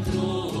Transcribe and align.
cruz 0.00 0.51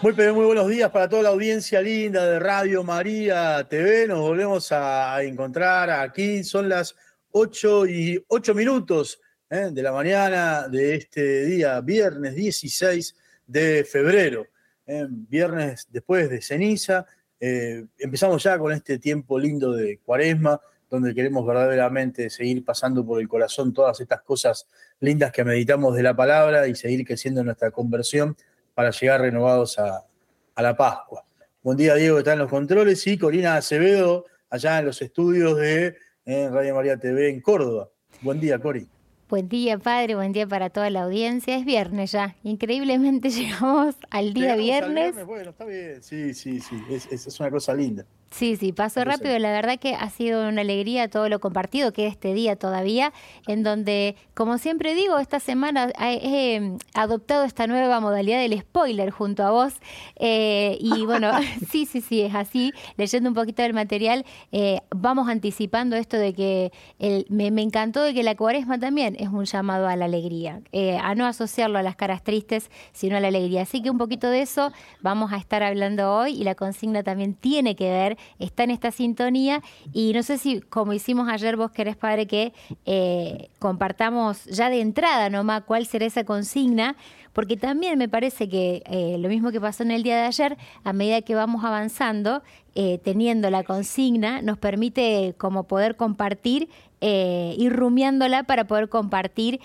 Muy, 0.00 0.12
pero 0.12 0.32
muy 0.32 0.46
buenos 0.46 0.68
días 0.68 0.92
para 0.92 1.08
toda 1.08 1.24
la 1.24 1.28
audiencia 1.30 1.82
linda 1.82 2.24
de 2.24 2.38
Radio 2.38 2.84
María 2.84 3.66
TV. 3.68 4.06
Nos 4.06 4.20
volvemos 4.20 4.70
a 4.70 5.20
encontrar 5.24 5.90
aquí. 5.90 6.44
Son 6.44 6.68
las 6.68 6.94
8 7.32 7.86
y 7.88 8.24
8 8.28 8.54
minutos 8.54 9.20
¿eh? 9.50 9.70
de 9.72 9.82
la 9.82 9.90
mañana 9.90 10.68
de 10.68 10.94
este 10.94 11.46
día, 11.46 11.80
viernes 11.80 12.36
16 12.36 13.16
de 13.48 13.84
febrero. 13.84 14.46
¿eh? 14.86 15.04
Viernes 15.10 15.88
después 15.90 16.30
de 16.30 16.42
ceniza. 16.42 17.04
Eh, 17.40 17.84
empezamos 17.98 18.40
ya 18.44 18.56
con 18.56 18.70
este 18.70 19.00
tiempo 19.00 19.36
lindo 19.36 19.72
de 19.72 19.98
cuaresma, 19.98 20.60
donde 20.88 21.12
queremos 21.12 21.44
verdaderamente 21.44 22.30
seguir 22.30 22.64
pasando 22.64 23.04
por 23.04 23.20
el 23.20 23.26
corazón 23.26 23.74
todas 23.74 23.98
estas 23.98 24.22
cosas 24.22 24.68
lindas 25.00 25.32
que 25.32 25.42
meditamos 25.42 25.96
de 25.96 26.04
la 26.04 26.14
palabra 26.14 26.68
y 26.68 26.76
seguir 26.76 27.04
creciendo 27.04 27.40
en 27.40 27.46
nuestra 27.46 27.72
conversión 27.72 28.36
para 28.78 28.92
llegar 28.92 29.20
renovados 29.20 29.76
a, 29.80 30.06
a 30.54 30.62
la 30.62 30.76
Pascua. 30.76 31.24
Buen 31.64 31.76
día, 31.76 31.96
Diego, 31.96 32.14
que 32.14 32.20
está 32.20 32.34
en 32.34 32.38
los 32.38 32.48
controles, 32.48 33.04
y 33.08 33.18
Corina 33.18 33.56
Acevedo, 33.56 34.24
allá 34.50 34.78
en 34.78 34.84
los 34.84 35.02
estudios 35.02 35.56
de 35.56 35.96
eh, 36.24 36.48
Radio 36.48 36.76
María 36.76 36.96
TV 36.96 37.28
en 37.28 37.40
Córdoba. 37.40 37.88
Buen 38.20 38.38
día, 38.38 38.60
Cori. 38.60 38.86
Buen 39.28 39.48
día, 39.48 39.78
padre, 39.78 40.14
buen 40.14 40.30
día 40.30 40.46
para 40.46 40.70
toda 40.70 40.90
la 40.90 41.02
audiencia. 41.02 41.56
Es 41.56 41.64
viernes 41.64 42.12
ya. 42.12 42.36
Increíblemente 42.44 43.30
llegamos 43.32 43.96
al 44.10 44.32
día 44.32 44.54
Llegamos 44.54 44.84
al 44.86 44.94
viernes. 44.94 45.26
Bueno, 45.26 45.50
está 45.50 45.64
bien. 45.64 46.00
Sí, 46.00 46.32
sí, 46.32 46.60
sí. 46.60 46.80
Es, 46.88 47.06
es- 47.10 47.26
es 47.26 47.40
una 47.40 47.50
cosa 47.50 47.74
linda. 47.74 48.06
Sí, 48.30 48.56
sí, 48.56 48.72
pasó 48.72 49.04
rápido. 49.04 49.38
La 49.38 49.50
verdad 49.52 49.78
que 49.80 49.94
ha 49.94 50.10
sido 50.10 50.46
una 50.48 50.60
alegría 50.60 51.08
todo 51.08 51.30
lo 51.30 51.40
compartido 51.40 51.94
que 51.94 52.06
este 52.06 52.34
día 52.34 52.56
todavía, 52.56 53.12
en 53.46 53.62
donde, 53.62 54.16
como 54.34 54.58
siempre 54.58 54.94
digo, 54.94 55.18
esta 55.18 55.40
semana 55.40 55.88
he, 55.98 56.20
he 56.56 56.76
adoptado 56.92 57.44
esta 57.44 57.66
nueva 57.66 58.00
modalidad 58.00 58.38
del 58.38 58.60
spoiler 58.60 59.10
junto 59.10 59.44
a 59.44 59.50
vos. 59.50 59.72
Eh, 60.16 60.76
y 60.78 61.06
bueno, 61.06 61.30
sí, 61.70 61.86
sí, 61.86 62.02
sí, 62.02 62.20
es 62.20 62.34
así. 62.34 62.70
Leyendo 62.98 63.30
un 63.30 63.34
poquito 63.34 63.62
del 63.62 63.72
material, 63.72 64.26
eh, 64.52 64.82
vamos 64.90 65.28
anticipando 65.30 65.96
esto 65.96 66.18
de 66.18 66.34
que 66.34 66.70
el- 66.98 67.24
me, 67.30 67.50
me 67.50 67.62
encantó 67.62 68.02
de 68.02 68.12
que 68.12 68.22
la 68.22 68.36
cuaresma 68.36 68.78
también 68.78 69.16
es 69.18 69.28
un 69.30 69.46
llamado 69.46 69.88
a 69.88 69.96
la 69.96 70.04
alegría, 70.04 70.60
eh, 70.72 70.98
a 70.98 71.14
no 71.14 71.26
asociarlo 71.26 71.78
a 71.78 71.82
las 71.82 71.96
caras 71.96 72.22
tristes, 72.22 72.70
sino 72.92 73.16
a 73.16 73.20
la 73.20 73.28
alegría. 73.28 73.62
Así 73.62 73.80
que 73.80 73.88
un 73.90 73.96
poquito 73.96 74.28
de 74.28 74.42
eso 74.42 74.70
vamos 75.00 75.32
a 75.32 75.38
estar 75.38 75.62
hablando 75.62 76.14
hoy 76.14 76.32
y 76.38 76.44
la 76.44 76.54
consigna 76.54 77.02
también 77.02 77.32
tiene 77.32 77.74
que 77.74 77.88
ver, 77.90 78.17
está 78.38 78.64
en 78.64 78.70
esta 78.70 78.90
sintonía 78.90 79.62
y 79.92 80.12
no 80.12 80.22
sé 80.22 80.38
si 80.38 80.60
como 80.60 80.92
hicimos 80.92 81.28
ayer 81.28 81.56
vos 81.56 81.70
querés, 81.70 81.96
padre, 81.96 82.26
que 82.26 82.52
eh, 82.86 83.48
compartamos 83.58 84.44
ya 84.44 84.70
de 84.70 84.80
entrada 84.80 85.30
nomás 85.30 85.62
cuál 85.62 85.86
será 85.86 86.06
esa 86.06 86.24
consigna, 86.24 86.96
porque 87.38 87.56
también 87.56 87.96
me 87.98 88.08
parece 88.08 88.48
que 88.48 88.82
eh, 88.86 89.16
lo 89.18 89.28
mismo 89.28 89.52
que 89.52 89.60
pasó 89.60 89.84
en 89.84 89.92
el 89.92 90.02
día 90.02 90.16
de 90.16 90.22
ayer, 90.22 90.56
a 90.82 90.92
medida 90.92 91.22
que 91.22 91.36
vamos 91.36 91.64
avanzando, 91.64 92.42
eh, 92.74 92.98
teniendo 92.98 93.48
la 93.48 93.62
consigna, 93.62 94.42
nos 94.42 94.58
permite 94.58 95.36
como 95.38 95.62
poder 95.62 95.94
compartir 95.94 96.68
eh, 97.00 97.54
ir 97.56 97.72
rumiándola 97.72 98.42
para 98.42 98.64
poder 98.64 98.88
compartir 98.88 99.60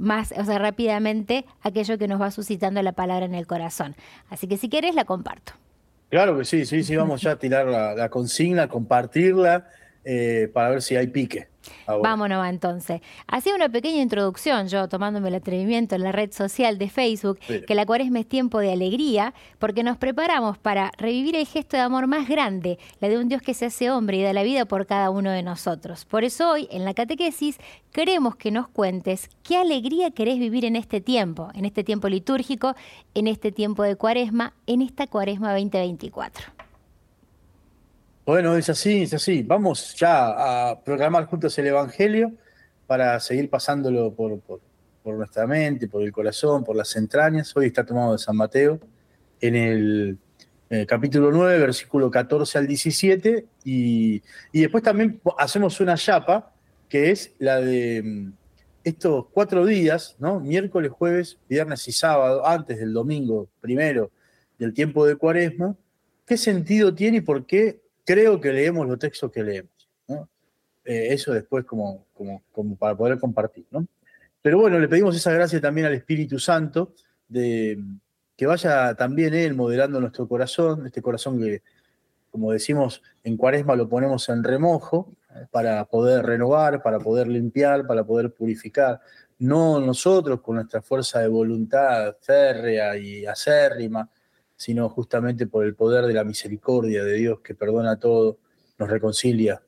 más, 0.00 0.34
o 0.36 0.44
sea, 0.44 0.58
rápidamente 0.58 1.44
aquello 1.62 1.98
que 1.98 2.08
nos 2.08 2.20
va 2.20 2.32
suscitando 2.32 2.82
la 2.82 2.90
palabra 2.90 3.26
en 3.26 3.36
el 3.36 3.46
corazón. 3.46 3.94
Así 4.28 4.48
que 4.48 4.56
si 4.56 4.68
quieres, 4.68 4.96
la 4.96 5.04
comparto. 5.04 5.52
Claro 6.12 6.36
que 6.36 6.44
sí, 6.44 6.66
sí, 6.66 6.82
sí, 6.82 6.94
vamos 6.94 7.22
ya 7.22 7.30
a 7.30 7.38
tirar 7.38 7.64
la, 7.64 8.10
consigna, 8.10 8.68
compartirla 8.68 9.70
para 10.52 10.68
ver 10.68 10.82
si 10.82 10.94
hay 10.94 11.06
pique. 11.06 11.51
Ah, 11.86 11.96
Vámonos 12.02 12.46
entonces. 12.46 13.00
Hacía 13.26 13.54
una 13.54 13.68
pequeña 13.68 14.02
introducción 14.02 14.68
yo 14.68 14.88
tomándome 14.88 15.28
el 15.28 15.36
atrevimiento 15.36 15.94
en 15.94 16.02
la 16.02 16.12
red 16.12 16.32
social 16.32 16.78
de 16.78 16.88
Facebook, 16.88 17.38
que 17.38 17.74
la 17.74 17.86
cuaresma 17.86 18.20
es 18.20 18.28
tiempo 18.28 18.58
de 18.58 18.72
alegría, 18.72 19.34
porque 19.58 19.82
nos 19.82 19.96
preparamos 19.96 20.58
para 20.58 20.90
revivir 20.98 21.36
el 21.36 21.46
gesto 21.46 21.76
de 21.76 21.82
amor 21.82 22.06
más 22.06 22.28
grande, 22.28 22.78
la 23.00 23.08
de 23.08 23.18
un 23.18 23.28
Dios 23.28 23.42
que 23.42 23.54
se 23.54 23.66
hace 23.66 23.90
hombre 23.90 24.18
y 24.18 24.22
da 24.22 24.32
la 24.32 24.42
vida 24.42 24.64
por 24.64 24.86
cada 24.86 25.10
uno 25.10 25.30
de 25.30 25.42
nosotros. 25.42 26.04
Por 26.04 26.24
eso 26.24 26.50
hoy, 26.50 26.68
en 26.70 26.84
la 26.84 26.94
catequesis, 26.94 27.58
queremos 27.92 28.36
que 28.36 28.50
nos 28.50 28.68
cuentes 28.68 29.30
qué 29.42 29.56
alegría 29.56 30.10
querés 30.10 30.38
vivir 30.38 30.64
en 30.64 30.76
este 30.76 31.00
tiempo, 31.00 31.50
en 31.54 31.64
este 31.64 31.84
tiempo 31.84 32.08
litúrgico, 32.08 32.74
en 33.14 33.26
este 33.26 33.52
tiempo 33.52 33.82
de 33.82 33.96
cuaresma, 33.96 34.54
en 34.66 34.82
esta 34.82 35.06
cuaresma 35.06 35.52
2024. 35.52 36.61
Bueno, 38.24 38.56
es 38.56 38.70
así, 38.70 39.02
es 39.02 39.14
así. 39.14 39.42
Vamos 39.42 39.96
ya 39.96 40.70
a 40.70 40.80
programar 40.80 41.26
juntos 41.26 41.58
el 41.58 41.66
Evangelio 41.66 42.32
para 42.86 43.18
seguir 43.18 43.50
pasándolo 43.50 44.14
por, 44.14 44.40
nuestra 45.04 45.44
mente, 45.48 45.88
por 45.88 46.04
el 46.04 46.12
corazón, 46.12 46.62
por 46.62 46.76
las 46.76 46.94
entrañas. 46.94 47.56
Hoy 47.56 47.66
está 47.66 47.84
tomado 47.84 48.12
de 48.12 48.18
San 48.18 48.36
Mateo 48.36 48.78
en 49.40 49.56
el, 49.56 50.18
capítulo 50.86 51.32
9, 51.32 51.58
versículo 51.58 52.12
14 52.12 52.58
al 52.58 52.68
17. 52.68 53.44
Y, 53.64 54.22
y, 54.52 54.60
después 54.60 54.84
también 54.84 55.20
hacemos 55.36 55.80
una 55.80 55.96
chapa, 55.96 56.54
que 56.88 57.10
es 57.10 57.34
la 57.40 57.60
de 57.60 58.02
mm, 58.04 58.32
estos 58.84 59.26
cuatro 59.32 59.66
días, 59.66 60.14
¿no? 60.20 60.38
Miércoles, 60.38 60.92
jueves, 60.92 61.38
viernes 61.48 61.88
y 61.88 61.92
sábado, 61.92 62.46
antes 62.46 62.78
del 62.78 62.92
domingo 62.92 63.48
primero 63.60 64.12
del 64.60 64.72
tiempo 64.72 65.04
de 65.06 65.16
cuaresma. 65.16 65.74
¿Qué 66.24 66.36
sentido 66.36 66.94
tiene 66.94 67.16
y 67.16 67.20
por 67.22 67.46
qué 67.46 67.81
creo 68.04 68.40
que 68.40 68.52
leemos 68.52 68.86
los 68.86 68.98
textos 68.98 69.30
que 69.30 69.42
leemos. 69.42 69.70
Eh, 70.84 71.08
eso 71.12 71.32
después 71.32 71.64
como, 71.64 72.06
como, 72.12 72.76
para 72.76 72.96
poder 72.96 73.18
compartir. 73.18 73.66
¿no? 73.70 73.86
Pero 74.40 74.58
bueno, 74.58 74.78
le 74.78 74.88
pedimos 74.88 75.16
esa 75.16 75.32
gracia 75.32 75.60
también 75.60 75.86
al 75.86 75.94
Espíritu 75.94 76.38
Santo 76.38 76.94
de 77.28 77.78
que 78.36 78.46
vaya 78.46 78.94
también 78.94 79.34
Él 79.34 79.54
modelando 79.54 80.00
nuestro 80.00 80.26
corazón, 80.26 80.86
este 80.86 81.00
corazón 81.00 81.38
que, 81.38 81.62
como 82.30 82.50
decimos, 82.50 83.02
en 83.22 83.36
cuaresma 83.36 83.76
lo 83.76 83.88
ponemos 83.88 84.28
en 84.30 84.42
remojo 84.42 85.14
¿eh? 85.36 85.46
para 85.50 85.84
poder 85.84 86.26
renovar, 86.26 86.82
para 86.82 86.98
poder 86.98 87.28
limpiar, 87.28 87.86
para 87.86 88.04
poder 88.04 88.32
purificar. 88.32 89.00
No 89.38 89.80
nosotros 89.80 90.40
con 90.40 90.56
nuestra 90.56 90.82
fuerza 90.82 91.20
de 91.20 91.28
voluntad 91.28 92.16
férrea 92.20 92.96
y 92.96 93.24
acérrima, 93.26 94.10
sino 94.62 94.88
justamente 94.88 95.48
por 95.48 95.64
el 95.66 95.74
poder 95.74 96.06
de 96.06 96.14
la 96.14 96.22
misericordia 96.22 97.02
de 97.02 97.14
Dios 97.14 97.40
que 97.40 97.52
perdona 97.52 97.98
todo, 97.98 98.38
nos 98.78 98.88
reconcilia 98.88 99.60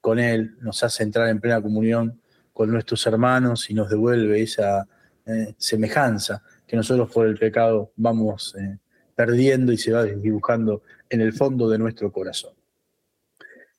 con 0.00 0.20
Él, 0.20 0.56
nos 0.60 0.84
hace 0.84 1.02
entrar 1.02 1.28
en 1.28 1.40
plena 1.40 1.60
comunión 1.60 2.20
con 2.52 2.70
nuestros 2.70 3.04
hermanos 3.08 3.68
y 3.68 3.74
nos 3.74 3.90
devuelve 3.90 4.40
esa 4.40 4.86
eh, 5.26 5.54
semejanza 5.58 6.40
que 6.68 6.76
nosotros 6.76 7.10
por 7.10 7.26
el 7.26 7.36
pecado 7.36 7.90
vamos 7.96 8.54
eh, 8.56 8.78
perdiendo 9.12 9.72
y 9.72 9.76
se 9.76 9.90
va 9.90 10.04
dibujando 10.04 10.84
en 11.10 11.20
el 11.20 11.32
fondo 11.32 11.68
de 11.68 11.76
nuestro 11.76 12.12
corazón. 12.12 12.54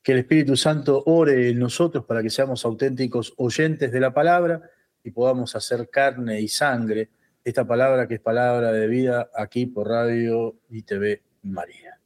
Que 0.02 0.12
el 0.12 0.18
Espíritu 0.18 0.58
Santo 0.58 1.04
ore 1.06 1.48
en 1.48 1.58
nosotros 1.58 2.04
para 2.04 2.22
que 2.22 2.28
seamos 2.28 2.66
auténticos 2.66 3.32
oyentes 3.38 3.90
de 3.90 4.00
la 4.00 4.12
palabra 4.12 4.60
y 5.02 5.10
podamos 5.10 5.56
hacer 5.56 5.88
carne 5.88 6.38
y 6.38 6.48
sangre 6.48 7.08
esta 7.48 7.66
palabra 7.66 8.06
que 8.06 8.16
es 8.16 8.20
palabra 8.20 8.72
de 8.72 8.86
vida 8.86 9.30
aquí 9.34 9.64
por 9.64 9.88
Radio 9.88 10.56
y 10.68 10.82
TV 10.82 11.22
María. 11.44 11.98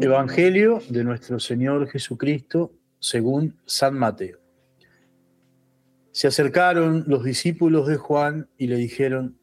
Evangelio 0.00 0.80
de 0.88 1.04
nuestro 1.04 1.38
Señor 1.38 1.88
Jesucristo 1.88 2.72
según 2.98 3.56
San 3.66 3.94
Mateo. 3.94 4.40
Se 6.10 6.26
acercaron 6.26 7.04
los 7.06 7.22
discípulos 7.22 7.86
de 7.86 7.96
Juan 7.96 8.48
y 8.58 8.66
le 8.66 8.76
dijeron, 8.78 9.38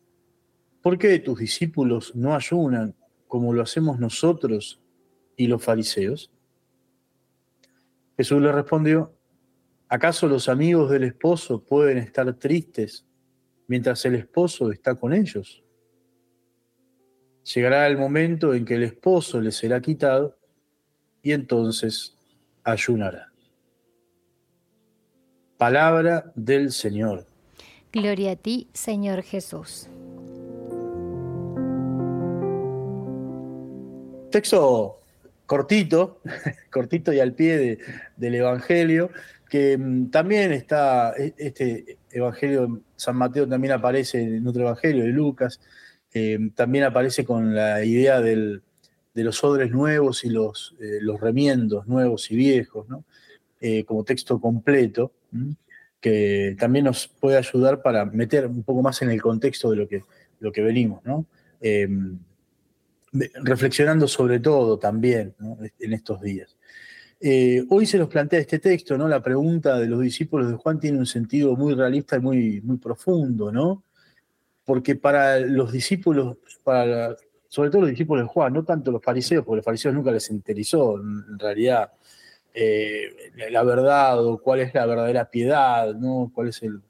¿por 0.81 0.97
qué 0.97 1.17
tus 1.19 1.39
discípulos 1.39 2.13
no 2.13 2.35
ayunan 2.35 2.93
como 3.29 3.53
lo 3.53 3.61
hacemos 3.61 3.99
nosotros 3.99 4.81
y 5.37 5.47
los 5.47 5.63
fariseos? 5.63 6.29
Jesús 8.17 8.41
le 8.41 8.51
respondió, 8.51 9.13
¿acaso 9.87 10.27
los 10.27 10.49
amigos 10.49 10.89
del 10.89 11.03
esposo 11.03 11.63
pueden 11.63 11.99
estar 11.99 12.33
tristes 12.33 13.05
mientras 13.67 14.03
el 14.05 14.15
esposo 14.15 14.71
está 14.71 14.95
con 14.95 15.13
ellos? 15.13 15.63
Llegará 17.53 17.87
el 17.87 17.97
momento 17.97 18.53
en 18.53 18.65
que 18.65 18.73
el 18.73 18.83
esposo 18.83 19.39
les 19.39 19.55
será 19.55 19.79
quitado 19.79 20.37
y 21.21 21.31
entonces 21.31 22.17
ayunará. 22.63 23.31
Palabra 25.57 26.31
del 26.35 26.71
Señor. 26.71 27.25
Gloria 27.91 28.31
a 28.31 28.35
ti, 28.35 28.67
Señor 28.73 29.23
Jesús. 29.23 29.87
Texto 34.29 35.01
cortito, 35.47 36.21
cortito 36.69 37.11
y 37.11 37.19
al 37.19 37.33
pie 37.33 37.79
del 38.15 38.35
Evangelio, 38.35 39.09
que 39.49 39.77
mm, 39.77 40.11
también 40.11 40.51
está, 40.51 41.13
e, 41.17 41.33
este 41.37 41.97
Evangelio 42.11 42.81
San 42.95 43.15
Mateo 43.15 43.47
también 43.47 43.73
aparece 43.73 44.21
en 44.21 44.45
otro 44.45 44.61
Evangelio 44.61 45.03
de 45.03 45.09
Lucas, 45.09 45.59
eh, 46.13 46.37
también 46.53 46.83
aparece 46.83 47.25
con 47.25 47.55
la 47.55 47.83
idea 47.83 48.21
de 48.21 48.61
los 49.15 49.43
odres 49.43 49.71
nuevos 49.71 50.23
y 50.23 50.29
los, 50.29 50.75
eh, 50.79 50.99
remiendos 51.19 51.87
nuevos 51.87 52.29
y 52.29 52.35
viejos, 52.35 52.85
eh, 53.61 53.83
como 53.85 54.03
texto 54.03 54.39
completo, 54.39 55.11
que 55.99 56.55
también 56.59 56.85
nos 56.85 57.07
puede 57.07 57.37
ayudar 57.37 57.81
para 57.81 58.05
meter 58.05 58.47
un 58.47 58.63
poco 58.63 58.81
más 58.81 59.01
en 59.01 59.09
el 59.09 59.21
contexto 59.21 59.71
de 59.71 59.77
lo 59.77 59.87
que, 59.87 60.03
lo 60.39 60.51
que 60.51 60.61
venimos. 60.61 61.03
¿no? 61.03 61.25
Reflexionando 63.43 64.07
sobre 64.07 64.39
todo 64.39 64.77
también 64.79 65.35
en 65.79 65.93
estos 65.93 66.21
días. 66.21 66.57
Eh, 67.19 67.65
hoy 67.69 67.87
se 67.87 67.97
nos 67.97 68.09
plantea 68.09 68.39
este 68.39 68.59
texto, 68.59 68.97
¿no? 68.97 69.07
La 69.07 69.23
pregunta 69.23 69.79
de 69.79 69.87
los 69.87 70.01
discípulos 70.01 70.49
de 70.49 70.55
Juan 70.55 70.79
tiene 70.79 70.99
un 70.99 71.07
sentido 71.07 71.55
muy 71.55 71.73
realista 71.73 72.17
y 72.17 72.19
muy, 72.19 72.61
muy 72.61 72.77
profundo, 72.77 73.51
¿no? 73.51 73.83
Porque 74.65 74.95
para 74.95 75.39
los 75.39 75.71
discípulos, 75.71 76.37
para 76.63 77.15
sobre 77.47 77.69
todo 77.71 77.81
los 77.81 77.89
discípulos 77.89 78.25
de 78.25 78.29
Juan, 78.29 78.53
no 78.53 78.63
tanto 78.63 78.91
los 78.91 79.01
fariseos, 79.01 79.43
porque 79.43 79.57
los 79.57 79.65
fariseos 79.65 79.95
nunca 79.95 80.11
les 80.11 80.29
interesó 80.29 80.97
en 80.99 81.39
realidad 81.39 81.91
eh, 82.53 83.31
la 83.49 83.63
verdad 83.63 84.23
o 84.23 84.39
cuál 84.39 84.59
es 84.59 84.73
la 84.73 84.85
verdadera 84.85 85.29
piedad, 85.29 85.95
¿no? 85.95 86.31
Cuál 86.33 86.49
es 86.49 86.61
el, 86.63 86.81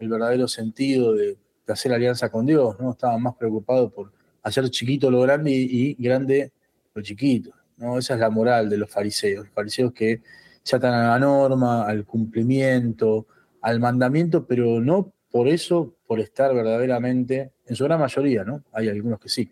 verdadero 0.00 0.48
sentido 0.48 1.12
de, 1.14 1.36
de, 1.66 1.72
hacer 1.72 1.92
alianza 1.92 2.30
con 2.30 2.46
Dios, 2.46 2.76
¿no? 2.80 2.92
Estaban 2.92 3.22
más 3.22 3.34
preocupados 3.36 3.92
por 3.92 4.12
hacer 4.48 4.68
chiquito 4.70 5.10
lo 5.10 5.20
grande 5.20 5.50
y, 5.52 5.94
grande 5.94 6.52
lo 6.94 7.02
chiquito. 7.02 7.52
¿no? 7.76 7.98
Esa 7.98 8.14
es 8.14 8.20
la 8.20 8.30
moral 8.30 8.68
de 8.68 8.78
los 8.78 8.90
fariseos. 8.90 9.46
Los 9.46 9.54
fariseos 9.54 9.92
que 9.92 10.22
se 10.62 10.76
atan 10.76 10.94
a 10.94 11.08
la 11.08 11.18
norma, 11.18 11.86
al 11.86 12.04
cumplimiento, 12.04 13.26
al 13.62 13.80
mandamiento, 13.80 14.46
pero 14.46 14.80
no 14.80 15.12
por 15.30 15.48
eso, 15.48 15.94
por 16.06 16.20
estar 16.20 16.54
verdaderamente, 16.54 17.52
en 17.66 17.76
su 17.76 17.84
gran 17.84 18.00
mayoría, 18.00 18.44
¿no? 18.44 18.64
Hay 18.72 18.88
algunos 18.88 19.20
que 19.20 19.28
sí, 19.28 19.50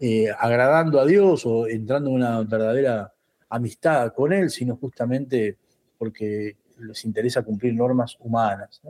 eh, 0.00 0.28
agradando 0.38 1.00
a 1.00 1.06
Dios 1.06 1.44
o 1.46 1.66
entrando 1.66 2.10
en 2.10 2.16
una 2.16 2.42
verdadera 2.42 3.12
amistad 3.48 4.12
con 4.12 4.32
Él, 4.32 4.50
sino 4.50 4.76
justamente 4.76 5.56
porque 5.96 6.56
les 6.80 7.04
interesa 7.04 7.42
cumplir 7.42 7.74
normas 7.74 8.16
humanas. 8.20 8.80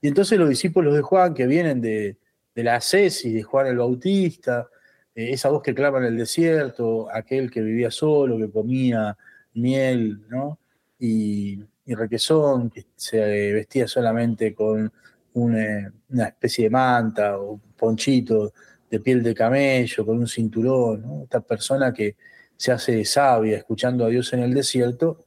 Y 0.00 0.08
entonces 0.08 0.38
los 0.38 0.48
discípulos 0.48 0.94
de 0.94 1.02
Juan, 1.02 1.34
que 1.34 1.46
vienen 1.46 1.80
de, 1.80 2.16
de 2.54 2.62
la 2.62 2.80
y 2.92 3.32
de 3.32 3.42
Juan 3.42 3.66
el 3.66 3.78
Bautista, 3.78 4.68
eh, 5.14 5.32
esa 5.32 5.48
voz 5.48 5.62
que 5.62 5.74
clama 5.74 5.98
en 5.98 6.04
el 6.04 6.18
desierto, 6.18 7.08
aquel 7.12 7.50
que 7.50 7.60
vivía 7.62 7.90
solo, 7.90 8.38
que 8.38 8.50
comía 8.50 9.16
miel, 9.54 10.26
¿no? 10.28 10.58
Y, 10.98 11.62
requesón, 11.86 12.70
que 12.70 12.86
se 12.96 13.52
vestía 13.52 13.86
solamente 13.86 14.54
con 14.54 14.90
una, 15.34 15.92
especie 16.28 16.64
de 16.64 16.70
manta 16.70 17.38
o 17.38 17.60
ponchito 17.76 18.52
de 18.90 19.00
piel 19.00 19.22
de 19.22 19.34
camello, 19.34 20.06
con 20.06 20.18
un 20.18 20.26
cinturón, 20.26 21.22
Esta 21.24 21.40
persona 21.40 21.92
que 21.92 22.16
se 22.56 22.72
hace 22.72 23.04
sabia 23.04 23.58
escuchando 23.58 24.04
a 24.06 24.08
Dios 24.08 24.32
en 24.32 24.40
el 24.40 24.54
desierto, 24.54 25.26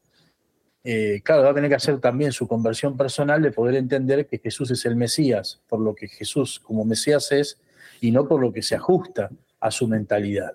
eh, 0.84 1.22
claro, 1.24 1.44
va 1.44 1.52
a 1.52 1.54
tener 1.54 1.70
que 1.70 1.76
hacer 1.76 2.00
también 2.00 2.32
su 2.32 2.48
conversión 2.48 2.98
personal 2.98 3.42
de 3.42 3.52
poder 3.52 3.76
entender 3.76 4.26
que 4.26 4.40
Jesús 4.40 4.72
es 4.72 4.86
el 4.86 4.96
Mesías, 4.96 5.62
por 5.68 5.80
lo 5.80 5.94
que 5.94 6.08
Jesús 6.08 6.60
como 6.60 6.86
Mesías 6.86 7.32
es, 7.32 7.60
y 8.02 8.12
no 8.12 8.28
por 8.28 8.42
lo 8.42 8.54
que 8.54 8.62
se 8.64 8.76
ajusta 8.76 9.30
a 9.60 9.72
su 9.72 9.88
mentalidad. 9.88 10.54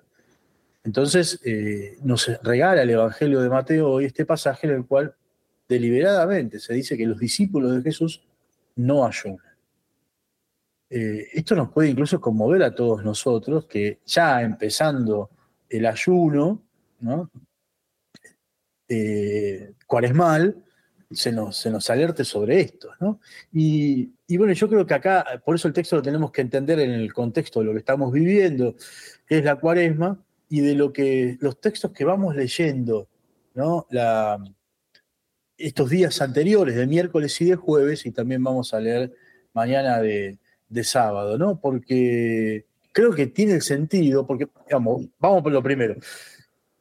Entonces, 0.83 1.39
eh, 1.45 1.97
nos 2.03 2.27
regala 2.43 2.81
el 2.81 2.89
Evangelio 2.89 3.41
de 3.41 3.49
Mateo 3.49 3.89
hoy 3.89 4.05
este 4.05 4.25
pasaje 4.25 4.67
en 4.67 4.73
el 4.73 4.85
cual 4.85 5.15
deliberadamente 5.67 6.59
se 6.59 6.73
dice 6.73 6.97
que 6.97 7.05
los 7.05 7.19
discípulos 7.19 7.75
de 7.75 7.81
Jesús 7.81 8.21
no 8.75 9.05
ayunan. 9.05 9.45
Eh, 10.89 11.29
esto 11.33 11.55
nos 11.55 11.71
puede 11.71 11.89
incluso 11.89 12.19
conmover 12.21 12.63
a 12.63 12.75
todos 12.75 13.03
nosotros, 13.03 13.65
que 13.65 13.99
ya 14.05 14.41
empezando 14.41 15.29
el 15.69 15.85
ayuno, 15.85 16.61
¿no? 16.99 17.31
eh, 18.87 19.73
cuaresmal, 19.87 20.63
se 21.15 21.31
nos, 21.31 21.57
se 21.57 21.69
nos 21.69 21.89
alerte 21.89 22.23
sobre 22.23 22.61
esto. 22.61 22.89
¿no? 22.99 23.19
Y, 23.51 24.11
bueno, 24.37 24.53
yo 24.53 24.67
creo 24.69 24.85
que 24.85 24.93
acá, 24.93 25.41
por 25.45 25.55
eso 25.55 25.67
el 25.67 25.73
texto 25.73 25.95
lo 25.95 26.01
tenemos 26.01 26.31
que 26.31 26.41
entender 26.41 26.79
en 26.79 26.91
el 26.91 27.13
contexto 27.13 27.59
de 27.59 27.65
lo 27.65 27.71
que 27.73 27.79
estamos 27.79 28.11
viviendo, 28.11 28.75
que 29.25 29.39
es 29.39 29.43
la 29.43 29.55
cuaresma, 29.55 30.23
y 30.49 30.61
de 30.61 30.75
lo 30.75 30.93
que 30.93 31.37
los 31.39 31.59
textos 31.59 31.91
que 31.91 32.05
vamos 32.05 32.35
leyendo, 32.35 33.07
¿no? 33.55 33.87
Estos 35.57 35.89
días 35.89 36.21
anteriores, 36.21 36.75
de 36.75 36.85
miércoles 36.85 37.39
y 37.41 37.45
de 37.45 37.55
jueves, 37.55 38.05
y 38.05 38.11
también 38.11 38.43
vamos 38.43 38.73
a 38.73 38.79
leer 38.79 39.13
mañana 39.53 39.99
de, 39.99 40.37
sábado, 40.83 41.37
¿no? 41.37 41.59
Porque 41.59 42.65
creo 42.91 43.11
que 43.13 43.27
tiene 43.27 43.61
sentido, 43.61 44.25
porque, 44.25 44.47
vamos, 44.71 45.07
vamos 45.19 45.43
por 45.43 45.51
lo 45.51 45.61
primero. 45.63 45.95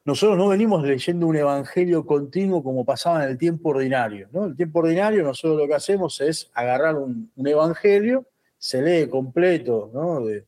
Nosotros 0.04 0.37
no 0.37 0.49
venimos 0.49 0.82
leyendo 0.82 1.28
un 1.28 1.37
evangelio 1.37 2.04
continuo 2.04 2.64
como 2.64 2.85
pasaba 2.85 3.25
en 3.25 3.30
el 3.30 3.38
tiempo 3.38 3.68
ordinario. 3.68 4.28
¿no? 4.32 4.47
El 4.47 4.56
tiempo 4.56 4.80
ordinario, 4.80 5.23
nosotros 5.23 5.61
lo 5.61 5.68
que 5.68 5.75
hacemos 5.75 6.21
es 6.21 6.50
agarrar 6.54 6.97
un, 6.97 7.30
evangelio, 7.37 8.26
se 8.59 8.82
lee 8.82 9.09
completo 9.09 9.90
¿no? 9.94 10.25
de, 10.25 10.44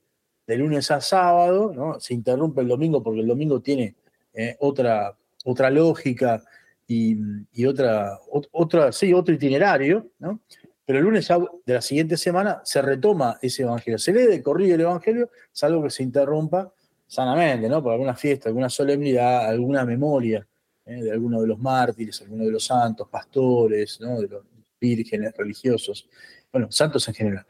lunes 0.57 0.91
a 0.91 1.01
sábado, 1.01 1.73
¿no? 1.73 2.01
se 2.01 2.15
interrumpe 2.15 2.63
el 2.63 2.69
domingo 2.69 3.03
porque 3.03 3.21
el 3.21 3.29
domingo 3.29 3.61
tiene 3.61 3.95
eh, 4.33 4.57
otra, 4.59 5.17
otra 5.45 5.71
lógica 5.71 6.43
y, 6.89 7.65
otra, 7.65 8.19
otra, 8.51 8.91
sí, 8.91 9.15
otro 9.15 9.35
itinerario, 9.35 10.09
¿no? 10.19 10.41
pero 10.85 10.99
el 10.99 11.05
lunes 11.05 11.29
de 11.65 11.75
la 11.75 11.81
siguiente 11.81 12.17
semana 12.17 12.61
se 12.65 12.83
retoma 12.83 13.39
ese 13.41 13.63
evangelio. 13.63 13.99
Se 13.99 14.13
lee 14.13 14.27
de 14.27 14.43
corrido 14.43 14.75
el 14.75 14.81
evangelio, 14.81 15.31
salvo 15.53 15.85
que 15.85 15.91
se 15.91 16.03
interrumpa 16.03 16.73
sanamente, 17.15 17.69
¿no? 17.69 17.83
Por 17.83 17.93
alguna 17.93 18.15
fiesta, 18.15 18.49
alguna 18.49 18.69
solemnidad, 18.69 19.47
alguna 19.47 19.85
memoria 19.85 20.47
¿eh? 20.85 21.03
de 21.03 21.13
alguno 21.13 21.41
de 21.41 21.47
los 21.47 21.59
mártires, 21.59 22.21
alguno 22.23 22.45
de 22.45 22.51
los 22.51 22.65
santos, 22.65 23.09
pastores, 23.09 24.01
¿no? 24.01 24.21
De 24.21 24.29
los 24.29 24.43
vírgenes 24.81 25.33
religiosos, 25.37 26.09
bueno, 26.53 26.71
santos 26.73 27.07
en 27.09 27.15
general. 27.15 27.47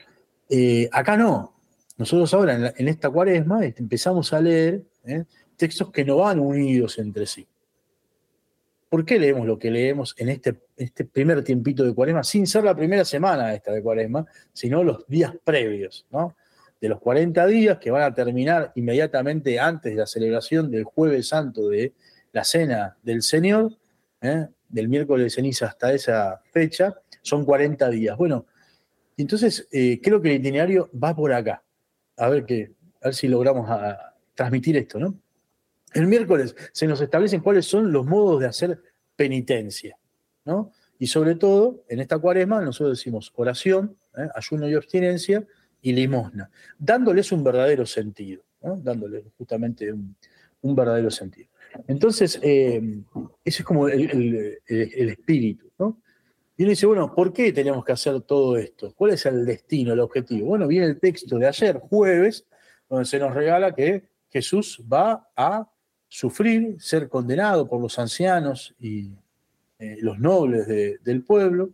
Eh, 0.51 0.89
acá 0.93 1.17
no. 1.17 1.55
Nosotros 1.97 2.35
ahora 2.35 2.75
en, 2.77 2.89
esta 2.89 3.09
cuaresma 3.09 3.65
este, 3.65 3.83
empezamos 3.83 4.33
a 4.33 4.41
leer 4.41 4.83
¿eh? 5.05 5.25
textos 5.57 5.91
que 5.91 6.05
no 6.05 6.19
van 6.19 6.41
unidos 6.41 6.99
entre 6.99 7.27
sí. 7.27 7.47
¿Por 8.91 9.05
qué 9.05 9.19
leemos 9.19 9.47
lo 9.47 9.59
que 9.59 9.71
leemos 9.71 10.15
en 10.19 10.29
este, 10.29 10.61
este 10.77 11.05
primer 11.05 11.43
tiempito 11.43 11.85
de 11.85 11.95
cuaresma, 11.95 12.23
sin 12.23 12.47
ser 12.47 12.65
la 12.65 12.77
primera 12.77 13.05
semana 13.05 13.55
esta 13.55 13.73
de 13.73 13.83
cuaresma, 13.83 14.27
sino 14.53 14.85
los 14.85 15.07
días 15.09 15.33
previos, 15.43 16.07
¿no? 16.11 16.37
De 16.85 16.91
los 16.91 17.01
40 17.01 17.47
días 17.47 17.79
que 17.79 17.91
van 17.91 18.03
a 18.03 18.13
terminar 18.13 18.71
inmediatamente 18.75 19.59
antes 19.59 19.95
de 19.95 19.99
la 20.01 20.07
celebración 20.07 20.71
del 20.71 20.85
jueves 20.85 21.29
santo 21.29 21.71
de 21.71 21.95
la 22.31 22.45
cena 22.45 22.99
del 23.03 23.23
Señor, 23.23 23.79
¿eh? 24.21 24.49
del 24.69 24.91
miércoles 24.91 25.25
de 25.25 25.31
ceniza 25.31 25.69
hasta 25.69 25.95
esa 25.95 26.43
fecha, 26.53 26.95
son 27.23 27.47
40 27.47 27.89
días. 27.89 28.19
Bueno, 28.19 28.45
entonces 29.17 29.67
eh, 29.73 29.99
creo 30.03 30.21
que 30.21 30.29
el 30.29 30.41
itinerario 30.43 30.91
va 31.03 31.17
por 31.17 31.33
acá. 31.33 31.63
A 32.19 32.29
ver, 32.29 32.45
que, 32.45 32.73
a 33.01 33.07
ver 33.07 33.15
si 33.15 33.29
logramos 33.29 33.67
transmitir 34.35 34.77
esto, 34.77 34.99
¿no? 34.99 35.19
El 35.95 36.07
miércoles 36.07 36.55
se 36.73 36.87
nos 36.87 37.01
establecen 37.01 37.41
cuáles 37.41 37.65
son 37.65 37.93
los 37.93 38.05
modos 38.05 38.41
de 38.41 38.47
hacer 38.47 38.83
penitencia, 39.17 39.97
¿no? 40.45 40.71
Y 40.99 41.07
sobre 41.07 41.35
todo, 41.37 41.83
en 41.89 42.01
esta 42.01 42.19
cuaresma 42.19 42.61
nosotros 42.61 42.99
decimos 42.99 43.33
oración, 43.37 43.97
¿eh? 44.19 44.29
ayuno 44.35 44.69
y 44.69 44.75
abstinencia, 44.75 45.47
y 45.85 45.93
limosna, 45.93 46.51
dándoles 46.79 47.31
un 47.31 47.45
verdadero 47.45 47.85
sentido, 47.85 48.43
dándoles 48.61 49.23
justamente 49.37 49.93
un, 49.93 50.17
verdadero 50.75 51.11
sentido. 51.11 51.49
Entonces, 51.87 52.41
eh, 52.43 52.81
ese 53.45 53.63
es 53.63 53.65
como 53.65 53.87
el, 53.87 54.59
espíritu. 54.67 55.71
¿no? 55.79 56.01
Y 56.57 56.63
uno 56.63 56.71
dice, 56.71 56.87
bueno, 56.87 57.15
¿por 57.15 57.35
qué 57.35 57.53
tenemos 57.53 57.85
que 57.85 57.93
hacer 57.93 58.19
todo 58.23 58.57
esto? 58.57 58.95
¿Cuál 58.97 59.13
es 59.13 59.27
el 59.27 59.45
destino, 59.45 59.93
el 59.93 60.01
objetivo? 60.01 60.47
Bueno, 60.49 60.67
viene 60.67 60.87
el 60.87 60.99
texto 60.99 61.37
de 61.37 61.49
ayer, 61.49 61.79
jueves, 61.79 62.47
donde 62.89 63.05
se 63.05 63.19
nos 63.19 63.35
regala 63.35 63.75
que 63.75 64.05
Jesús 64.31 64.83
va 64.91 65.29
a 65.37 65.71
sufrir, 66.09 66.77
ser 66.81 67.11
condenado 67.11 67.69
por 67.69 67.79
los 67.79 67.99
ancianos 67.99 68.75
y 68.81 69.11
eh, 69.79 69.99
los 70.01 70.19
nobles 70.19 70.67
del 70.67 71.23
pueblo, 71.25 71.73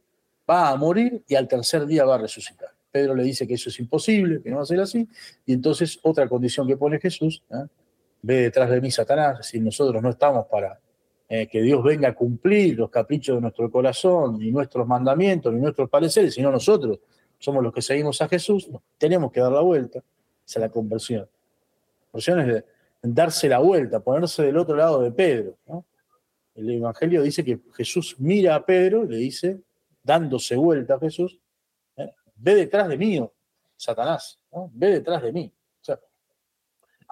va 0.50 0.70
a 0.70 0.76
morir 0.76 1.22
y 1.28 1.36
al 1.36 1.46
tercer 1.46 1.86
día 1.86 2.04
va 2.04 2.16
a 2.16 2.18
resucitar. 2.18 2.69
Pedro 2.90 3.14
le 3.14 3.22
dice 3.22 3.46
que 3.46 3.54
eso 3.54 3.68
es 3.68 3.78
imposible, 3.78 4.42
que 4.42 4.50
no 4.50 4.56
va 4.56 4.62
a 4.62 4.66
ser 4.66 4.80
así, 4.80 5.08
y 5.46 5.52
entonces 5.52 5.98
otra 6.02 6.28
condición 6.28 6.66
que 6.66 6.76
pone 6.76 6.98
Jesús, 6.98 7.42
¿eh? 7.50 7.66
ve 8.22 8.42
detrás 8.42 8.70
de 8.70 8.80
mí 8.80 8.90
Satanás, 8.90 9.46
si 9.46 9.60
nosotros 9.60 10.02
no 10.02 10.10
estamos 10.10 10.46
para 10.46 10.78
eh, 11.28 11.46
que 11.46 11.62
Dios 11.62 11.82
venga 11.82 12.08
a 12.08 12.14
cumplir 12.14 12.76
los 12.76 12.90
caprichos 12.90 13.36
de 13.36 13.40
nuestro 13.40 13.70
corazón, 13.70 14.38
ni 14.38 14.50
nuestros 14.50 14.86
mandamientos, 14.86 15.52
ni 15.52 15.60
nuestros 15.60 15.88
pareceres, 15.88 16.34
sino 16.34 16.50
nosotros 16.50 16.98
somos 17.38 17.62
los 17.62 17.72
que 17.72 17.80
seguimos 17.80 18.20
a 18.20 18.28
Jesús, 18.28 18.68
tenemos 18.98 19.32
que 19.32 19.40
dar 19.40 19.52
la 19.52 19.60
vuelta, 19.60 19.98
esa 19.98 20.58
es 20.58 20.60
la 20.60 20.68
conversión. 20.68 21.20
La 21.20 22.06
conversión 22.10 22.50
es 22.50 22.64
darse 23.02 23.48
la 23.48 23.58
vuelta, 23.58 24.00
ponerse 24.00 24.42
del 24.42 24.56
otro 24.56 24.76
lado 24.76 25.00
de 25.00 25.10
Pedro. 25.10 25.56
El 26.54 26.70
Evangelio 26.70 27.22
dice 27.22 27.42
que 27.44 27.58
Jesús 27.74 28.16
mira 28.18 28.56
a 28.56 28.66
Pedro 28.66 29.04
y 29.04 29.08
le 29.08 29.16
dice, 29.16 29.60
dándose 30.02 30.56
vuelta 30.56 30.94
a 30.94 30.98
Jesús, 30.98 31.38
ve 32.40 32.54
detrás 32.54 32.88
de 32.88 32.96
mí, 32.96 33.30
Satanás, 33.76 34.38
ve 34.72 34.90
detrás 34.90 35.22
de 35.22 35.32
mí. 35.32 35.52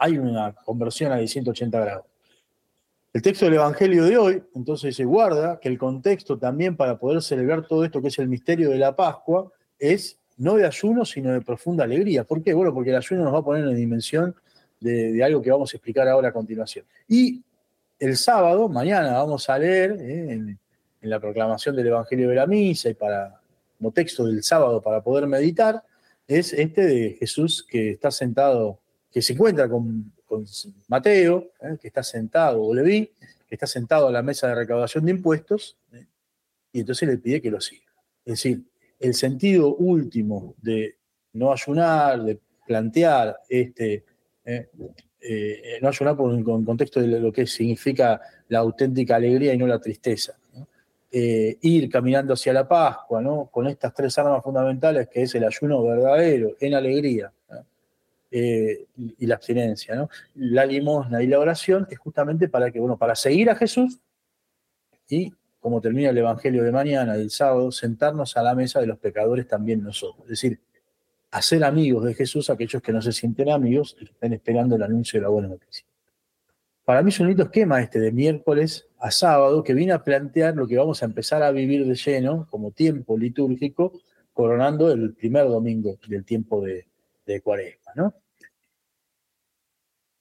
Hay 0.00 0.16
una 0.16 0.54
conversión 0.54 1.10
a 1.10 1.26
180 1.26 1.80
grados. 1.80 2.06
El 3.12 3.20
texto 3.20 3.46
del 3.46 3.54
Evangelio 3.54 4.04
de 4.04 4.16
hoy, 4.16 4.42
entonces, 4.54 4.94
se 4.94 5.04
guarda 5.04 5.58
que 5.58 5.68
el 5.68 5.76
contexto 5.76 6.38
también 6.38 6.76
para 6.76 6.98
poder 6.98 7.20
celebrar 7.20 7.66
todo 7.66 7.84
esto 7.84 8.00
que 8.00 8.08
es 8.08 8.18
el 8.18 8.28
misterio 8.28 8.70
de 8.70 8.78
la 8.78 8.94
Pascua 8.94 9.50
es 9.78 10.20
no 10.36 10.54
de 10.54 10.66
ayuno, 10.66 11.04
sino 11.04 11.32
de 11.32 11.40
profunda 11.40 11.82
alegría. 11.82 12.22
¿Por 12.22 12.42
qué? 12.42 12.54
Bueno, 12.54 12.72
porque 12.72 12.90
el 12.90 12.96
ayuno 12.96 13.24
nos 13.24 13.34
va 13.34 13.38
a 13.38 13.44
poner 13.44 13.64
en 13.64 13.74
dimensión 13.74 14.36
de, 14.78 15.24
algo 15.24 15.42
que 15.42 15.50
vamos 15.50 15.72
a 15.72 15.76
explicar 15.76 16.06
ahora 16.06 16.28
a 16.28 16.32
continuación. 16.32 16.84
Y 17.08 17.42
el 17.98 18.16
sábado, 18.16 18.68
mañana, 18.68 19.14
vamos 19.14 19.48
a 19.50 19.58
leer 19.58 19.96
eh, 19.98 20.30
en 20.30 20.58
la 21.00 21.18
proclamación 21.18 21.74
del 21.74 21.88
Evangelio 21.88 22.28
de 22.28 22.36
la 22.36 22.46
Misa 22.46 22.88
y 22.88 22.94
para 22.94 23.40
como 23.78 23.92
texto 23.92 24.26
del 24.26 24.42
sábado 24.42 24.82
para 24.82 25.02
poder 25.02 25.26
meditar, 25.26 25.82
es 26.26 26.52
este 26.52 26.84
de 26.84 27.16
Jesús 27.18 27.64
que 27.66 27.92
está 27.92 28.10
sentado, 28.10 28.80
que 29.10 29.22
se 29.22 29.32
encuentra 29.32 29.68
con, 29.68 30.12
Mateo, 30.88 31.52
¿eh? 31.62 31.78
que 31.80 31.88
está 31.88 32.02
sentado, 32.02 32.62
o 32.62 32.74
Leví, 32.74 33.10
que 33.48 33.54
está 33.54 33.66
sentado 33.66 34.08
a 34.08 34.12
la 34.12 34.20
mesa 34.20 34.48
de 34.48 34.56
recaudación 34.56 35.06
de 35.06 35.12
impuestos, 35.12 35.78
¿eh? 35.92 36.04
y 36.70 36.80
entonces 36.80 37.08
le 37.08 37.16
pide 37.16 37.40
que 37.40 37.50
lo 37.50 37.60
siga. 37.62 37.90
Es 38.26 38.34
decir, 38.34 38.62
el 39.00 39.14
sentido 39.14 39.74
último 39.76 40.54
de 40.60 40.96
no 41.32 41.50
ayunar, 41.50 42.22
de 42.24 42.38
plantear 42.66 43.38
este, 43.48 44.04
¿eh? 44.44 44.68
no 45.80 45.88
ayunar 45.88 46.14
por 46.14 46.30
un 46.30 46.64
contexto 46.64 47.00
de 47.00 47.06
lo 47.06 47.32
que 47.32 47.46
significa 47.46 48.20
la 48.48 48.58
auténtica 48.58 49.16
alegría 49.16 49.54
y 49.54 49.58
no 49.58 49.66
la 49.66 49.80
tristeza. 49.80 50.38
Eh, 51.10 51.56
ir 51.62 51.88
caminando 51.88 52.34
hacia 52.34 52.52
la 52.52 52.68
Pascua, 52.68 53.22
¿no? 53.22 53.46
Con 53.46 53.66
estas 53.66 53.94
tres 53.94 54.18
armas 54.18 54.42
fundamentales 54.42 55.08
que 55.08 55.22
es 55.22 55.34
el 55.34 55.44
ayuno 55.44 55.82
verdadero, 55.82 56.56
en 56.60 56.74
alegría, 56.74 57.32
eh, 58.30 58.84
y 58.96 59.26
la 59.26 59.36
abstinencia. 59.36 60.06
La 60.34 60.66
limosna 60.66 61.22
y 61.22 61.26
la 61.26 61.38
oración 61.38 61.86
es 61.90 61.98
justamente 61.98 62.48
para 62.48 62.70
que, 62.70 62.78
bueno, 62.78 62.98
para 62.98 63.14
seguir 63.14 63.48
a 63.48 63.56
Jesús 63.56 63.98
y, 65.08 65.32
como 65.60 65.80
termina 65.80 66.10
el 66.10 66.18
Evangelio 66.18 66.62
de 66.62 66.72
mañana, 66.72 67.16
del 67.16 67.30
sábado, 67.30 67.72
sentarnos 67.72 68.36
a 68.36 68.42
la 68.42 68.54
mesa 68.54 68.80
de 68.80 68.86
los 68.86 68.98
pecadores 68.98 69.48
también 69.48 69.82
nosotros. 69.82 70.24
Es 70.24 70.30
decir, 70.30 70.60
hacer 71.30 71.64
amigos 71.64 72.04
de 72.04 72.12
Jesús 72.12 72.50
aquellos 72.50 72.82
que 72.82 72.92
no 72.92 73.00
se 73.00 73.12
sienten 73.12 73.48
amigos 73.48 73.96
y 73.98 74.04
están 74.04 74.34
esperando 74.34 74.76
el 74.76 74.82
anuncio 74.82 75.18
de 75.18 75.22
la 75.22 75.30
buena 75.30 75.48
noticia. 75.48 75.86
Para 76.84 77.02
mí 77.02 77.08
es 77.08 77.20
un 77.20 77.28
lindo 77.28 77.44
esquema 77.44 77.80
este 77.80 77.98
de 77.98 78.12
miércoles 78.12 78.87
a 79.00 79.10
sábado 79.10 79.62
que 79.62 79.74
viene 79.74 79.92
a 79.92 80.02
plantear 80.02 80.56
lo 80.56 80.66
que 80.66 80.76
vamos 80.76 81.02
a 81.02 81.06
empezar 81.06 81.42
a 81.42 81.50
vivir 81.50 81.86
de 81.86 81.94
lleno 81.94 82.46
como 82.50 82.72
tiempo 82.72 83.16
litúrgico, 83.16 83.92
coronando 84.32 84.90
el 84.90 85.14
primer 85.14 85.48
domingo 85.48 85.98
del 86.06 86.24
tiempo 86.24 86.62
de, 86.62 86.86
cuaresma. 87.42 87.92
¿no? 87.94 88.14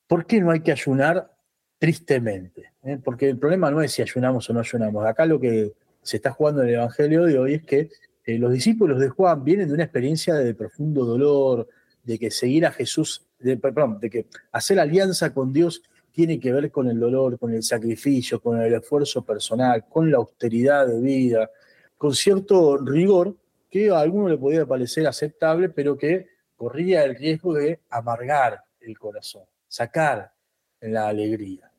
¿Por 0.07 0.25
qué 0.25 0.41
no 0.41 0.51
hay 0.51 0.59
que 0.61 0.71
ayunar 0.71 1.31
tristemente? 1.77 2.73
¿Eh? 2.83 2.99
Porque 3.03 3.29
el 3.29 3.37
problema 3.37 3.71
no 3.71 3.81
es 3.81 3.91
si 3.91 4.01
ayunamos 4.01 4.49
o 4.49 4.53
no 4.53 4.59
ayunamos. 4.59 5.05
Acá 5.05 5.25
lo 5.25 5.39
que 5.39 5.73
se 6.01 6.17
está 6.17 6.31
jugando 6.31 6.63
en 6.63 6.69
el 6.69 6.75
Evangelio 6.75 7.23
de 7.23 7.37
hoy 7.37 7.53
es 7.55 7.63
que 7.63 7.89
eh, 8.25 8.37
los 8.37 8.51
discípulos 8.51 8.99
de 8.99 9.09
Juan 9.09 9.43
vienen 9.43 9.67
de 9.67 9.73
una 9.73 9.83
experiencia 9.83 10.35
de 10.35 10.53
profundo 10.53 11.05
dolor, 11.05 11.67
de 12.03 12.19
que 12.19 12.31
seguir 12.31 12.65
a 12.65 12.71
Jesús, 12.71 13.25
de, 13.39 13.57
perdón, 13.57 13.99
de 13.99 14.09
que 14.09 14.25
hacer 14.51 14.79
alianza 14.79 15.33
con 15.33 15.51
Dios 15.53 15.81
tiene 16.17 16.39
que 16.39 16.51
ver 16.51 16.71
con 16.71 16.89
el 16.89 16.99
dolor, 16.99 17.37
con 17.37 17.53
el 17.53 17.61
sacrificio, 17.61 18.41
con 18.41 18.59
el 18.59 18.73
esfuerzo 18.73 19.23
personal, 19.23 19.85
con 19.87 20.09
la 20.09 20.17
austeridad 20.17 20.87
de 20.87 20.99
vida, 20.99 21.47
con 21.95 22.15
cierto 22.15 22.75
rigor 22.77 23.35
que 23.69 23.91
a 23.91 23.99
alguno 23.99 24.27
le 24.27 24.37
podía 24.39 24.65
parecer 24.65 25.05
aceptable, 25.05 25.69
pero 25.69 25.95
que 25.95 26.25
corría 26.55 27.03
el 27.03 27.13
riesgo 27.13 27.53
de 27.53 27.81
amargar 27.91 28.63
el 28.81 28.97
corazón, 28.97 29.43
sacar 29.67 30.31
la 30.81 31.07
alegría. 31.07 31.71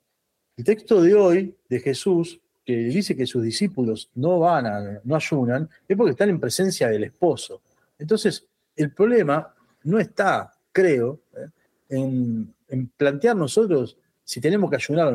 El 0.57 0.62
texto 0.62 1.02
de 1.02 1.14
hoy 1.14 1.57
de 1.68 1.80
Jesús, 1.80 2.40
que 2.64 2.76
dice 2.76 3.16
que 3.16 3.26
sus 3.26 3.42
discípulos 3.42 4.09
no 4.14 4.38
van 4.38 4.66
a, 4.66 5.00
no 5.02 5.16
ayunan, 5.16 5.68
es 5.88 5.97
porque 5.97 6.12
están 6.12 6.28
en 6.28 6.38
presencia 6.38 6.87
del 6.87 7.02
esposo. 7.02 7.61
Entonces, 7.99 8.47
el 8.76 8.92
problema 8.92 9.52
no 9.83 9.99
está, 9.99 10.52
creo, 10.71 11.23
¿eh? 11.37 11.49
en, 11.88 12.54
plantear 12.97 13.35
nosotros 13.35 13.99
si 14.28 14.42
tenemos 14.42 14.68
que 14.68 14.76
ayunar 14.76 15.08
o 15.08 15.12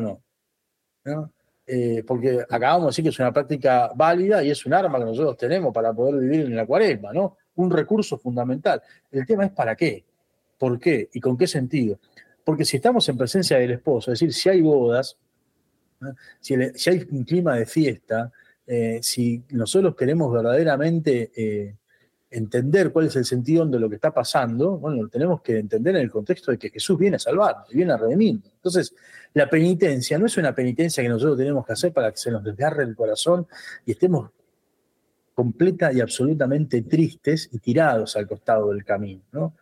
no. 1.04 1.32
Eh, 1.64 2.02
porque 2.04 2.40
acabamos 2.50 2.82
de 2.82 2.86
decir 2.88 3.04
que 3.04 3.10
es 3.10 3.18
una 3.20 3.32
práctica 3.32 3.92
válida 3.94 4.42
y 4.42 4.50
es 4.50 4.66
un 4.66 4.74
arma 4.74 4.98
que 4.98 5.04
nosotros 5.04 5.36
tenemos 5.36 5.72
para 5.72 5.92
poder 5.92 6.20
vivir 6.20 6.40
en 6.40 6.56
la 6.56 6.66
cuaresma, 6.66 7.12
¿no? 7.12 7.36
Un 7.54 7.70
recurso 7.70 8.18
fundamental. 8.18 8.82
El 9.12 9.24
tema 9.24 9.44
es 9.44 9.52
para 9.52 9.76
qué, 9.76 10.04
por 10.58 10.80
qué 10.80 11.10
y 11.12 11.20
con 11.20 11.38
qué 11.38 11.46
sentido. 11.46 12.00
Porque 12.42 12.64
si 12.64 12.78
estamos 12.78 13.08
en 13.08 13.16
presencia 13.16 13.56
del 13.56 13.70
esposo, 13.70 14.10
es 14.10 14.18
decir, 14.18 14.34
si 14.34 14.48
hay 14.48 14.60
bodas, 14.62 15.16
si, 16.40 16.54
hay 16.54 17.06
un 17.12 17.22
clima 17.22 17.54
de 17.54 17.66
fiesta, 17.66 18.32
eh, 18.66 18.98
si 19.00 19.44
nosotros 19.50 19.94
queremos 19.94 20.32
verdaderamente 20.32 21.30
eh, 21.36 21.76
entender 22.34 22.92
cuál 22.92 23.06
es 23.06 23.16
el 23.16 23.24
sentido 23.24 23.64
de 23.64 23.78
lo 23.78 23.88
que 23.88 23.94
está 23.94 24.12
pasando, 24.12 24.76
bueno, 24.78 25.04
lo 25.04 25.08
tenemos 25.08 25.40
que 25.40 25.56
entender 25.58 25.94
en 25.94 26.02
el 26.02 26.10
contexto 26.10 26.50
de 26.50 26.58
que 26.58 26.68
Jesús 26.68 26.98
viene 26.98 27.16
a 27.16 27.20
salvar, 27.20 27.64
viene 27.72 27.92
a 27.92 27.96
redimir. 27.96 28.40
Entonces, 28.44 28.94
la 29.34 29.48
penitencia 29.48 30.18
no 30.18 30.26
es 30.26 30.36
una 30.36 30.52
penitencia 30.52 31.02
que 31.02 31.08
nosotros 31.08 31.38
tenemos 31.38 31.64
que 31.64 31.72
hacer 31.72 31.92
para 31.92 32.10
que 32.10 32.16
se 32.16 32.32
nos 32.32 32.42
desgarre 32.42 32.82
el 32.82 32.96
corazón 32.96 33.46
y 33.86 33.92
estemos 33.92 34.30
completa 35.32 35.92
y 35.92 36.00
absolutamente 36.00 36.82
tristes 36.82 37.48
y 37.52 37.58
tirados 37.58 38.16
al 38.16 38.26
costado 38.26 38.70
del 38.72 38.84
camino, 38.84 39.22
¿no? 39.32 39.54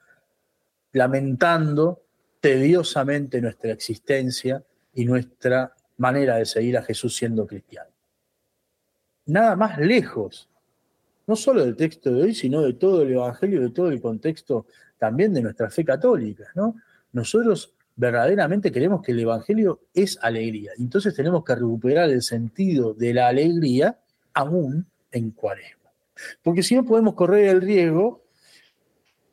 lamentando 0.93 2.02
tediosamente 2.41 3.41
nuestra 3.41 3.73
existencia 3.73 4.62
y 4.95 5.05
nuestra 5.05 5.75
manera 5.99 6.37
de 6.37 6.47
seguir 6.47 6.79
a 6.79 6.83
Jesús 6.83 7.17
siendo 7.17 7.47
cristiano. 7.47 7.91
Nada 9.26 9.57
más 9.57 9.79
lejos, 9.79 10.49
no 11.26 11.37
solo 11.37 11.64
del 11.64 11.76
texto 11.76 12.12
de 12.12 12.23
hoy, 12.23 12.35
sino 12.35 12.62
de 12.62 12.75
todo 12.75 13.02
el 13.02 13.12
Evangelio, 13.12 13.61
de 13.61 13.71
todo 13.71 13.88
el 13.88 14.00
contexto 14.00 14.67
también 14.99 15.33
de 15.33 15.43
nuestra 15.43 15.71
fe 15.71 15.85
católica. 15.85 16.45
¿no? 16.55 16.76
Nosotros 17.12 17.75
verdaderamente 17.97 18.73
queremos 18.73 19.02
que 19.02 19.12
el 19.12 19.21
Evangelio 19.21 19.81
es 19.95 20.19
alegría. 20.23 20.73
Entonces 20.79 21.14
tenemos 21.14 21.45
que 21.45 21.55
recuperar 21.55 22.11
el 22.11 22.23
sentido 22.23 22.95
de 22.95 23.14
la 23.14 23.29
alegría 23.29 23.99
aún 24.35 24.87
en 25.11 25.31
cuaresma. 25.31 25.91
Porque 26.43 26.62
si 26.62 26.75
no 26.75 26.85
podemos 26.85 27.14
correr 27.14 27.49
el 27.49 27.61
riesgo 27.61 28.23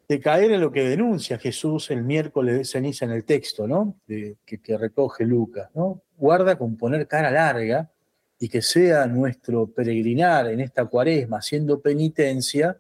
de 0.08 0.20
caer 0.20 0.52
en 0.52 0.62
lo 0.62 0.72
que 0.72 0.84
denuncia 0.84 1.38
Jesús 1.38 1.92
el 1.92 2.04
miércoles 2.04 2.58
de 2.58 2.66
ceniza 2.66 3.06
en 3.06 3.12
el 3.12 3.24
texto, 3.24 3.68
¿no? 3.68 3.96
que, 4.08 4.38
que, 4.44 4.78
recoge 4.78 5.24
Lucas, 5.24 5.70
¿no? 5.76 6.02
Guarda 6.18 6.58
con 6.58 6.76
poner 6.78 7.08
cara 7.08 7.30
larga 7.30 7.92
y 8.40 8.48
que 8.48 8.62
sea 8.62 9.06
nuestro 9.06 9.68
peregrinar 9.68 10.48
en 10.48 10.62
esta 10.62 10.86
cuaresma 10.86 11.38
haciendo 11.40 11.82
penitencia 11.82 12.78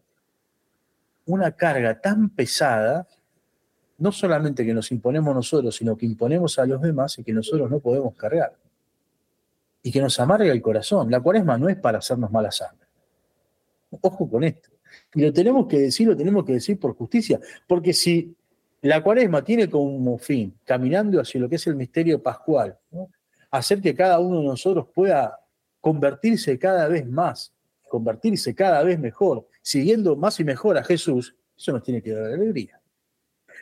una 1.25 1.51
carga 1.51 2.00
tan 2.00 2.30
pesada, 2.30 3.08
no 3.98 4.12
solamente 4.12 4.65
que 4.65 4.74
nos 4.74 4.91
imponemos 4.91 5.36
nosotros, 5.36 5.76
sino 5.76 5.98
que 5.98 6.06
imponemos 6.06 6.58
a 6.58 6.65
los 6.65 6.82
demás 6.82 7.19
y 7.19 7.24
que 7.24 7.34
nosotros 7.34 7.69
no 7.69 7.80
podemos 7.80 8.15
cargar. 8.15 8.56
Y 9.84 9.91
que 9.91 10.02
nos 10.02 10.19
amarga 10.19 10.52
el 10.52 10.62
corazón. 10.62 11.12
La 11.12 11.19
cuaresma 11.19 11.58
no 11.58 11.69
es 11.69 11.78
para 11.78 12.00
hacernos 12.00 12.32
mala 12.32 12.52
sangre. 12.52 12.88
Ojo 14.02 14.30
con 14.30 14.43
esto. 14.43 14.69
Y 15.13 15.22
lo 15.22 15.34
tenemos 15.34 15.67
que 15.67 15.80
decir, 15.80 16.08
lo 16.08 16.15
tenemos 16.15 16.45
que 16.45 16.54
decir 16.54 16.80
por 16.80 16.95
justicia, 16.95 17.39
porque 17.67 17.93
si 17.93 18.36
la 18.82 19.04
cuaresma 19.04 19.43
tiene 19.43 19.69
como 19.69 20.17
fin, 20.17 20.54
caminando 20.65 21.19
hacia 21.19 21.41
lo 21.41 21.50
que 21.50 21.58
es 21.58 21.67
el 21.67 21.76
misterio 21.76 22.24
pascual, 22.24 22.78
hacer 23.52 23.82
que 23.82 23.93
cada 23.93 24.19
uno 24.19 24.39
de 24.39 24.45
nosotros 24.45 24.88
pueda 24.93 25.39
convertirse 25.82 26.58
cada 26.60 26.88
vez 26.88 27.08
más, 27.08 27.54
convertirse 27.88 28.54
cada 28.56 28.84
vez 28.84 29.00
mejor, 29.00 29.48
siguiendo 29.62 30.15
más 30.15 30.39
y 30.39 30.44
mejor 30.44 30.78
a 30.78 30.84
Jesús, 30.84 31.36
eso 31.58 31.72
nos 31.72 31.84
tiene 31.84 32.02
que 32.02 32.12
dar 32.12 32.32
alegría. 32.32 32.80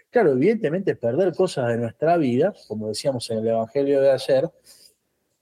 Claro, 0.10 0.32
evidentemente 0.32 0.96
perder 0.96 1.34
cosas 1.34 1.70
de 1.70 1.78
nuestra 1.78 2.18
vida, 2.18 2.54
como 2.68 2.90
decíamos 2.90 3.30
en 3.30 3.40
el 3.40 3.48
Evangelio 3.48 4.02
de 4.02 4.12
ayer, 4.12 4.50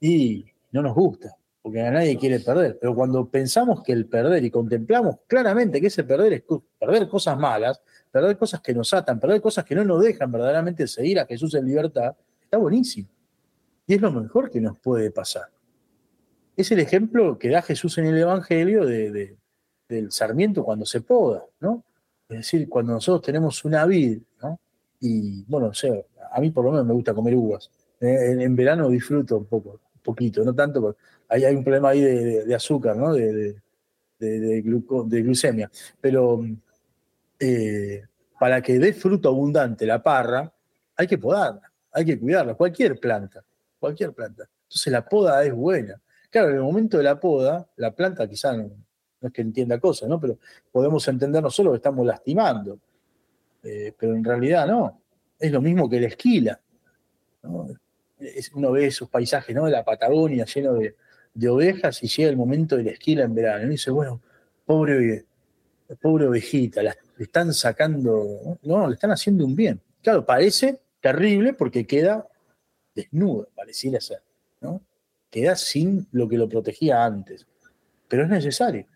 y 0.00 0.46
no 0.72 0.82
nos 0.82 0.94
gusta 0.94 1.36
porque 1.66 1.80
a 1.80 1.90
nadie 1.90 2.16
quiere 2.16 2.38
perder, 2.38 2.78
pero 2.80 2.94
cuando 2.94 3.28
pensamos 3.28 3.82
que 3.82 3.90
el 3.90 4.06
perder 4.06 4.44
y 4.44 4.52
contemplamos 4.52 5.16
claramente 5.26 5.80
que 5.80 5.88
ese 5.88 6.04
perder 6.04 6.32
es 6.34 6.44
perder 6.78 7.08
cosas 7.08 7.36
malas, 7.36 7.82
perder 8.08 8.38
cosas 8.38 8.60
que 8.60 8.72
nos 8.72 8.94
atan, 8.94 9.18
perder 9.18 9.40
cosas 9.40 9.64
que 9.64 9.74
no 9.74 9.82
nos 9.82 10.00
dejan 10.00 10.30
verdaderamente 10.30 10.86
seguir 10.86 11.18
a 11.18 11.26
Jesús 11.26 11.56
en 11.56 11.66
libertad, 11.66 12.14
está 12.40 12.56
buenísimo. 12.56 13.08
Y 13.84 13.94
es 13.94 14.00
lo 14.00 14.12
mejor 14.12 14.48
que 14.48 14.60
nos 14.60 14.78
puede 14.78 15.10
pasar. 15.10 15.48
Es 16.56 16.70
el 16.72 16.80
ejemplo 16.80 17.38
que 17.38 17.50
da 17.50 17.62
Jesús 17.62 17.98
en 17.98 18.06
el 18.06 18.18
Evangelio 18.18 18.86
de, 18.86 19.36
del 19.88 20.12
sarmiento 20.12 20.64
cuando 20.64 20.86
se 20.86 21.02
poda, 21.02 21.44
¿no? 21.60 21.84
Es 22.28 22.38
decir, 22.38 22.68
cuando 22.68 22.94
nosotros 22.94 23.22
tenemos 23.22 23.64
una 23.64 23.84
vid, 23.84 24.20
¿no? 24.42 24.58
Y 25.00 25.44
bueno, 25.44 25.68
o 25.68 25.74
sea, 25.74 25.92
a 26.32 26.40
mí 26.40 26.50
por 26.50 26.64
lo 26.64 26.72
menos 26.72 26.86
me 26.86 26.94
gusta 26.94 27.14
comer 27.14 27.34
uvas. 27.34 27.70
En, 28.00 28.40
en 28.40 28.56
verano 28.56 28.88
disfruto 28.88 29.36
un 29.36 29.44
poco, 29.44 29.80
poquito, 30.02 30.44
no 30.44 30.54
tanto, 30.54 30.96
hay, 31.28 31.44
hay 31.44 31.54
un 31.54 31.64
problema 31.64 31.90
ahí 31.90 32.00
de, 32.00 32.54
azúcar, 32.54 32.96
¿no? 32.96 33.12
De, 33.12 33.56
de, 34.18 34.62
glucemia. 34.62 35.70
Pero 36.00 36.44
eh, 37.38 38.02
para 38.38 38.62
que 38.62 38.78
dé 38.78 38.92
fruto 38.94 39.28
abundante 39.28 39.84
la 39.84 40.02
parra, 40.02 40.50
hay 40.96 41.06
que 41.06 41.18
podarla, 41.18 41.70
hay 41.92 42.04
que 42.04 42.18
cuidarla, 42.18 42.54
cualquier 42.54 42.98
planta, 42.98 43.44
cualquier 43.78 44.12
planta. 44.12 44.48
Entonces 44.62 44.92
la 44.92 45.06
poda 45.06 45.44
es 45.44 45.52
buena. 45.52 46.00
Claro, 46.30 46.50
en 46.50 46.56
el 46.56 46.62
momento 46.62 46.98
de 46.98 47.04
la 47.04 47.18
poda, 47.18 47.68
la 47.76 47.94
planta 47.94 48.28
quizá 48.28 48.56
no, 48.56 48.70
es 49.20 49.32
que 49.32 49.42
entienda 49.42 49.78
cosas, 49.78 50.08
¿no? 50.08 50.20
Pero 50.20 50.38
podemos 50.70 51.06
entender 51.08 51.42
no 51.42 51.50
solo 51.50 51.70
que 51.72 51.76
estamos 51.76 52.06
lastimando, 52.06 52.78
eh, 53.62 53.92
pero 53.98 54.14
en 54.14 54.24
realidad 54.24 54.66
no. 54.66 55.00
Es 55.38 55.52
lo 55.52 55.60
mismo 55.60 55.88
que 55.88 56.00
la 56.00 56.08
esquila. 56.08 56.60
uno 57.42 58.72
ve 58.72 58.86
esos 58.86 59.08
paisajes 59.08 59.54
¿no? 59.54 59.68
la 59.68 59.84
Patagonia 59.84 60.44
lleno 60.44 60.74
de, 60.74 60.96
de 61.34 61.48
ovejas 61.48 62.02
y 62.02 62.08
llega 62.08 62.30
el 62.30 62.36
momento 62.36 62.76
de 62.76 62.84
la 62.84 62.90
esquila 62.92 63.24
en 63.24 63.34
verano. 63.34 63.66
Y 63.66 63.70
dice, 63.70 63.90
bueno, 63.90 64.20
pobre, 64.64 65.26
pobre 66.00 66.26
ovejita, 66.26 66.82
la, 66.82 66.96
le 67.16 67.24
están 67.24 67.52
sacando, 67.52 68.58
no, 68.62 68.88
le 68.88 68.94
están 68.94 69.10
haciendo 69.10 69.44
un 69.44 69.54
bien. 69.54 69.80
Claro, 70.02 70.24
parece 70.24 70.80
terrible 71.00 71.52
porque 71.52 71.86
queda 71.86 72.26
desnuda, 72.94 73.46
pareciera 73.54 74.00
ser. 74.00 74.22
Queda 75.36 75.54
sin 75.54 76.06
lo 76.12 76.26
que 76.26 76.38
lo 76.38 76.48
protegía 76.48 77.04
antes. 77.04 77.46
Pero 78.08 78.22
es 78.22 78.30
necesario, 78.30 78.86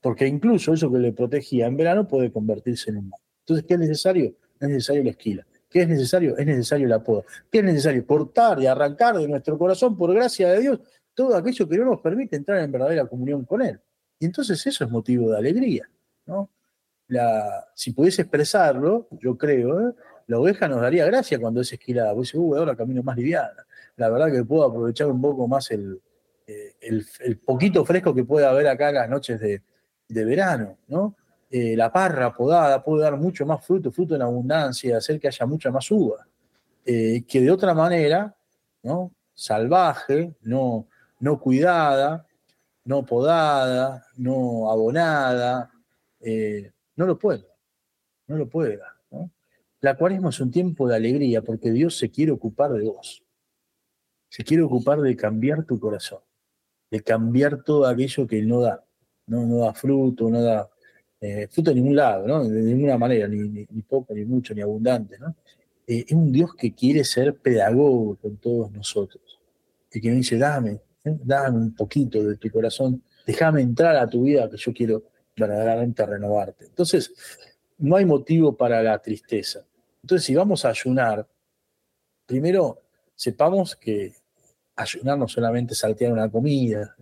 porque 0.00 0.26
incluso 0.26 0.72
eso 0.72 0.90
que 0.90 0.96
le 0.96 1.12
protegía 1.12 1.66
en 1.66 1.76
verano 1.76 2.08
puede 2.08 2.32
convertirse 2.32 2.88
en 2.88 2.96
un 2.96 3.10
mal. 3.10 3.20
Entonces, 3.40 3.66
¿qué 3.66 3.74
es 3.74 3.80
necesario? 3.80 4.34
Es 4.58 4.68
necesario 4.70 5.04
la 5.04 5.10
esquila. 5.10 5.46
¿Qué 5.68 5.82
es 5.82 5.88
necesario? 5.88 6.34
Es 6.38 6.46
necesario 6.46 6.88
la 6.88 7.04
poda. 7.04 7.24
¿Qué 7.50 7.58
es 7.58 7.64
necesario? 7.64 8.06
Cortar 8.06 8.58
y 8.62 8.66
arrancar 8.66 9.18
de 9.18 9.28
nuestro 9.28 9.58
corazón, 9.58 9.94
por 9.94 10.14
gracia 10.14 10.48
de 10.48 10.60
Dios, 10.60 10.80
todo 11.12 11.36
aquello 11.36 11.68
que 11.68 11.76
no 11.76 11.84
nos 11.84 12.00
permite 12.00 12.36
entrar 12.36 12.60
en 12.60 12.72
verdadera 12.72 13.04
comunión 13.04 13.44
con 13.44 13.60
Él. 13.60 13.78
Y 14.18 14.24
entonces 14.24 14.66
eso 14.66 14.84
es 14.84 14.90
motivo 14.90 15.30
de 15.30 15.36
alegría. 15.36 15.90
¿no? 16.24 16.48
La, 17.08 17.68
si 17.74 17.92
pudiese 17.92 18.22
expresarlo, 18.22 19.08
yo 19.20 19.36
creo, 19.36 19.90
¿eh? 19.90 19.92
la 20.26 20.38
oveja 20.38 20.68
nos 20.68 20.80
daría 20.80 21.04
gracia 21.04 21.38
cuando 21.38 21.60
es 21.60 21.70
esquilada. 21.70 22.14
Vos 22.14 22.28
dices, 22.28 22.40
uh, 22.40 22.56
ahora 22.56 22.74
camino 22.74 23.02
más 23.02 23.14
liviana. 23.14 23.66
La 23.96 24.08
verdad 24.08 24.32
que 24.32 24.44
puedo 24.44 24.64
aprovechar 24.64 25.08
un 25.08 25.20
poco 25.20 25.46
más 25.48 25.70
el, 25.70 26.00
eh, 26.46 26.74
el, 26.80 27.38
poquito 27.38 27.84
fresco 27.84 28.14
que 28.14 28.24
puede 28.24 28.46
haber 28.46 28.68
acá 28.68 28.88
en 28.88 28.94
las 28.96 29.08
noches 29.08 29.40
de, 29.40 29.62
de 30.08 30.24
verano. 30.24 30.78
¿no? 30.88 31.16
Eh, 31.50 31.76
la 31.76 31.92
parra 31.92 32.32
podada 32.32 32.82
puede 32.82 33.02
dar 33.02 33.16
mucho 33.16 33.44
más 33.46 33.64
fruto, 33.64 33.92
fruto 33.92 34.14
en 34.14 34.22
abundancia, 34.22 34.96
hacer 34.96 35.20
que 35.20 35.28
haya 35.28 35.46
mucha 35.46 35.70
más 35.70 35.90
uva. 35.90 36.26
que 36.84 37.24
de 37.40 37.50
otra 37.50 37.74
manera, 37.74 38.34
¿no? 38.82 39.12
salvaje, 39.34 40.34
no, 40.42 40.86
no 41.20 41.40
cuidada, 41.40 42.26
no 42.84 43.04
podada, 43.04 44.06
no 44.16 44.70
abonada, 44.70 45.70
eh, 46.20 46.72
no 46.96 47.06
lo 47.06 47.18
puede, 47.18 47.46
no 48.26 48.36
lo 48.36 48.48
puede 48.48 48.78
La 49.80 49.96
cuaresma 49.96 50.30
es 50.30 50.40
un 50.40 50.50
tiempo 50.50 50.88
de 50.88 50.96
alegría 50.96 51.42
porque 51.42 51.70
Dios 51.70 51.96
se 51.96 52.10
quiere 52.10 52.32
ocupar 52.32 52.72
de 52.72 52.84
vos, 52.84 53.22
se 54.32 54.44
quiere 54.44 54.62
ocupar 54.62 54.98
de 55.02 55.14
cambiar 55.14 55.66
tu 55.66 55.78
corazón. 55.78 56.20
de 56.90 57.02
cambiar 57.02 57.62
todo 57.64 57.86
aquello 57.86 58.26
que 58.26 58.42
no 58.42 58.60
da, 58.60 58.82
no, 59.26 59.46
no 59.46 59.58
da 59.58 59.74
fruto, 59.74 60.30
no 60.30 60.42
da 60.42 60.70
eh, 61.20 61.48
fruto 61.50 61.70
de 61.70 61.76
ningún 61.76 61.96
lado, 61.96 62.48
de 62.48 62.62
ninguna 62.62 62.96
manera, 62.98 63.28
ni, 63.28 63.48
ni, 63.48 63.82
poco, 63.82 64.14
ni 64.14 64.24
mucho, 64.24 64.54
ni 64.54 64.62
abundante. 64.62 65.16
Eh, 65.86 66.04
es 66.06 66.12
un 66.12 66.32
Dios 66.32 66.54
que 66.54 66.74
quiere 66.74 67.04
ser 67.04 67.36
pedagogo 67.36 68.16
con 68.16 68.36
todos 68.38 68.72
nosotros, 68.72 69.38
y 69.92 70.00
que 70.00 70.10
me 70.10 70.16
dice, 70.16 70.38
dame, 70.38 70.80
¿eh? 71.04 71.16
dame 71.22 71.58
un 71.58 71.74
poquito 71.74 72.22
de 72.22 72.36
tu 72.36 72.50
corazón, 72.50 73.02
déjame 73.26 73.60
entrar 73.62 73.96
a 73.96 74.08
tu 74.08 74.22
vida 74.22 74.48
que 74.50 74.56
yo 74.56 74.72
quiero 74.72 75.02
verdaderamente 75.36 76.04
renovarte. 76.06 76.66
Entonces, 76.66 77.12
no 77.78 77.96
hay 77.96 78.06
motivo 78.06 78.56
para 78.56 78.82
la 78.82 78.98
tristeza. 78.98 79.66
Entonces, 80.02 80.26
si 80.26 80.34
vamos 80.34 80.64
a 80.64 80.70
ayunar, 80.70 81.28
primero 82.26 82.78
sepamos 83.14 83.76
que 83.76 84.21
ayunar 84.76 85.18
no 85.18 85.28
solamente 85.28 85.74
saltear 85.74 86.12
una 86.12 86.30
comida. 86.30 86.96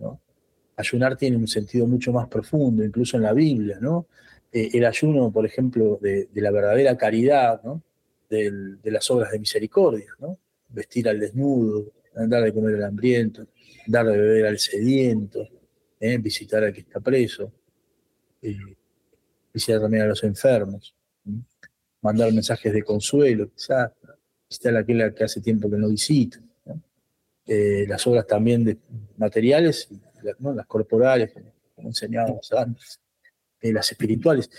Ayunar 0.75 1.15
tiene 1.15 1.37
un 1.37 1.47
sentido 1.47 1.87
mucho 1.87 2.11
más 2.11 2.27
profundo, 2.27 2.83
incluso 2.83 3.17
en 3.17 3.23
la 3.23 3.33
Biblia. 3.33 3.79
Eh, 4.51 4.69
el 4.73 4.85
ayuno, 4.85 5.31
por 5.31 5.45
ejemplo, 5.45 5.99
de, 6.01 6.29
la 6.33 6.51
verdadera 6.51 6.97
caridad, 6.97 7.61
de 8.29 8.79
las 8.91 9.09
obras 9.11 9.31
de 9.31 9.39
misericordia. 9.39 10.13
Vestir 10.69 11.09
al 11.09 11.19
desnudo, 11.19 11.91
dar 12.13 12.43
de 12.43 12.53
comer 12.53 12.75
al 12.75 12.83
hambriento, 12.85 13.47
dar 13.87 14.05
de 14.07 14.17
beber 14.17 14.45
al 14.45 14.59
sediento, 14.59 15.47
¿eh? 15.99 16.17
visitar 16.17 16.63
al 16.63 16.73
que 16.73 16.81
está 16.81 16.99
preso, 16.99 17.51
eh, 18.41 18.57
visitar 19.53 19.81
también 19.81 20.03
a 20.03 20.07
los 20.07 20.23
enfermos, 20.23 20.95
mandar 22.01 22.31
mensajes 22.33 22.73
de 22.73 22.83
consuelo, 22.83 23.49
quizás, 23.53 23.91
visitar 24.49 24.75
a 24.75 24.79
aquel 24.79 25.13
que 25.13 25.23
hace 25.23 25.41
tiempo 25.41 25.69
que 25.69 25.77
no 25.77 25.89
visita. 25.89 26.41
Eh, 27.53 27.85
las 27.85 28.07
obras 28.07 28.25
también 28.25 28.63
de 28.63 28.77
materiales, 29.17 29.89
las 30.23 30.65
corporales, 30.67 31.33
como 31.75 31.89
enseñábamos 31.89 32.49
antes, 32.53 33.01
eh, 33.59 33.73
las 33.73 33.91
espirituales. 33.91 34.49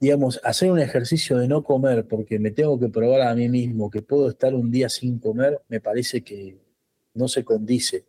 Digamos, 0.00 0.40
hacer 0.42 0.72
un 0.72 0.80
ejercicio 0.80 1.38
de 1.38 1.46
no 1.46 1.62
comer 1.62 2.08
porque 2.08 2.40
me 2.40 2.50
tengo 2.50 2.76
que 2.80 2.88
probar 2.88 3.20
a 3.20 3.36
mí 3.36 3.48
mismo 3.48 3.88
que 3.88 4.02
puedo 4.02 4.30
estar 4.30 4.52
un 4.52 4.72
día 4.72 4.88
sin 4.88 5.20
comer, 5.20 5.60
me 5.68 5.80
parece 5.80 6.24
que 6.24 6.58
no 7.14 7.28
se 7.28 7.44
condice 7.44 8.04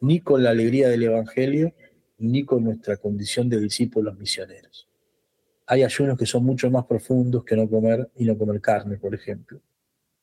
ni 0.00 0.20
con 0.20 0.42
la 0.42 0.48
alegría 0.48 0.88
del 0.88 1.02
Evangelio, 1.02 1.74
ni 2.16 2.46
con 2.46 2.64
nuestra 2.64 2.96
condición 2.96 3.50
de 3.50 3.60
discípulos 3.60 4.16
misioneros. 4.16 4.88
Hay 5.66 5.82
ayunos 5.82 6.16
que 6.16 6.24
son 6.24 6.46
mucho 6.46 6.70
más 6.70 6.86
profundos 6.86 7.44
que 7.44 7.56
no 7.56 7.68
comer 7.68 8.10
y 8.16 8.24
no 8.24 8.38
comer 8.38 8.62
carne, 8.62 8.96
por 8.96 9.14
ejemplo 9.14 9.60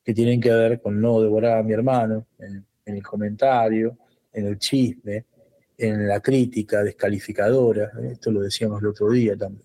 que 0.04 0.14
tienen 0.14 0.40
que 0.40 0.50
ver 0.50 0.80
con 0.80 1.00
no 1.00 1.20
devorar 1.20 1.58
a 1.58 1.62
mi 1.62 1.72
hermano 1.72 2.26
en, 2.38 2.66
el 2.84 3.02
comentario, 3.02 3.98
en 4.32 4.46
el 4.46 4.58
chisme, 4.58 5.26
en 5.78 6.08
la 6.08 6.20
crítica 6.20 6.82
descalificadora, 6.82 7.92
¿eh? 8.00 8.12
esto 8.12 8.30
lo 8.30 8.40
decíamos 8.40 8.80
el 8.82 8.88
otro 8.88 9.10
día 9.10 9.36
también, 9.36 9.64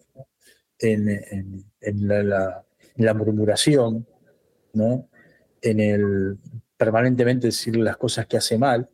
en, 0.79 2.07
la, 2.07 3.13
murmuración, 3.13 4.05
¿no? 4.73 5.09
en 5.61 5.79
el 5.79 6.37
permanentemente 6.77 7.47
decir 7.47 7.75
las 7.77 7.97
cosas 7.97 8.27
que 8.27 8.37
hace 8.37 8.57
mal, 8.57 8.87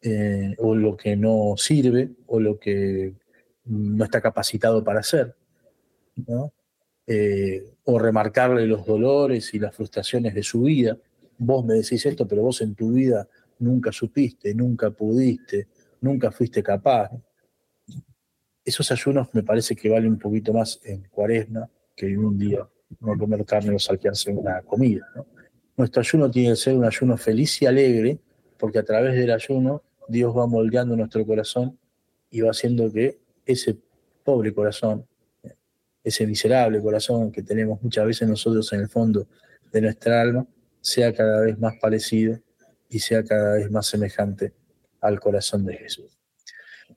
eh, 0.00 0.54
o 0.58 0.74
lo 0.74 0.96
que 0.96 1.16
no 1.16 1.54
sirve, 1.56 2.10
o 2.26 2.40
lo 2.40 2.58
que 2.58 3.14
no 3.66 4.04
está 4.04 4.20
capacitado 4.20 4.82
para 4.82 5.00
hacer. 5.00 5.34
¿no? 6.26 6.52
Eh, 7.06 7.74
o 7.84 7.98
remarcarle 7.98 8.66
los 8.66 8.86
dolores 8.86 9.52
y 9.52 9.58
las 9.58 9.74
frustraciones 9.76 10.34
de 10.34 10.42
su 10.42 10.62
vida. 10.62 10.96
Vos 11.36 11.64
me 11.64 11.74
decís 11.74 12.06
esto, 12.06 12.26
pero 12.26 12.42
vos 12.42 12.62
en 12.62 12.74
tu 12.74 12.92
vida 12.92 13.28
nunca 13.58 13.92
supiste, 13.92 14.54
nunca 14.54 14.90
pudiste, 14.90 15.68
nunca 16.00 16.30
fuiste 16.30 16.62
capaz. 16.62 17.10
Esos 18.64 18.90
ayunos 18.90 19.28
me 19.34 19.42
parece 19.42 19.76
que 19.76 19.90
valen 19.90 20.12
un 20.12 20.18
poquito 20.18 20.54
más 20.54 20.80
en 20.84 21.02
cuaresma 21.10 21.68
que 21.94 22.06
en 22.06 22.24
un 22.24 22.38
día 22.38 22.66
no 23.00 23.18
comer 23.18 23.44
carne 23.44 23.74
o 23.74 23.78
saltearse 23.78 24.30
una 24.30 24.62
comida. 24.62 25.06
Nuestro 25.76 26.00
ayuno 26.00 26.30
tiene 26.30 26.50
que 26.50 26.56
ser 26.56 26.74
un 26.74 26.84
ayuno 26.84 27.18
feliz 27.18 27.60
y 27.60 27.66
alegre, 27.66 28.18
porque 28.56 28.78
a 28.78 28.84
través 28.84 29.14
del 29.14 29.30
ayuno 29.30 29.82
Dios 30.08 30.34
va 30.34 30.46
moldeando 30.46 30.96
nuestro 30.96 31.26
corazón 31.26 31.78
y 32.30 32.40
va 32.40 32.50
haciendo 32.50 32.90
que 32.90 33.18
ese 33.44 33.76
pobre 34.24 34.54
corazón 34.54 35.06
ese 36.04 36.26
miserable 36.26 36.80
corazón 36.80 37.32
que 37.32 37.42
tenemos 37.42 37.82
muchas 37.82 38.06
veces 38.06 38.28
nosotros 38.28 38.70
en 38.74 38.80
el 38.80 38.88
fondo 38.88 39.26
de 39.72 39.80
nuestra 39.80 40.20
alma, 40.20 40.46
sea 40.80 41.12
cada 41.14 41.40
vez 41.40 41.58
más 41.58 41.74
parecido 41.80 42.38
y 42.90 42.98
sea 42.98 43.24
cada 43.24 43.54
vez 43.54 43.70
más 43.70 43.86
semejante 43.86 44.52
al 45.00 45.18
corazón 45.18 45.64
de 45.64 45.78
Jesús. 45.78 46.18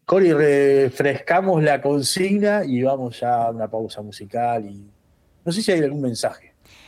Cori, 0.06 0.34
refrescamos 0.34 1.63
la 1.63 1.82
consigna 1.82 2.63
y 2.65 2.84
vamos 2.84 3.20
ya 3.22 3.46
a 3.46 3.52
una 3.52 3.70
pausa 3.70 4.02
musical 4.02 4.65
y 4.65 4.91
no 5.43 5.52
sé 5.52 5.62
si 5.62 5.72
hay 5.72 5.82
algún 5.82 6.02
mensaje. 6.02 6.46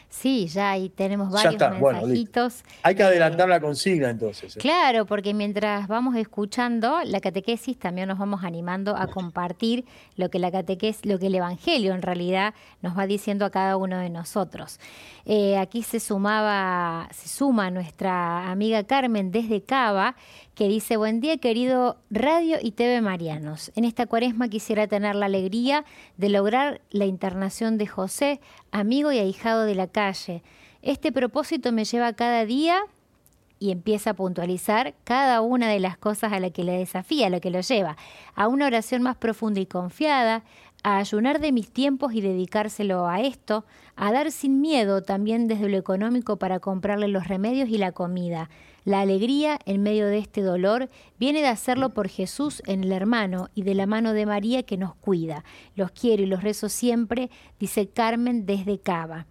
Sí, 0.09 0.47
ya 0.47 0.71
ahí 0.71 0.89
tenemos 0.89 1.29
varios 1.29 1.61
mensajitos. 1.79 2.63
Hay 2.81 2.95
que 2.95 3.03
adelantar 3.03 3.47
la 3.47 3.59
consigna 3.59 4.09
entonces. 4.09 4.55
¿eh? 4.55 4.59
Claro, 4.59 5.05
porque 5.05 5.35
mientras 5.35 5.87
vamos 5.87 6.15
escuchando 6.15 7.01
la 7.05 7.19
catequesis 7.21 7.77
también 7.77 8.07
nos 8.07 8.17
vamos 8.17 8.43
animando 8.43 8.97
a 8.97 9.05
compartir 9.05 9.85
lo 10.15 10.31
que 10.31 10.39
la 10.39 10.51
catequesis, 10.51 11.05
lo 11.05 11.19
que 11.19 11.27
el 11.27 11.35
Evangelio 11.35 11.93
en 11.93 12.01
realidad 12.01 12.55
nos 12.81 12.97
va 12.97 13.05
diciendo 13.05 13.45
a 13.45 13.51
cada 13.51 13.77
uno 13.77 13.99
de 13.99 14.09
nosotros. 14.09 14.79
Eh, 15.25 15.57
aquí 15.57 15.83
se 15.83 15.99
sumaba, 15.99 17.07
se 17.11 17.29
suma 17.29 17.69
nuestra 17.69 18.49
amiga 18.49 18.83
Carmen 18.85 19.31
desde 19.31 19.61
Cava, 19.61 20.15
que 20.59 20.67
dice, 20.67 20.97
buen 20.97 21.21
día 21.21 21.37
querido 21.37 21.95
Radio 22.09 22.57
y 22.61 22.71
TV 22.71 22.99
Marianos. 22.99 23.71
En 23.77 23.85
esta 23.85 24.07
cuaresma 24.07 24.49
quisiera 24.49 24.87
tener 24.87 25.15
la 25.15 25.27
alegría 25.27 25.85
de 26.17 26.27
lograr 26.27 26.81
la 26.89 27.05
internación 27.05 27.77
de 27.77 27.87
José, 27.87 28.41
amigo 28.69 29.13
y 29.13 29.19
ahijado 29.19 29.63
de 29.63 29.75
la 29.75 29.87
calle. 29.87 30.43
Este 30.81 31.13
propósito 31.13 31.71
me 31.71 31.85
lleva 31.85 32.11
cada 32.11 32.43
día 32.43 32.81
y 33.57 33.71
empieza 33.71 34.09
a 34.09 34.13
puntualizar 34.15 34.95
cada 35.05 35.39
una 35.39 35.69
de 35.69 35.79
las 35.79 35.97
cosas 35.97 36.33
a 36.33 36.41
la 36.41 36.49
que 36.49 36.65
le 36.65 36.73
desafía, 36.73 37.27
a 37.27 37.29
lo 37.29 37.39
que 37.39 37.51
lo 37.51 37.61
lleva, 37.61 37.95
a 38.35 38.49
una 38.49 38.65
oración 38.65 39.01
más 39.01 39.15
profunda 39.15 39.61
y 39.61 39.65
confiada, 39.65 40.43
a 40.83 40.97
ayunar 40.97 41.39
de 41.39 41.53
mis 41.53 41.71
tiempos 41.71 42.13
y 42.13 42.19
dedicárselo 42.19 43.07
a 43.07 43.21
esto, 43.21 43.65
a 43.95 44.11
dar 44.11 44.29
sin 44.31 44.59
miedo 44.59 45.03
también 45.03 45.47
desde 45.47 45.69
lo 45.69 45.77
económico 45.77 46.37
para 46.37 46.59
comprarle 46.59 47.07
los 47.07 47.29
remedios 47.29 47.69
y 47.69 47.77
la 47.77 47.93
comida, 47.93 48.49
la 48.89 49.01
alegría 49.01 49.59
en 49.67 49.83
medio 49.83 50.07
de 50.07 50.17
este 50.17 50.41
dolor 50.41 50.89
viene 51.19 51.41
de 51.41 51.47
hacerlo 51.47 51.91
por 51.91 52.09
Jesús 52.09 52.63
en 52.65 52.83
el 52.83 52.91
hermano 52.91 53.49
y 53.53 53.61
de 53.61 53.75
la 53.75 53.85
mano 53.85 54.13
de 54.13 54.25
María 54.25 54.63
que 54.63 54.77
nos 54.77 54.95
cuida. 54.95 55.43
Los 55.75 55.91
quiero 55.91 56.23
y 56.23 56.25
los 56.25 56.41
rezo 56.41 56.69
siempre, 56.69 57.29
dice 57.59 57.87
Carmen 57.87 58.47
desde 58.47 58.79
Cava. 58.79 59.27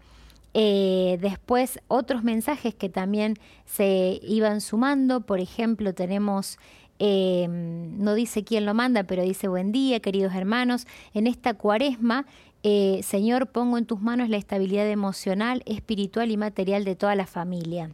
Eh, 0.55 1.19
después 1.21 1.81
otros 1.89 2.23
mensajes 2.23 2.77
que 2.77 2.89
también 2.89 3.35
se 3.65 4.21
iban 4.23 4.61
sumando, 4.61 5.23
por 5.23 5.41
ejemplo 5.41 5.93
tenemos, 5.93 6.57
em, 7.01 7.99
no 7.99 8.15
dice 8.15 8.45
quién 8.45 8.65
lo 8.65 8.75
manda, 8.75 9.03
pero 9.03 9.25
dice 9.25 9.49
buen 9.49 9.73
día 9.73 9.99
queridos 9.99 10.37
hermanos, 10.37 10.87
en 11.15 11.27
esta 11.27 11.55
cuaresma 11.55 12.27
eh, 12.63 13.01
Señor, 13.03 13.49
pongo 13.49 13.77
en 13.77 13.87
tus 13.87 14.01
manos 14.01 14.29
la 14.29 14.37
estabilidad 14.37 14.89
emocional, 14.89 15.65
espiritual 15.67 16.31
y 16.31 16.37
material 16.37 16.85
de 16.85 16.95
toda 16.95 17.17
la 17.17 17.27
familia 17.27 17.91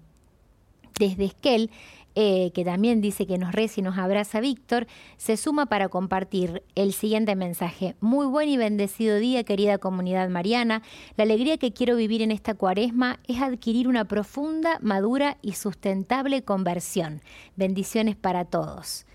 desde 0.99 1.25
Esquel, 1.25 1.71
eh, 2.17 2.53
que 2.55 2.65
también 2.65 3.01
dice 3.01 3.27
que 3.27 3.39
nos 3.39 3.53
reza 3.53 3.81
y 3.81 3.83
nos 3.83 3.99
abraza 3.99 4.39
Víctor, 4.39 4.87
se 5.17 5.37
suma 5.37 5.67
para 5.67 5.89
compartir 5.89 6.63
el 6.77 6.93
siguiente 6.93 7.35
mensaje. 7.35 7.97
Muy 8.01 8.27
buen 8.27 8.49
y 8.49 8.57
bendecido 8.57 9.19
día, 9.19 9.43
querida 9.43 9.79
comunidad 9.79 10.29
mariana. 10.29 10.83
La 11.17 11.25
alegría 11.25 11.59
que 11.59 11.73
quiero 11.73 11.97
vivir 11.97 12.23
en 12.23 12.31
esta 12.31 12.55
cuaresma 12.55 13.19
es 13.27 13.43
adquirir 13.43 13.89
una 13.89 14.05
profunda, 14.05 14.79
madura 14.81 15.39
y 15.43 15.55
sustentable 15.55 16.43
conversión. 16.45 17.21
Bendiciones 17.57 18.15
para 18.15 18.45
todos. 18.45 19.07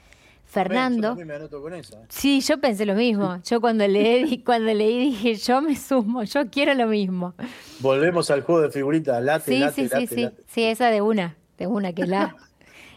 Fernando. 0.44 1.16
¿eh? 1.16 1.82
Sí, 2.10 2.42
yo 2.42 2.60
pensé 2.60 2.86
lo 2.86 2.96
mismo. 2.96 3.40
Yo 3.46 3.62
cuando 3.62 3.88
leí, 3.88 4.40
cuando 4.44 4.74
leí 4.74 5.12
dije, 5.12 5.36
yo 5.36 5.62
me 5.62 5.78
sumo, 5.78 6.24
yo 6.24 6.50
quiero 6.50 6.74
lo 6.74 6.88
mismo. 6.88 7.34
Volvemos 7.80 8.30
al 8.30 8.42
juego 8.42 8.62
de 8.62 8.72
figuritas, 8.72 9.24
late, 9.24 9.52
sí, 9.54 9.60
late, 9.60 9.88
sí, 9.88 9.88
sí, 9.88 10.08
sí, 10.08 10.30
sí, 10.48 10.64
esa 10.64 10.90
de 10.90 11.02
una 11.02 11.38
de 11.60 11.68
una 11.68 11.94
que 11.94 12.06
la... 12.06 12.36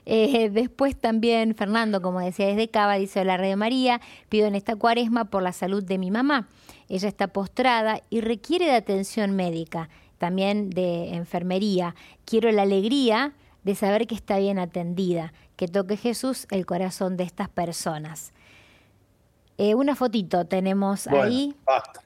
Eh, 0.04 0.50
después 0.50 0.96
también 0.96 1.54
Fernando, 1.54 2.02
como 2.02 2.18
decía 2.18 2.48
desde 2.48 2.68
Cava, 2.68 2.96
dice, 2.96 3.20
hola 3.20 3.36
Radio 3.36 3.56
María, 3.56 4.00
pido 4.28 4.48
en 4.48 4.56
esta 4.56 4.74
cuaresma 4.74 5.26
por 5.26 5.44
la 5.44 5.52
salud 5.52 5.84
de 5.84 5.96
mi 5.96 6.10
mamá. 6.10 6.48
Ella 6.88 7.06
está 7.06 7.28
postrada 7.28 8.02
y 8.10 8.20
requiere 8.20 8.64
de 8.64 8.74
atención 8.74 9.36
médica, 9.36 9.90
también 10.18 10.70
de 10.70 11.14
enfermería. 11.14 11.94
Quiero 12.24 12.50
la 12.50 12.62
alegría 12.62 13.32
de 13.62 13.76
saber 13.76 14.08
que 14.08 14.16
está 14.16 14.38
bien 14.38 14.58
atendida, 14.58 15.32
que 15.54 15.68
toque 15.68 15.96
Jesús 15.96 16.48
el 16.50 16.66
corazón 16.66 17.16
de 17.16 17.22
estas 17.22 17.48
personas. 17.48 18.32
Eh, 19.56 19.76
una 19.76 19.94
fotito 19.94 20.46
tenemos 20.46 21.06
ahí. 21.06 21.54
Basta. 21.64 22.02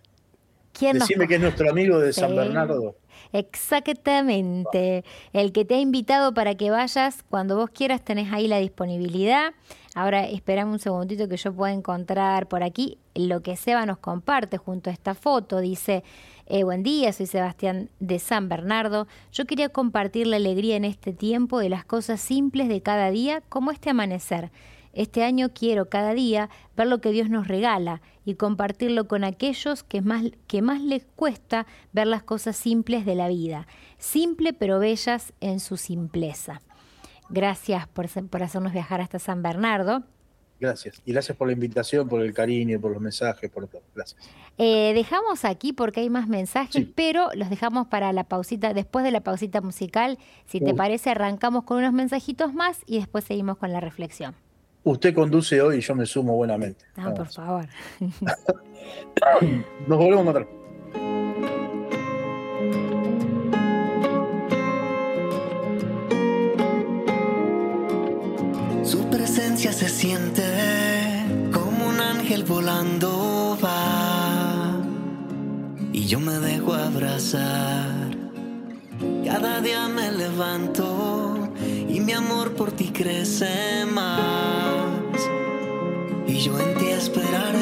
¿Quién 0.79 0.99
Decime 0.99 1.27
que 1.27 1.37
es 1.37 1.41
nuestro 1.41 1.71
amigo 1.71 1.99
de 1.99 2.13
San 2.13 2.37
Bernardo. 2.37 2.97
Exactamente. 3.33 5.05
El 5.33 5.53
que 5.53 5.65
te 5.65 5.75
ha 5.75 5.81
invitado 5.81 6.35
para 6.35 6.55
que 6.55 6.71
vayas 6.71 7.23
cuando 7.29 7.57
vos 7.57 7.71
quieras, 7.71 8.03
tenés 8.05 8.33
ahí 8.33 8.49
la 8.49 8.59
disponibilidad. 8.59 9.55
Ahora 9.95 10.27
esperame 10.27 10.73
un 10.73 10.79
segundito 10.79 11.29
que 11.29 11.39
yo 11.39 11.53
pueda 11.55 11.73
encontrar 11.73 12.49
por 12.49 12.63
aquí 12.63 12.99
lo 13.15 13.43
que 13.43 13.57
Seba 13.57 13.87
nos 13.87 13.99
comparte 13.99 14.59
junto 14.59 14.91
a 14.91 14.93
esta 14.93 15.15
foto. 15.15 15.61
Dice, 15.61 16.05
eh, 16.47 16.65
buen 16.65 16.83
día, 16.83 17.13
soy 17.13 17.27
Sebastián 17.27 17.89
de 17.99 18.19
San 18.19 18.49
Bernardo. 18.49 19.09
Yo 19.33 19.47
quería 19.47 19.69
compartir 19.71 20.27
la 20.27 20.37
alegría 20.37 20.77
en 20.77 20.85
este 20.85 21.13
tiempo 21.13 21.59
de 21.59 21.71
las 21.71 21.85
cosas 21.85 22.21
simples 22.21 22.69
de 22.69 22.83
cada 22.83 23.11
día, 23.11 23.43
como 23.49 23.71
este 23.71 23.91
amanecer. 23.91 24.51
Este 24.97 25.23
año 25.25 25.51
quiero 25.53 25.91
cada 25.91 26.15
día 26.15 26.49
ver 26.75 26.87
lo 26.87 27.03
que 27.03 27.13
Dios 27.13 27.29
nos 27.29 27.49
regala 27.49 28.01
y 28.25 28.35
compartirlo 28.35 29.07
con 29.07 29.25
aquellos 29.25 29.83
que 29.83 30.01
más, 30.01 30.25
que 30.47 30.63
más 30.63 30.81
les 30.81 31.05
cuesta 31.05 31.67
ver 31.93 32.07
las 32.07 32.23
cosas 32.23 32.57
simples 32.57 33.05
de 33.05 33.15
la 33.15 33.29
vida, 33.29 33.67
simple 33.99 34.55
pero 34.55 34.79
bellas 34.79 35.35
en 35.41 35.61
su 35.61 35.77
simpleza. 35.77 36.63
Gracias 37.29 37.87
por, 37.89 38.09
por 38.29 38.43
hacernos 38.43 38.73
viajar 38.73 39.03
hasta 39.03 39.19
San 39.19 39.43
Bernardo. 39.43 40.03
Gracias. 40.59 41.03
Y 41.05 41.13
gracias 41.13 41.37
por 41.37 41.49
la 41.49 41.53
invitación, 41.53 42.09
por 42.09 42.23
el 42.23 42.33
cariño, 42.33 42.81
por 42.81 42.91
los 42.93 43.03
mensajes, 43.03 43.51
por 43.51 43.69
todo. 43.69 43.83
Gracias. 43.95 44.19
Eh, 44.57 44.93
dejamos 44.95 45.45
aquí 45.45 45.75
porque 45.75 46.01
hay 46.01 46.09
más 46.09 46.27
mensajes, 46.29 46.87
pero 46.95 47.29
los 47.35 47.51
dejamos 47.51 47.89
para 47.89 48.15
la 48.15 48.25
pausita, 48.25 48.73
después 48.73 49.05
de 49.05 49.11
la 49.11 49.21
pausita 49.21 49.61
musical. 49.61 50.19
Si 50.47 50.61
te 50.61 50.73
parece, 50.73 51.11
arrancamos 51.11 51.65
con 51.65 51.77
unos 51.77 51.93
mensajitos 51.93 52.55
más 52.55 52.81
y 52.87 52.99
después 52.99 53.25
seguimos 53.25 53.59
con 53.59 53.71
la 53.71 53.81
reflexión. 53.81 54.35
Usted 54.87 55.15
conduce 55.15 55.61
hoy 55.61 55.79
y 55.79 55.81
yo 55.81 55.95
me 55.95 56.07
sumo 56.07 56.35
buenamente. 56.37 56.85
Ah, 56.97 57.13
por 57.13 57.27
favor. 57.27 57.67
Nos 59.89 59.99
volvemos 59.99 60.19
a 60.19 60.21
encontrar. 60.21 60.67
se 69.73 69.89
siente 69.89 70.45
como 71.53 71.89
un 71.89 72.01
ángel 72.01 72.45
volando 72.45 73.59
va 73.63 74.81
y 75.93 76.07
yo 76.07 76.21
me 76.21 76.35
dejo 76.35 76.73
abrazar. 76.73 78.17
Cada 79.25 79.61
día 79.61 79.89
me 79.89 80.13
levanto 80.13 81.36
mi 82.07 82.13
amor 82.13 82.53
por 82.53 82.71
ti 82.71 82.93
crece 82.93 83.85
más 83.85 85.19
y 86.25 86.39
yo 86.39 86.57
en 86.57 86.79
ti 86.79 86.87
esperaré 86.87 87.59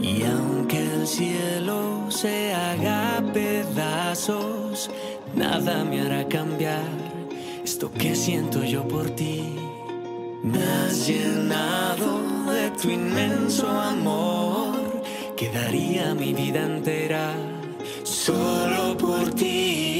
y 0.00 0.22
aunque 0.22 0.78
el 0.78 1.04
cielo 1.04 2.06
se 2.08 2.54
haga 2.54 3.20
pedazos, 3.32 4.92
nada 5.34 5.84
me 5.84 6.02
hará 6.02 6.28
cambiar 6.28 6.86
esto 7.64 7.90
que 7.90 8.14
siento 8.14 8.62
yo 8.62 8.86
por 8.86 9.10
ti. 9.10 9.42
Me 10.44 10.62
has 10.62 11.08
llenado 11.08 12.20
de 12.52 12.70
tu 12.80 12.90
inmenso 12.90 13.68
amor, 13.68 15.02
quedaría 15.36 16.14
mi 16.14 16.32
vida 16.32 16.62
entera 16.62 17.32
solo 18.04 18.96
por 18.96 19.34
ti. 19.34 19.93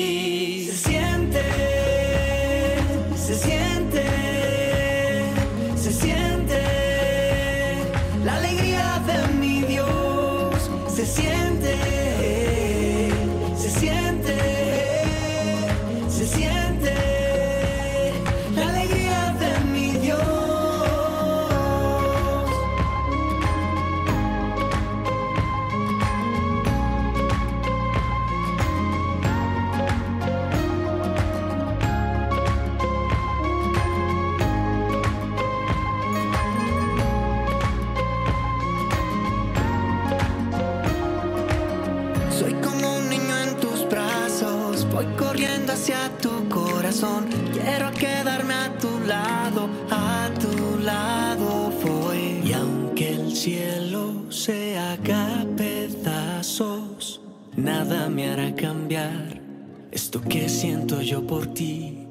Nada 57.65 58.11
me 58.11 58.29
hará 58.31 58.55
cambiar 58.55 59.41
esto 59.91 60.21
que 60.21 60.49
siento 60.49 61.01
yo 61.01 61.27
por 61.27 61.47
ti. 61.55 62.07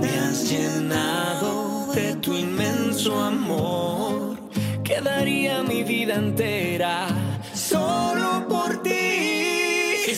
Me 0.00 0.08
has 0.08 0.50
llenado 0.50 1.92
de 1.94 2.16
tu 2.16 2.34
inmenso 2.34 3.22
amor. 3.22 4.38
Quedaría 4.82 5.62
mi 5.62 5.84
vida 5.84 6.14
entera 6.14 7.06
solo 7.54 8.48
por 8.48 8.82
ti. 8.82 8.90
Se 10.04 10.14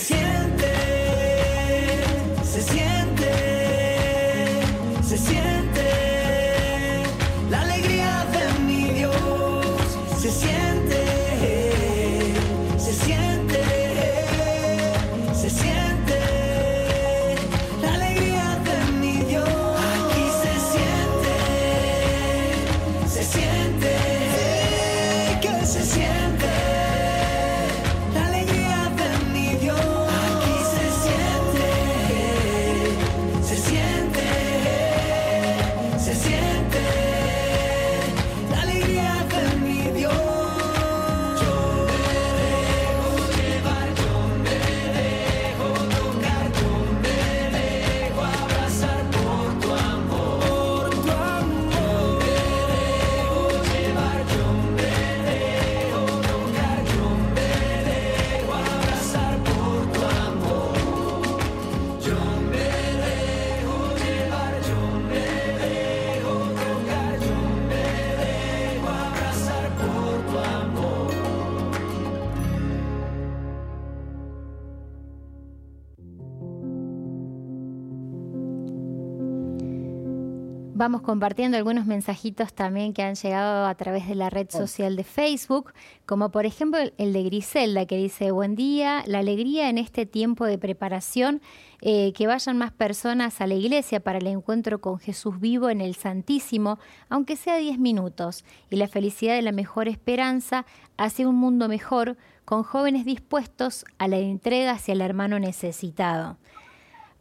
Vamos 80.85 81.01
compartiendo 81.01 81.57
algunos 81.57 81.87
mensajitos 81.87 82.53
también 82.53 82.93
que 82.93 83.03
han 83.03 83.15
llegado 83.15 83.65
a 83.65 83.75
través 83.75 84.07
de 84.07 84.15
la 84.15 84.29
red 84.29 84.51
social 84.51 84.97
de 84.97 85.05
Facebook, 85.05 85.73
como 86.05 86.31
por 86.31 86.45
ejemplo 86.45 86.79
el 86.99 87.15
de 87.15 87.23
Griselda 87.23 87.87
que 87.87 87.97
dice, 87.97 88.33
buen 88.33 88.55
día, 88.55 89.03
la 89.07 89.21
alegría 89.21 89.71
en 89.71 89.79
este 89.79 90.05
tiempo 90.05 90.45
de 90.45 90.59
preparación, 90.59 91.41
eh, 91.81 92.13
que 92.13 92.27
vayan 92.27 92.59
más 92.59 92.71
personas 92.71 93.41
a 93.41 93.47
la 93.47 93.55
iglesia 93.55 94.01
para 94.01 94.19
el 94.19 94.27
encuentro 94.27 94.83
con 94.83 94.99
Jesús 94.99 95.41
vivo 95.41 95.71
en 95.71 95.81
el 95.81 95.95
Santísimo, 95.95 96.79
aunque 97.09 97.37
sea 97.37 97.57
10 97.57 97.79
minutos, 97.79 98.45
y 98.69 98.77
la 98.77 98.87
felicidad 98.87 99.37
de 99.37 99.41
la 99.41 99.53
mejor 99.53 99.89
esperanza 99.89 100.67
hacia 100.99 101.27
un 101.27 101.37
mundo 101.37 101.67
mejor, 101.67 102.19
con 102.45 102.63
jóvenes 102.63 103.07
dispuestos 103.07 103.87
a 103.97 104.07
la 104.07 104.19
entrega 104.19 104.73
hacia 104.73 104.93
el 104.93 105.01
hermano 105.01 105.39
necesitado. 105.39 106.37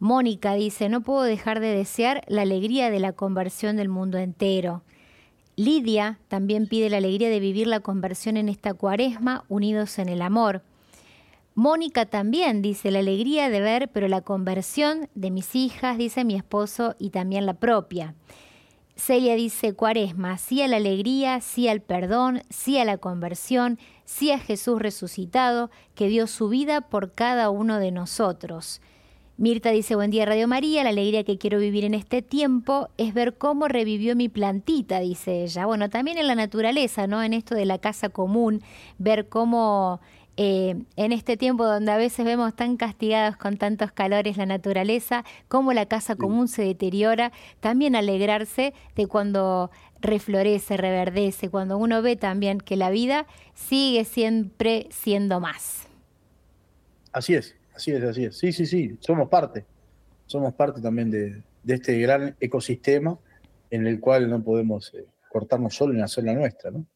Mónica 0.04 0.52
dice, 0.52 0.90
no 0.90 1.00
puedo 1.00 1.22
dejar 1.22 1.60
de 1.60 1.74
desear 1.74 2.24
la 2.28 2.42
alegría 2.42 2.90
de 2.90 3.00
la 3.00 3.14
conversión 3.14 3.78
del 3.78 3.88
mundo 3.88 4.18
entero. 4.18 4.82
Lidia 5.56 6.18
también 6.28 6.66
pide 6.66 6.90
la 6.90 6.98
alegría 6.98 7.30
de 7.30 7.40
vivir 7.40 7.66
la 7.66 7.80
conversión 7.80 8.36
en 8.36 8.50
esta 8.50 8.74
cuaresma 8.74 9.46
unidos 9.48 9.98
en 9.98 10.10
el 10.10 10.20
amor. 10.20 10.60
Mónica 11.54 12.04
también 12.04 12.60
dice 12.60 12.90
la 12.90 12.98
alegría 12.98 13.48
de 13.48 13.62
ver, 13.62 13.88
pero 13.94 14.06
la 14.08 14.20
conversión 14.20 15.08
de 15.14 15.30
mis 15.30 15.54
hijas, 15.54 15.96
dice 15.96 16.22
mi 16.26 16.34
esposo, 16.34 16.96
y 16.98 17.08
también 17.08 17.46
la 17.46 17.54
propia. 17.54 18.14
Celia 18.96 19.36
dice, 19.36 19.72
Cuaresma, 19.72 20.36
sí 20.36 20.60
a 20.60 20.68
la 20.68 20.76
alegría, 20.76 21.40
sí 21.40 21.66
al 21.66 21.80
perdón, 21.80 22.42
sí 22.50 22.76
a 22.76 22.84
la 22.84 22.98
conversión, 22.98 23.78
sí 24.04 24.32
a 24.32 24.38
Jesús 24.38 24.82
resucitado, 24.82 25.70
que 25.94 26.08
dio 26.08 26.26
su 26.26 26.50
vida 26.50 26.82
por 26.82 27.12
cada 27.12 27.48
uno 27.48 27.78
de 27.78 27.90
nosotros. 27.90 28.82
Mirta 29.36 29.70
dice, 29.70 29.96
buen 29.96 30.12
día 30.12 30.26
Radio 30.26 30.46
María, 30.46 30.84
la 30.84 30.90
alegría 30.90 31.24
que 31.24 31.38
quiero 31.38 31.58
vivir 31.58 31.84
en 31.84 31.94
este 31.94 32.22
tiempo 32.22 32.88
es 32.98 33.14
ver 33.14 33.34
cómo 33.36 33.66
revivió 33.66 34.14
mi 34.14 34.28
plantita, 34.28 35.00
dice 35.00 35.42
ella. 35.42 35.66
Bueno, 35.66 35.90
también 35.90 36.18
en 36.18 36.28
la 36.28 36.36
naturaleza, 36.36 37.08
¿no? 37.08 37.20
En 37.20 37.32
esto 37.32 37.56
de 37.56 37.64
la 37.64 37.78
casa 37.78 38.10
común, 38.10 38.62
ver 38.98 39.28
cómo 39.28 40.00
eh, 40.36 40.76
en 40.94 41.10
este 41.10 41.36
tiempo 41.36 41.64
donde 41.64 41.90
a 41.90 41.96
veces 41.96 42.24
vemos 42.24 42.54
tan 42.54 42.76
castigados 42.76 43.36
con 43.36 43.56
tantos 43.56 43.90
calores 43.90 44.36
la 44.36 44.46
naturaleza, 44.46 45.24
cómo 45.48 45.72
la 45.72 45.86
casa 45.86 46.14
común 46.14 46.46
se 46.46 46.62
deteriora, 46.62 47.32
también 47.58 47.96
alegrarse 47.96 48.72
de 48.94 49.06
cuando 49.08 49.72
reflorece, 50.00 50.76
reverdece, 50.76 51.48
cuando 51.48 51.76
uno 51.76 52.02
ve 52.02 52.14
también 52.14 52.60
que 52.60 52.76
la 52.76 52.90
vida 52.90 53.26
sigue 53.54 54.04
siempre 54.04 54.86
siendo 54.90 55.40
más. 55.40 55.88
Así 57.12 57.34
es, 57.34 57.56
así 57.74 57.92
es, 57.92 58.02
así 58.02 58.24
es. 58.24 58.38
Sí, 58.38 58.52
sí, 58.52 58.66
sí, 58.66 58.96
somos 59.00 59.28
parte, 59.28 59.64
somos 60.26 60.54
parte 60.54 60.80
también 60.80 61.10
de, 61.10 61.42
este 61.66 61.98
gran 61.98 62.36
ecosistema 62.40 63.18
en 63.70 63.86
el 63.86 64.00
cual 64.00 64.28
no 64.28 64.42
podemos 64.42 64.92
eh, 64.94 65.06
cortarnos 65.30 65.74
solo 65.74 65.92
en 65.92 66.00
la 66.00 66.34
nuestra, 66.34 66.70
¿no? 66.70 66.86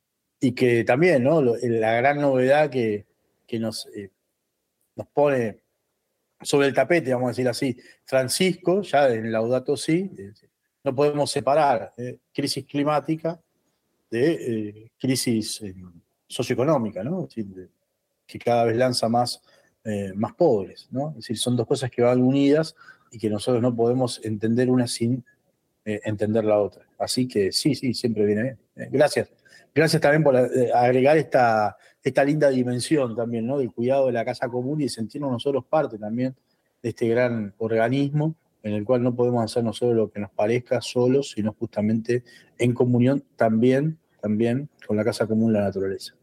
Y 0.41 0.53
que 0.53 0.85
también, 0.85 1.25
¿no? 1.25 1.43
La 1.43 1.95
gran 1.95 2.21
novedad 2.21 2.71
que, 2.71 3.07
que 3.47 3.59
nos, 3.59 3.87
eh, 3.95 4.11
nos 4.95 5.09
pone 5.09 5.63
sobre 6.41 6.69
el 6.69 6.75
tapete, 6.75 7.13
vamos 7.13 7.29
a 7.29 7.31
decir 7.31 7.49
así, 7.49 7.77
Francisco, 8.05 8.83
ya 8.83 9.09
en 9.09 9.33
Laudato 9.33 9.77
Si, 9.77 10.11
no 10.85 10.95
podemos 10.95 11.31
separar 11.31 11.93
eh, 11.97 12.19
crisis 12.33 12.65
climática 12.65 13.41
de 14.11 14.33
eh, 14.33 14.91
crisis 14.99 15.61
socioeconómica, 16.29 17.03
¿no? 17.03 17.29
que 18.27 18.39
cada 18.39 18.65
vez 18.65 18.77
lanza 18.77 19.09
más, 19.09 19.43
más 20.15 20.35
pobres, 20.35 20.87
¿no? 20.91 21.11
Es 21.11 21.17
decir, 21.17 21.39
son 21.39 21.57
dos 21.57 21.67
cosas 21.67 21.91
que 21.91 22.03
van 22.03 22.21
unidas 22.21 22.77
y 23.11 23.19
que 23.19 23.31
nosotros 23.31 23.63
no 23.63 23.75
podemos 23.75 24.21
entender 24.23 24.69
una 24.71 24.87
sin 24.87 25.25
entender 25.85 26.45
la 26.45 26.59
otra. 26.59 26.85
Así 26.99 27.27
que 27.27 27.53
sí, 27.53 27.75
sí, 27.75 27.95
siempre 27.95 28.27
viene 28.27 28.43
bien. 28.43 28.59
gracias. 28.93 29.31
Gracias 29.75 30.03
también 30.03 30.23
por 30.23 30.37
agregar 30.37 31.17
esta, 31.17 31.77
esta 32.03 32.25
linda 32.25 32.51
dimensión 32.51 33.17
también, 33.17 33.47
¿no? 33.47 33.59
Del 33.59 33.73
cuidado 33.73 34.07
de 34.07 34.13
la 34.13 34.25
casa 34.25 34.49
común 34.49 34.81
y 34.81 34.89
sentirnos 34.89 35.31
nosotros 35.31 35.65
parte 35.65 35.99
también 35.99 36.35
de 36.83 36.89
este 36.91 37.09
gran 37.09 37.55
organismo 37.59 38.35
en 38.63 38.75
el 38.75 38.85
cual 38.85 39.03
no 39.03 39.15
podemos 39.15 39.45
hacer 39.45 39.65
nosotros 39.65 39.97
lo 39.97 40.11
que 40.11 40.21
nos 40.21 40.31
parezca 40.31 40.81
solos, 40.81 41.31
sino 41.31 41.53
justamente 41.53 42.25
en 42.59 42.75
comunión 42.75 43.25
también, 43.37 43.99
también 44.21 44.69
con 44.87 44.97
la 44.97 45.05
casa 45.05 45.27
común, 45.27 45.53
la 45.53 45.61
naturaleza. 45.61 46.18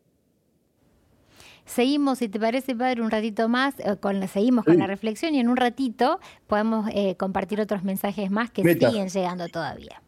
Seguimos, 1.66 2.20
si 2.20 2.30
te 2.30 2.40
parece, 2.40 2.76
Padre, 2.76 3.02
un 3.02 3.12
ratito 3.12 3.50
más, 3.50 3.76
eh, 3.80 3.98
seguimos 4.28 4.66
con 4.66 4.78
la 4.78 4.88
reflexión 4.88 5.34
y 5.34 5.40
en 5.40 5.50
un 5.50 5.58
ratito 5.58 6.20
podemos 6.48 6.90
eh, 6.94 7.16
compartir 7.18 7.60
otros 7.60 7.84
mensajes 7.84 8.30
más 8.30 8.52
que 8.52 8.62
siguen 8.62 9.10
llegando 9.10 9.48
todavía. 9.48 10.02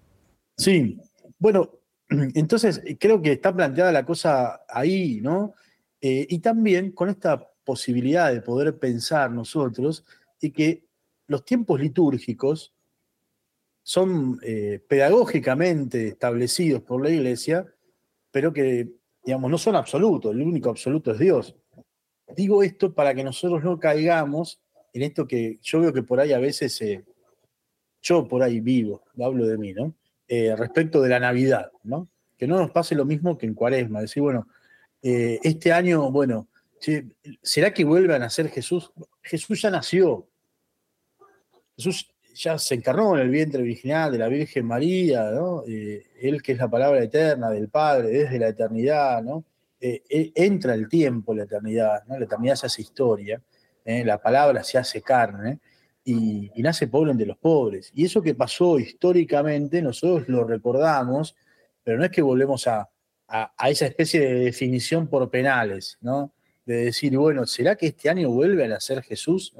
Sí, 0.56 1.00
bueno, 1.40 1.72
entonces 2.10 2.82
creo 3.00 3.22
que 3.22 3.34
está 3.34 3.56
planteada 3.56 3.92
la 3.92 4.06
cosa 4.06 4.62
ahí, 4.70 5.20
¿no? 5.22 5.54
Eh, 6.00 6.28
y 6.30 6.40
también 6.40 6.92
con 6.92 7.10
esta 7.10 7.52
posibilidad 7.64 8.32
de 8.32 8.42
poder 8.42 8.78
pensar 8.78 9.32
nosotros 9.32 10.06
y 10.40 10.52
que 10.52 10.86
los 11.28 11.44
tiempos 11.44 11.80
litúrgicos 11.80 12.74
son 13.84 14.40
eh, 14.44 14.84
pedagógicamente 14.88 16.10
establecidos 16.10 16.82
por 16.84 17.04
la 17.04 17.10
Iglesia, 17.10 17.66
pero 18.32 18.54
que, 18.54 18.90
digamos, 19.28 19.52
no 19.52 19.58
son 19.58 19.76
absolutos, 19.76 20.34
el 20.34 20.42
único 20.42 20.70
absoluto 20.70 21.12
es 21.12 21.20
Dios. 21.20 21.54
Digo 22.34 22.64
esto 22.64 22.94
para 22.94 23.14
que 23.14 23.26
nosotros 23.26 23.62
no 23.62 23.78
caigamos 23.78 24.62
en 24.94 25.02
esto 25.02 25.28
que 25.28 25.60
yo 25.62 25.82
veo 25.82 25.92
que 25.92 26.02
por 26.02 26.22
ahí 26.22 26.32
a 26.32 26.40
veces, 26.40 26.82
eh, 26.82 27.04
yo 28.02 28.26
por 28.26 28.42
ahí 28.42 28.62
vivo, 28.62 29.04
hablo 29.20 29.46
de 29.46 29.58
mí, 29.58 29.74
¿no? 29.74 29.94
respecto 30.30 31.02
de 31.02 31.10
la 31.10 31.20
Navidad, 31.20 31.72
¿no? 31.84 32.08
Que 32.38 32.48
no 32.48 32.58
nos 32.58 32.72
pase 32.72 32.96
lo 32.96 33.04
mismo 33.04 33.38
que 33.38 33.46
en 33.46 33.54
Cuaresma, 33.54 34.00
decir, 34.00 34.24
bueno, 34.24 34.48
eh, 35.02 35.40
este 35.44 35.74
año, 35.74 36.10
bueno, 36.10 36.48
¿será 37.42 37.74
que 37.74 37.84
vuelve 37.84 38.16
a 38.16 38.20
nacer 38.20 38.50
Jesús? 38.50 38.92
Jesús 39.22 39.62
ya 39.62 39.70
nació. 39.70 40.28
Jesús 41.76 42.14
ya 42.38 42.58
se 42.58 42.76
encarnó 42.76 43.16
en 43.16 43.24
el 43.24 43.30
vientre 43.30 43.62
original 43.62 44.12
de 44.12 44.18
la 44.18 44.28
Virgen 44.28 44.66
María, 44.66 45.32
¿no? 45.32 45.64
Eh, 45.68 46.06
él 46.22 46.42
que 46.42 46.54
es 46.54 46.58
la 46.58 46.70
palabra 46.70 47.04
eterna 47.04 47.50
del 47.50 47.70
Padre 47.70 48.10
desde 48.10 48.40
la 48.40 48.50
eternidad, 48.50 49.22
¿no? 49.24 49.44
Eh, 49.80 50.02
entra 50.36 50.74
el 50.74 50.88
tiempo, 50.88 51.34
la 51.34 51.44
eternidad, 51.44 52.04
¿no? 52.08 52.18
La 52.18 52.26
eternidad 52.26 52.56
se 52.56 52.68
hace 52.68 52.82
historia, 52.82 53.42
la 53.86 54.22
palabra 54.22 54.66
se 54.66 54.78
hace 54.78 55.02
carne 55.02 55.60
y, 56.04 56.52
nace 56.58 56.88
pobre 56.88 57.12
entre 57.12 57.26
los 57.26 57.38
pobres. 57.38 57.92
Y 57.94 58.06
eso 58.06 58.22
que 58.22 58.36
pasó 58.36 58.80
históricamente, 58.80 59.82
nosotros 59.82 60.28
lo 60.28 60.44
recordamos, 60.44 61.36
pero 61.84 61.98
no 61.98 62.04
es 62.04 62.12
que 62.12 62.22
volvemos 62.22 62.68
a, 62.68 62.90
a, 63.28 63.70
esa 63.70 63.86
especie 63.86 64.20
de 64.20 64.34
definición 64.36 65.08
por 65.08 65.30
penales, 65.30 65.98
¿no? 66.02 66.34
De 66.66 66.86
decir, 66.86 67.18
bueno, 67.18 67.46
¿será 67.46 67.76
que 67.76 67.88
este 67.88 68.10
año 68.10 68.30
vuelve 68.30 68.66
a 68.66 68.68
nacer 68.68 69.02
Jesús? 69.04 69.54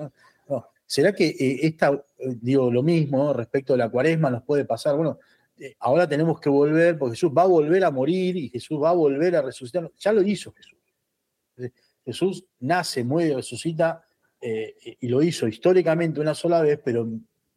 No, 0.50 0.68
¿Será 0.86 1.12
que 1.12 1.28
eh, 1.28 1.60
esta, 1.64 1.92
eh, 1.92 2.02
digo, 2.18 2.72
lo 2.72 2.84
mismo 2.84 3.34
respecto 3.34 3.74
a 3.74 3.78
la 3.78 3.90
cuaresma 3.90 4.30
nos 4.30 4.44
puede 4.44 4.66
pasar? 4.66 4.96
Bueno, 4.96 5.20
eh, 5.60 5.76
ahora 5.80 6.08
tenemos 6.08 6.40
que 6.40 6.50
volver, 6.50 6.98
porque 6.98 7.16
Jesús 7.16 7.32
va 7.36 7.44
a 7.44 7.48
volver 7.48 7.84
a 7.84 7.92
morir 7.92 8.38
y 8.38 8.50
Jesús 8.50 8.82
va 8.82 8.90
a 8.90 8.94
volver 8.94 9.36
a 9.36 9.42
resucitar. 9.42 9.90
Ya 10.00 10.14
lo 10.14 10.22
hizo 10.22 10.54
Jesús. 10.54 10.78
Jesús 12.06 12.46
nace, 12.60 13.04
muere, 13.04 13.36
resucita 13.36 14.04
y 14.40 15.08
lo 15.08 15.24
hizo 15.24 15.48
históricamente 15.48 16.22
una 16.22 16.36
sola 16.36 16.62
vez, 16.62 16.80
pero 16.86 17.10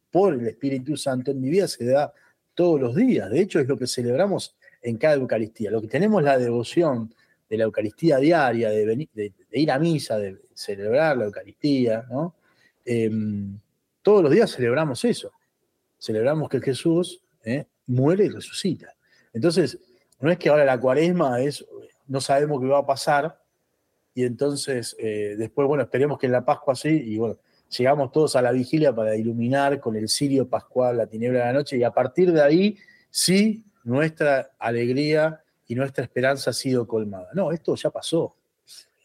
por 0.09 0.33
el 0.33 0.47
Espíritu 0.47 0.97
Santo 0.97 1.31
en 1.31 1.39
mi 1.39 1.49
vida 1.49 1.67
se 1.67 1.85
da 1.85 2.13
todos 2.53 2.79
los 2.79 2.95
días. 2.95 3.29
De 3.29 3.39
hecho, 3.39 3.59
es 3.59 3.67
lo 3.67 3.77
que 3.77 3.87
celebramos 3.87 4.55
en 4.81 4.97
cada 4.97 5.15
Eucaristía. 5.15 5.71
Lo 5.71 5.81
que 5.81 5.87
tenemos 5.87 6.21
la 6.21 6.37
devoción 6.37 7.13
de 7.49 7.57
la 7.57 7.63
Eucaristía 7.63 8.17
diaria, 8.17 8.69
de, 8.69 9.33
ir 9.51 9.71
a 9.71 9.79
misa, 9.79 10.17
de 10.17 10.37
celebrar 10.53 11.17
la 11.17 11.25
Eucaristía, 11.25 12.05
¿no? 12.09 12.35
Em, 12.85 13.57
todos 14.01 14.23
los 14.23 14.31
días 14.31 14.51
celebramos 14.51 15.03
eso. 15.05 15.31
Celebramos 15.99 16.49
que 16.49 16.59
Jesús 16.59 17.21
¿eh? 17.43 17.65
muere 17.87 18.25
y 18.25 18.29
resucita. 18.29 18.93
Entonces, 19.33 19.79
no 20.19 20.31
es 20.31 20.37
que 20.37 20.49
ahora 20.49 20.65
la 20.65 20.79
cuaresma 20.79 21.41
es, 21.41 21.65
no 22.07 22.21
sabemos 22.21 22.59
qué 22.61 22.67
va 22.67 22.79
a 22.79 22.85
pasar, 22.85 23.39
y 24.13 24.23
entonces 24.25 24.95
eh, 24.99 25.35
después, 25.37 25.67
bueno, 25.67 25.83
esperemos 25.83 26.19
que 26.19 26.25
en 26.25 26.33
la 26.33 26.43
Pascua 26.43 26.75
sí, 26.75 26.89
y 26.89 27.17
bueno, 27.17 27.37
llegamos 27.69 28.11
todos 28.11 28.35
a 28.35 28.41
la 28.41 28.51
vigilia 28.51 28.93
para 28.93 29.15
iluminar 29.15 29.79
con 29.79 29.95
el 29.95 30.09
cirio 30.09 30.47
pascual 30.47 30.97
la 30.97 31.07
tiniebla 31.07 31.39
de 31.39 31.45
la 31.45 31.53
noche, 31.53 31.77
y 31.77 31.83
a 31.83 31.91
partir 31.91 32.31
de 32.31 32.41
ahí 32.41 32.77
sí 33.09 33.63
nuestra 33.83 34.51
alegría 34.59 35.41
y 35.67 35.75
nuestra 35.75 36.03
esperanza 36.03 36.49
ha 36.49 36.53
sido 36.53 36.85
colmada. 36.85 37.29
No, 37.33 37.51
esto 37.51 37.75
ya 37.75 37.89
pasó, 37.89 38.35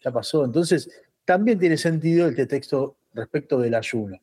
ya 0.02 0.10
pasó. 0.10 0.44
Entonces, 0.44 0.90
también 1.24 1.58
tiene 1.58 1.76
sentido 1.76 2.28
este 2.28 2.46
texto 2.46 2.96
respecto 3.14 3.58
del 3.58 3.74
ayuno. 3.74 4.20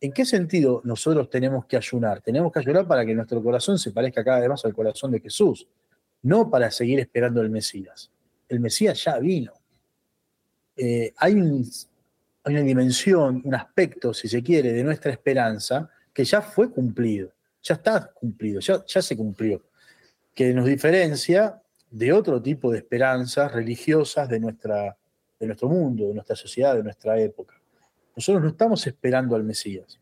¿En 0.00 0.12
qué 0.12 0.24
sentido 0.24 0.80
nosotros 0.84 1.28
tenemos 1.28 1.66
que 1.66 1.76
ayunar? 1.76 2.22
Tenemos 2.22 2.52
que 2.52 2.60
ayunar 2.60 2.86
para 2.86 3.04
que 3.04 3.14
nuestro 3.14 3.42
corazón 3.42 3.78
se 3.78 3.90
parezca 3.92 4.24
cada 4.24 4.40
vez 4.40 4.48
más 4.48 4.64
al 4.64 4.74
corazón 4.74 5.10
de 5.10 5.20
Jesús, 5.20 5.66
no 6.22 6.48
para 6.50 6.70
seguir 6.70 7.00
esperando 7.00 7.42
el 7.42 7.50
Mesías. 7.50 8.10
El 8.48 8.60
Mesías 8.60 9.02
ya 9.04 9.18
vino. 9.18 9.52
Eh, 10.76 11.12
hay, 11.16 11.34
una 11.34 12.60
dimensión, 12.62 13.42
un 13.44 13.54
aspecto, 13.54 14.14
si 14.14 14.28
se 14.28 14.42
quiere, 14.42 14.72
de 14.72 14.82
nuestra 14.82 15.12
esperanza 15.12 15.90
que 16.12 16.24
ya 16.24 16.40
fue 16.40 16.70
cumplido, 16.70 17.32
ya 17.62 17.74
está 17.74 18.10
cumplido, 18.12 18.60
ya, 18.60 18.82
ya 18.86 19.02
se 19.02 19.16
cumplió 19.16 19.62
que 20.34 20.54
nos 20.54 20.64
diferencia 20.64 21.60
de 21.90 22.14
otro 22.14 22.40
tipo 22.40 22.72
de 22.72 22.78
esperanzas 22.78 23.52
religiosas 23.52 24.26
de, 24.26 24.40
nuestra, 24.40 24.96
de 25.38 25.46
nuestro 25.46 25.68
mundo, 25.68 26.08
de 26.08 26.14
nuestra 26.14 26.34
sociedad, 26.34 26.74
de 26.74 26.82
nuestra 26.82 27.20
época. 27.20 27.60
Nosotros 28.16 28.42
no 28.42 28.48
estamos 28.48 28.86
esperando 28.86 29.36
al 29.36 29.44
Mesías. 29.44 29.99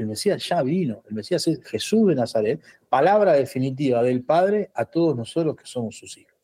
El 0.00 0.06
Mesías 0.06 0.46
ya 0.46 0.62
vino. 0.62 1.02
El 1.08 1.14
Mesías 1.14 1.46
es 1.48 1.62
Jesús 1.64 2.08
de 2.08 2.14
Nazaret, 2.14 2.60
palabra 2.88 3.32
definitiva 3.32 4.02
del 4.02 4.22
Padre 4.22 4.70
a 4.74 4.84
todos 4.84 5.16
nosotros 5.16 5.56
que 5.56 5.66
somos 5.66 5.96
sus 5.96 6.16
hijos. 6.16 6.34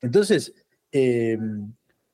Entonces, 0.00 0.54
eh, 0.90 1.38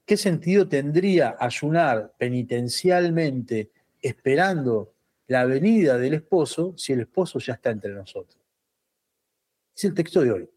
¿qué 0.05 0.17
sentido 0.17 0.69
tendría 0.69 1.37
ayunar 1.39 2.13
penitencialmente 2.19 3.71
esperando 4.03 4.95
la 5.27 5.45
venida 5.45 5.99
del 5.99 6.15
esposo 6.15 6.75
si 6.77 6.93
el 6.93 7.01
esposo 7.01 7.39
ya 7.39 7.55
está 7.55 7.71
entre 7.71 7.93
nosotros? 7.93 8.39
Es 9.75 9.85
el 9.85 9.95
texto 9.95 10.21
de 10.23 10.33
hoy 10.33 10.49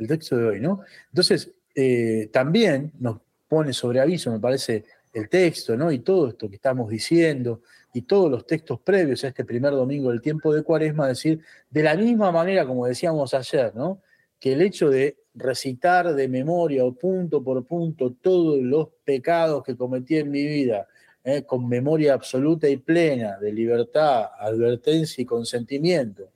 el 0.00 0.08
texto 0.08 0.36
de 0.36 0.44
hoy, 0.46 0.60
¿no? 0.60 0.80
Entonces, 1.10 1.52
eh, 1.74 2.28
también 2.32 2.92
nos 2.98 3.20
pone 3.46 3.72
sobre 3.72 4.00
aviso, 4.00 4.32
me 4.32 4.40
parece 4.40 4.84
el 5.12 5.28
texto, 5.28 5.76
¿no? 5.76 5.92
Y 5.92 6.00
todo 6.00 6.28
esto 6.28 6.48
que 6.48 6.56
estamos 6.56 6.88
diciendo, 6.90 7.62
y 7.92 8.02
todos 8.02 8.30
los 8.30 8.46
textos 8.46 8.80
previos 8.80 9.24
a 9.24 9.28
este 9.28 9.44
primer 9.44 9.72
domingo 9.72 10.10
del 10.10 10.20
tiempo 10.20 10.54
de 10.54 10.62
Cuaresma, 10.62 11.08
decir, 11.08 11.40
de 11.68 11.82
la 11.82 11.96
misma 11.96 12.30
manera 12.30 12.66
como 12.66 12.86
decíamos 12.86 13.34
ayer, 13.34 13.74
¿no? 13.74 14.00
Que 14.38 14.52
el 14.52 14.62
hecho 14.62 14.90
de 14.90 15.16
recitar 15.34 16.14
de 16.14 16.28
memoria 16.28 16.84
o 16.84 16.92
punto 16.92 17.42
por 17.42 17.64
punto 17.64 18.12
todos 18.12 18.58
los 18.58 18.88
pecados 19.04 19.62
que 19.64 19.76
cometí 19.76 20.16
en 20.16 20.30
mi 20.30 20.44
vida, 20.46 20.88
¿eh? 21.24 21.42
con 21.42 21.68
memoria 21.68 22.14
absoluta 22.14 22.68
y 22.68 22.76
plena 22.76 23.38
de 23.38 23.52
libertad, 23.52 24.26
advertencia 24.38 25.22
y 25.22 25.26
consentimiento, 25.26 26.30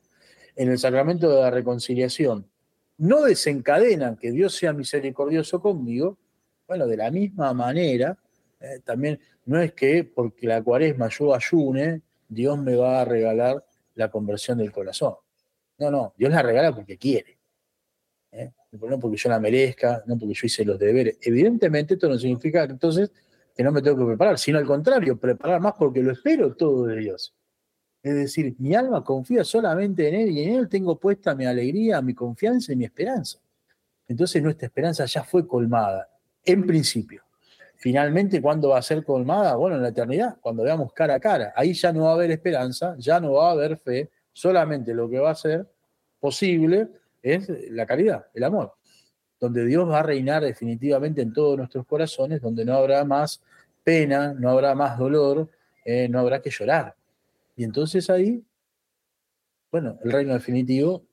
en 0.56 0.70
el 0.70 0.78
sacramento 0.78 1.28
de 1.30 1.40
la 1.40 1.50
reconciliación, 1.50 2.46
no 2.98 3.22
desencadenan 3.22 4.16
que 4.16 4.30
Dios 4.30 4.54
sea 4.54 4.72
misericordioso 4.72 5.60
conmigo, 5.60 6.16
bueno, 6.68 6.86
de 6.86 6.96
la 6.96 7.10
misma 7.10 7.52
manera, 7.52 8.16
¿eh? 8.60 8.80
también 8.84 9.18
no 9.46 9.60
es 9.60 9.72
que 9.72 10.04
porque 10.04 10.46
la 10.46 10.62
cuaresma 10.62 11.08
yo 11.08 11.34
ayune, 11.34 12.02
Dios 12.28 12.58
me 12.58 12.76
va 12.76 13.02
a 13.02 13.04
regalar 13.04 13.64
la 13.94 14.10
conversión 14.10 14.58
del 14.58 14.72
corazón. 14.72 15.14
No, 15.78 15.90
no, 15.90 16.14
Dios 16.16 16.30
la 16.30 16.42
regala 16.42 16.74
porque 16.74 16.96
quiere. 16.96 17.38
¿eh? 18.32 18.52
No 18.72 18.98
porque 18.98 19.16
yo 19.16 19.28
la 19.28 19.38
merezca, 19.38 20.02
no 20.06 20.18
porque 20.18 20.34
yo 20.34 20.46
hice 20.46 20.64
los 20.64 20.78
deberes. 20.78 21.18
Evidentemente 21.20 21.94
esto 21.94 22.08
no 22.08 22.18
significa 22.18 22.64
entonces 22.64 23.10
que 23.56 23.62
no 23.62 23.70
me 23.70 23.82
tengo 23.82 23.98
que 23.98 24.06
preparar, 24.06 24.38
sino 24.38 24.58
al 24.58 24.66
contrario, 24.66 25.18
preparar 25.18 25.60
más 25.60 25.74
porque 25.78 26.02
lo 26.02 26.12
espero 26.12 26.54
todo 26.54 26.86
de 26.86 26.96
Dios. 26.96 27.34
Es 28.02 28.14
decir, 28.14 28.54
mi 28.58 28.74
alma 28.74 29.02
confía 29.02 29.44
solamente 29.44 30.08
en 30.08 30.14
Él 30.14 30.30
y 30.30 30.42
en 30.42 30.54
Él 30.56 30.68
tengo 30.68 30.98
puesta 30.98 31.34
mi 31.34 31.46
alegría, 31.46 32.02
mi 32.02 32.14
confianza 32.14 32.72
y 32.72 32.76
mi 32.76 32.84
esperanza. 32.84 33.38
Entonces 34.06 34.42
nuestra 34.42 34.66
esperanza 34.66 35.06
ya 35.06 35.24
fue 35.24 35.46
colmada, 35.46 36.08
en 36.44 36.66
principio. 36.66 37.22
Finalmente, 37.84 38.40
¿cuándo 38.40 38.70
va 38.70 38.78
a 38.78 38.82
ser 38.82 39.04
colmada? 39.04 39.56
Bueno, 39.56 39.76
en 39.76 39.82
la 39.82 39.90
eternidad, 39.90 40.38
cuando 40.40 40.62
veamos 40.62 40.94
cara 40.94 41.16
a 41.16 41.20
cara. 41.20 41.52
Ahí 41.54 41.74
ya 41.74 41.92
no 41.92 42.04
va 42.04 42.12
a 42.12 42.14
haber 42.14 42.30
esperanza, 42.30 42.96
ya 42.96 43.20
no 43.20 43.34
va 43.34 43.48
a 43.48 43.50
haber 43.50 43.76
fe, 43.76 44.08
solamente 44.32 44.94
lo 44.94 45.06
que 45.10 45.18
va 45.18 45.32
a 45.32 45.34
ser 45.34 45.66
posible 46.18 46.88
es 47.20 47.46
la 47.72 47.84
caridad, 47.84 48.24
el 48.32 48.44
amor, 48.44 48.72
donde 49.38 49.66
Dios 49.66 49.86
va 49.86 49.98
a 49.98 50.02
reinar 50.02 50.42
definitivamente 50.42 51.20
en 51.20 51.34
todos 51.34 51.58
nuestros 51.58 51.84
corazones, 51.84 52.40
donde 52.40 52.64
no 52.64 52.72
habrá 52.72 53.04
más 53.04 53.42
pena, 53.82 54.32
no 54.32 54.48
habrá 54.48 54.74
más 54.74 54.96
dolor, 54.98 55.50
eh, 55.84 56.08
no 56.08 56.20
habrá 56.20 56.40
que 56.40 56.48
llorar. 56.48 56.96
Y 57.54 57.64
entonces 57.64 58.08
ahí, 58.08 58.42
bueno, 59.70 59.98
el 60.02 60.10
reino 60.10 60.32
definitivo, 60.32 61.04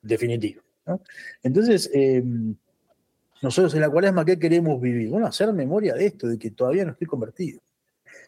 definitivo. 0.00 0.62
Entonces, 1.42 1.90
eh, 1.92 2.24
nosotros 3.42 3.74
en 3.74 3.80
la 3.80 3.90
cuaresma, 3.90 4.24
¿qué 4.24 4.38
queremos 4.38 4.80
vivir? 4.80 5.10
Bueno, 5.10 5.26
hacer 5.26 5.52
memoria 5.52 5.94
de 5.94 6.06
esto, 6.06 6.26
de 6.26 6.38
que 6.38 6.50
todavía 6.50 6.84
no 6.84 6.92
estoy 6.92 7.06
convertido. 7.06 7.60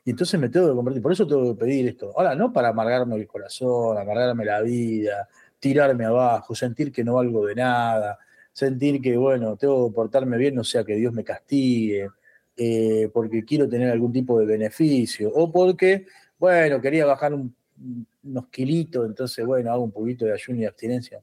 Y 0.04 0.10
entonces 0.10 0.38
me 0.38 0.48
tengo 0.48 0.68
que 0.68 0.74
convertir. 0.74 1.02
Por 1.02 1.12
eso 1.12 1.26
tengo 1.26 1.54
que 1.54 1.60
pedir 1.60 1.88
esto. 1.88 2.12
Ahora, 2.16 2.34
no 2.34 2.52
para 2.52 2.68
amargarme 2.68 3.16
el 3.16 3.26
corazón, 3.26 3.98
amargarme 3.98 4.44
la 4.44 4.60
vida, 4.60 5.28
tirarme 5.58 6.04
abajo, 6.04 6.54
sentir 6.54 6.92
que 6.92 7.04
no 7.04 7.14
valgo 7.14 7.46
de 7.46 7.54
nada, 7.54 8.18
sentir 8.52 9.00
que, 9.00 9.16
bueno, 9.16 9.56
tengo 9.56 9.88
que 9.88 9.94
portarme 9.94 10.36
bien, 10.36 10.54
no 10.54 10.64
sea 10.64 10.84
que 10.84 10.96
Dios 10.96 11.12
me 11.12 11.24
castigue, 11.24 12.08
eh, 12.56 13.10
porque 13.12 13.44
quiero 13.44 13.68
tener 13.68 13.90
algún 13.90 14.12
tipo 14.12 14.38
de 14.40 14.46
beneficio, 14.46 15.30
o 15.32 15.52
porque, 15.52 16.06
bueno, 16.38 16.80
quería 16.80 17.06
bajar 17.06 17.34
unos 17.34 18.46
kilitos, 18.50 19.06
entonces, 19.06 19.44
bueno, 19.46 19.72
hago 19.72 19.84
un 19.84 19.92
poquito 19.92 20.24
de 20.24 20.32
ayuno 20.32 20.60
y 20.60 20.64
abstinencia. 20.64 21.20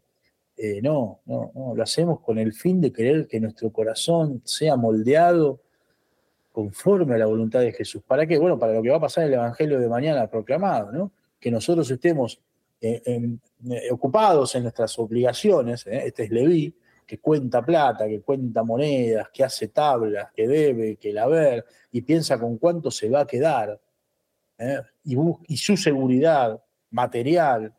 Eh, 0.57 0.81
no, 0.81 1.19
no, 1.25 1.51
no, 1.53 1.75
lo 1.75 1.83
hacemos 1.83 2.21
con 2.21 2.37
el 2.39 2.53
fin 2.53 2.79
de 2.79 2.91
querer 2.91 3.27
que 3.27 3.41
nuestro 3.41 3.71
corazón 3.71 4.41
sea 4.45 4.77
moldeado 4.77 5.59
conforme 6.51 7.15
a 7.15 7.17
la 7.17 7.25
voluntad 7.25 7.59
de 7.59 7.73
Jesús. 7.73 8.01
¿Para 8.07 8.25
qué? 8.25 8.37
Bueno, 8.37 8.57
para 8.57 8.73
lo 8.73 8.81
que 8.81 8.89
va 8.89 8.95
a 8.95 9.01
pasar 9.01 9.25
en 9.25 9.33
el 9.33 9.39
Evangelio 9.39 9.79
de 9.79 9.89
mañana 9.89 10.27
proclamado, 10.27 10.93
¿no? 10.93 11.11
Que 11.37 11.51
nosotros 11.51 11.91
estemos 11.91 12.39
eh, 12.79 13.01
eh, 13.05 13.91
ocupados 13.91 14.55
en 14.55 14.63
nuestras 14.63 14.97
obligaciones, 14.97 15.85
este 15.87 16.23
es 16.23 16.31
Leví, 16.31 16.73
que 17.05 17.19
cuenta 17.19 17.61
plata, 17.61 18.07
que 18.07 18.21
cuenta 18.21 18.63
monedas, 18.63 19.27
que 19.33 19.43
hace 19.43 19.67
tablas, 19.67 20.29
que 20.33 20.47
debe, 20.47 20.95
que 20.95 21.11
la 21.11 21.27
ver, 21.27 21.65
y 21.91 22.01
piensa 22.01 22.39
con 22.39 22.57
cuánto 22.57 22.89
se 22.89 23.09
va 23.09 23.21
a 23.21 23.27
quedar, 23.27 23.79
y, 25.03 25.57
su 25.57 25.75
seguridad 25.75 26.63
material 26.91 27.73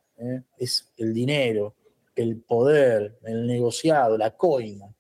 es 0.58 0.92
el 0.98 1.14
dinero, 1.14 1.75
el 2.16 2.40
poder, 2.40 3.18
el 3.24 3.46
negociado, 3.46 4.16
la 4.16 4.30
coima. 4.30 4.92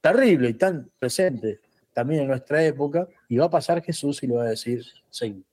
Terrible 0.00 0.50
y 0.50 0.54
tan 0.54 0.90
presente 0.98 1.60
también 1.92 2.22
en 2.22 2.28
nuestra 2.28 2.64
época, 2.64 3.08
y 3.28 3.36
va 3.36 3.46
a 3.46 3.50
pasar 3.50 3.82
Jesús 3.82 4.22
y 4.22 4.26
le 4.26 4.34
va 4.34 4.42
a 4.44 4.50
decir, 4.50 4.84
seguime. 5.08 5.44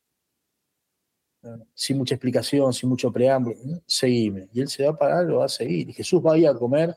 Sin 1.73 1.97
mucha 1.97 2.15
explicación, 2.15 2.73
sin 2.73 2.89
mucho 2.89 3.11
preámbulo, 3.11 3.57
seguime. 3.85 4.49
Y 4.51 4.61
él 4.61 4.67
se 4.67 4.83
va 4.83 4.91
a 4.91 4.97
parar, 4.97 5.25
lo 5.25 5.37
va 5.37 5.45
a 5.45 5.49
seguir. 5.49 5.89
Y 5.89 5.93
Jesús 5.93 6.21
va 6.25 6.33
a 6.33 6.37
ir 6.37 6.47
a 6.47 6.53
comer 6.53 6.95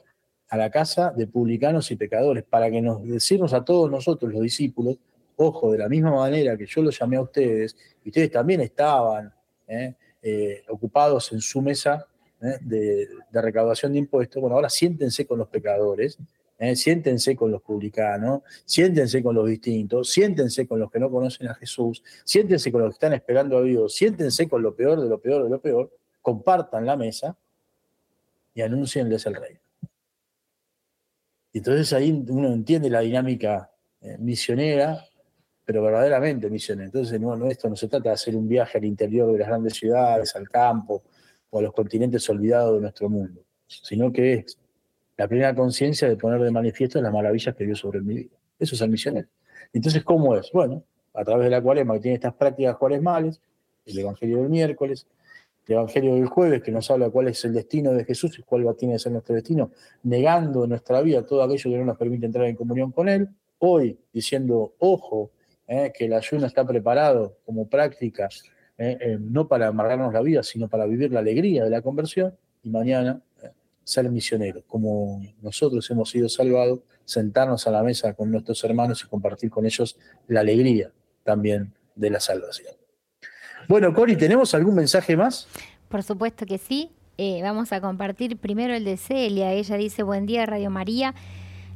a 0.48 0.56
la 0.56 0.70
casa 0.70 1.10
de 1.10 1.26
publicanos 1.26 1.90
y 1.90 1.96
pecadores, 1.96 2.44
para 2.44 2.70
que 2.70 2.80
nos 2.80 3.06
decirnos 3.06 3.52
a 3.52 3.64
todos 3.64 3.90
nosotros, 3.90 4.32
los 4.32 4.42
discípulos, 4.42 4.96
ojo, 5.36 5.72
de 5.72 5.78
la 5.78 5.88
misma 5.88 6.12
manera 6.12 6.56
que 6.56 6.66
yo 6.66 6.82
los 6.82 6.98
llamé 6.98 7.16
a 7.16 7.22
ustedes, 7.22 7.76
y 8.02 8.08
ustedes 8.08 8.30
también 8.30 8.60
estaban 8.60 9.32
¿eh? 9.66 9.94
Eh, 10.22 10.62
ocupados 10.68 11.32
en 11.32 11.40
su 11.40 11.60
mesa 11.60 12.06
¿eh? 12.44 12.58
de, 12.60 13.08
recaudación 13.32 13.92
de 13.92 13.98
impuestos, 13.98 14.40
bueno, 14.40 14.56
ahora 14.56 14.68
siéntense 14.68 15.26
con 15.26 15.38
los 15.38 15.48
pecadores, 15.48 16.18
¿eh? 16.58 16.76
siéntense 16.76 17.34
con 17.34 17.50
los 17.50 17.62
publicanos, 17.62 18.42
siéntense 18.64 19.22
con 19.22 19.34
los 19.34 19.48
distintos, 19.48 20.10
siéntense 20.10 20.66
con 20.66 20.78
los 20.78 20.90
que 20.90 21.00
no 21.00 21.10
conocen 21.10 21.48
a 21.48 21.54
Jesús, 21.54 22.02
siéntense 22.24 22.70
con 22.70 22.82
los 22.82 22.90
que 22.90 22.94
están 22.94 23.12
esperando 23.14 23.58
a 23.58 23.62
Dios, 23.62 23.94
siéntense 23.94 24.48
con 24.48 24.62
lo 24.62 24.74
peor 24.74 25.00
de 25.00 25.08
lo 25.08 25.18
peor 25.20 25.44
de 25.44 25.50
lo 25.50 25.60
peor, 25.60 25.90
compartan 26.22 26.86
la 26.86 26.96
mesa 26.96 27.36
y 28.54 28.62
anúncienles 28.62 29.26
el 29.26 29.34
reino. 29.34 29.60
Y 31.52 31.58
entonces 31.58 31.92
ahí 31.92 32.24
uno 32.28 32.52
entiende 32.52 32.90
la 32.90 33.00
dinámica 33.00 33.70
eh, 34.00 34.18
misionera, 34.18 35.04
pero 35.64 35.82
verdaderamente 35.82 36.50
misionera. 36.50 36.86
Entonces, 36.86 37.20
no, 37.20 37.48
esto 37.48 37.68
no 37.68 37.76
se 37.76 37.88
trata 37.88 38.10
de 38.10 38.14
hacer 38.14 38.36
un 38.36 38.48
viaje 38.48 38.78
al 38.78 38.84
interior 38.84 39.32
de 39.32 39.38
las 39.38 39.48
grandes 39.48 39.74
ciudades, 39.74 40.34
al 40.36 40.48
campo, 40.48 41.04
a 41.58 41.62
los 41.62 41.72
continentes 41.72 42.28
olvidados 42.28 42.74
de 42.76 42.80
nuestro 42.80 43.08
mundo, 43.08 43.42
sino 43.66 44.12
que 44.12 44.34
es 44.34 44.58
la 45.16 45.28
plena 45.28 45.54
conciencia 45.54 46.08
de 46.08 46.16
poner 46.16 46.40
de 46.40 46.50
manifiesto 46.50 47.00
las 47.00 47.12
maravillas 47.12 47.54
que 47.54 47.64
Dios 47.64 47.78
sobre 47.78 48.00
mi 48.00 48.14
vida. 48.14 48.36
Eso 48.58 48.74
es 48.74 48.80
el 48.80 48.90
misionero. 48.90 49.28
Entonces, 49.72 50.02
¿cómo 50.04 50.36
es? 50.36 50.50
Bueno, 50.52 50.84
a 51.14 51.24
través 51.24 51.44
de 51.44 51.50
la 51.50 51.62
cuaresma, 51.62 51.94
que 51.94 52.00
tiene 52.00 52.14
estas 52.16 52.34
prácticas 52.34 52.76
cuaresmales, 52.76 53.40
el 53.86 53.98
Evangelio 53.98 54.38
del 54.38 54.48
miércoles, 54.48 55.06
el 55.66 55.74
Evangelio 55.74 56.14
del 56.14 56.26
jueves, 56.26 56.62
que 56.62 56.70
nos 56.70 56.90
habla 56.90 57.10
cuál 57.10 57.28
es 57.28 57.44
el 57.44 57.54
destino 57.54 57.92
de 57.92 58.04
Jesús 58.04 58.38
y 58.38 58.42
cuál 58.42 58.66
va 58.66 58.72
a 58.72 58.74
tener 58.74 58.96
que 58.96 59.00
ser 59.00 59.12
nuestro 59.12 59.34
destino, 59.34 59.70
negando 60.02 60.64
en 60.64 60.70
nuestra 60.70 61.00
vida 61.00 61.24
todo 61.24 61.42
aquello 61.42 61.70
que 61.70 61.78
no 61.78 61.84
nos 61.84 61.96
permite 61.96 62.26
entrar 62.26 62.46
en 62.46 62.56
comunión 62.56 62.92
con 62.92 63.08
Él. 63.08 63.28
Hoy, 63.58 63.98
diciendo, 64.12 64.74
ojo, 64.78 65.30
eh, 65.66 65.92
que 65.96 66.06
el 66.06 66.12
ayuno 66.12 66.46
está 66.46 66.66
preparado 66.66 67.38
como 67.46 67.68
práctica 67.68 68.28
eh, 68.76 68.98
eh, 69.00 69.18
no 69.20 69.46
para 69.46 69.68
amargarnos 69.68 70.12
la 70.12 70.20
vida, 70.20 70.42
sino 70.42 70.68
para 70.68 70.84
vivir 70.86 71.12
la 71.12 71.20
alegría 71.20 71.62
de 71.62 71.70
la 71.70 71.80
conversión 71.80 72.34
y 72.62 72.70
mañana 72.70 73.20
eh, 73.42 73.50
ser 73.84 74.10
misioneros, 74.10 74.64
como 74.66 75.22
nosotros 75.42 75.88
hemos 75.90 76.10
sido 76.10 76.28
salvados, 76.28 76.80
sentarnos 77.04 77.66
a 77.68 77.70
la 77.70 77.84
mesa 77.84 78.14
con 78.14 78.32
nuestros 78.32 78.64
hermanos 78.64 79.04
y 79.04 79.08
compartir 79.08 79.50
con 79.50 79.64
ellos 79.64 79.96
la 80.26 80.40
alegría 80.40 80.90
también 81.22 81.72
de 81.94 82.10
la 82.10 82.18
salvación. 82.18 82.74
Bueno, 83.68 83.94
Cori, 83.94 84.16
¿tenemos 84.16 84.54
algún 84.54 84.74
mensaje 84.74 85.16
más? 85.16 85.46
Por 85.88 86.02
supuesto 86.02 86.44
que 86.44 86.58
sí. 86.58 86.90
vamos 87.42 87.72
a 87.72 87.80
compartir 87.80 88.36
primero 88.38 88.74
el 88.74 88.84
de 88.84 88.96
Celia. 88.96 89.52
Ella 89.52 89.76
dice, 89.76 90.02
buen 90.02 90.26
día 90.26 90.46
Radio 90.46 90.70
María. 90.70 91.14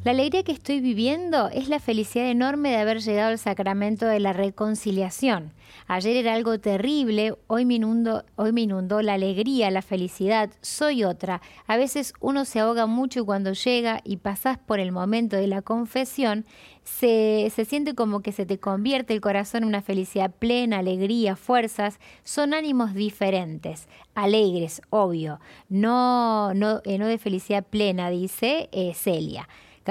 La 0.05 0.13
alegría 0.13 0.45
que 0.45 0.53
estoy 0.53 0.81
viviendo 0.81 1.49
es 1.49 1.69
la 1.69 1.81
felicidad 1.81 2.31
enorme 2.31 2.71
de 2.71 2.77
haber 2.77 3.01
llegado 3.01 3.31
al 3.31 3.39
sacramento 3.39 4.07
de 4.07 4.21
la 4.21 4.33
reconciliación. 4.33 5.53
Ayer 5.89 6.17
era 6.17 6.35
algo 6.35 6.61
terrible, 6.61 7.35
hoy 7.49 7.65
me, 7.65 7.75
inundó, 7.75 8.25
hoy 8.37 8.53
me 8.53 8.61
inundó 8.61 9.03
la 9.03 9.15
alegría, 9.15 9.73
la 9.73 9.83
felicidad, 9.83 10.51
soy 10.61 11.03
otra. 11.03 11.43
A 11.67 11.77
veces 11.77 12.13
uno 12.21 12.45
se 12.45 12.61
ahoga 12.61 12.87
mucho 12.87 13.27
cuando 13.27 13.53
llega 13.53 14.01
y 14.05 14.19
pasas 14.19 14.57
por 14.57 14.79
el 14.79 14.93
momento 14.93 15.37
de 15.37 15.49
la 15.49 15.63
confesión, 15.63 16.47
se, 16.85 17.51
se, 17.55 17.65
siente 17.65 17.95
como 17.95 18.21
que 18.21 18.31
se 18.31 18.47
te 18.47 18.59
convierte 18.59 19.15
el 19.15 19.21
corazón 19.21 19.65
en 19.65 19.69
una 19.69 19.83
felicidad 19.83 20.31
plena, 20.31 20.79
alegría, 20.79 21.35
fuerzas, 21.35 21.99
son 22.23 22.55
ánimos 22.55 22.95
diferentes, 22.95 23.89
alegres, 24.15 24.81
obvio, 24.91 25.41
no, 25.69 26.55
no, 26.55 26.83
eh, 26.85 26.99
no 26.99 27.07
de 27.07 27.19
felicidad 27.19 27.65
plena, 27.65 28.11
dice 28.11 28.69
eh, 28.73 28.95
Celia. 28.95 29.49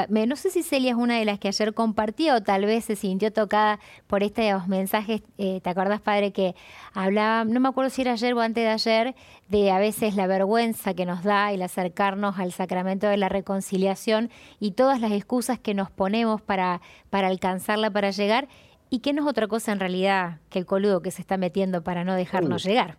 No 0.09 0.35
sé 0.35 0.49
si 0.49 0.63
Celia 0.63 0.91
es 0.91 0.97
una 0.97 1.17
de 1.17 1.25
las 1.25 1.39
que 1.39 1.47
ayer 1.47 1.73
compartió 1.73 2.35
o 2.35 2.41
tal 2.41 2.65
vez 2.65 2.85
se 2.85 2.95
sintió 2.95 3.31
tocada 3.33 3.79
por 4.05 4.23
estos 4.23 4.67
mensajes. 4.67 5.21
Eh, 5.37 5.59
¿Te 5.61 5.69
acordás, 5.69 6.01
padre, 6.01 6.31
que 6.31 6.55
hablaba, 6.93 7.45
no 7.45 7.59
me 7.59 7.69
acuerdo 7.69 7.89
si 7.89 8.01
era 8.01 8.13
ayer 8.13 8.33
o 8.33 8.41
antes 8.41 8.63
de 8.63 8.69
ayer, 8.69 9.15
de 9.49 9.71
a 9.71 9.79
veces 9.79 10.15
la 10.15 10.27
vergüenza 10.27 10.93
que 10.93 11.05
nos 11.05 11.23
da 11.23 11.51
el 11.51 11.61
acercarnos 11.61 12.37
al 12.37 12.51
sacramento 12.51 13.07
de 13.07 13.17
la 13.17 13.29
reconciliación 13.29 14.29
y 14.59 14.71
todas 14.71 15.01
las 15.01 15.11
excusas 15.11 15.59
que 15.59 15.73
nos 15.73 15.89
ponemos 15.89 16.41
para, 16.41 16.81
para 17.09 17.27
alcanzarla, 17.27 17.89
para 17.89 18.11
llegar? 18.11 18.47
y 18.89 18.99
que 18.99 19.13
no 19.13 19.23
es 19.23 19.27
otra 19.27 19.47
cosa 19.47 19.71
en 19.71 19.79
realidad 19.79 20.39
que 20.49 20.59
el 20.59 20.65
coludo 20.65 21.01
que 21.01 21.11
se 21.11 21.21
está 21.21 21.37
metiendo 21.37 21.83
para 21.83 22.03
no 22.03 22.15
dejarnos 22.15 22.63
llegar. 22.63 22.97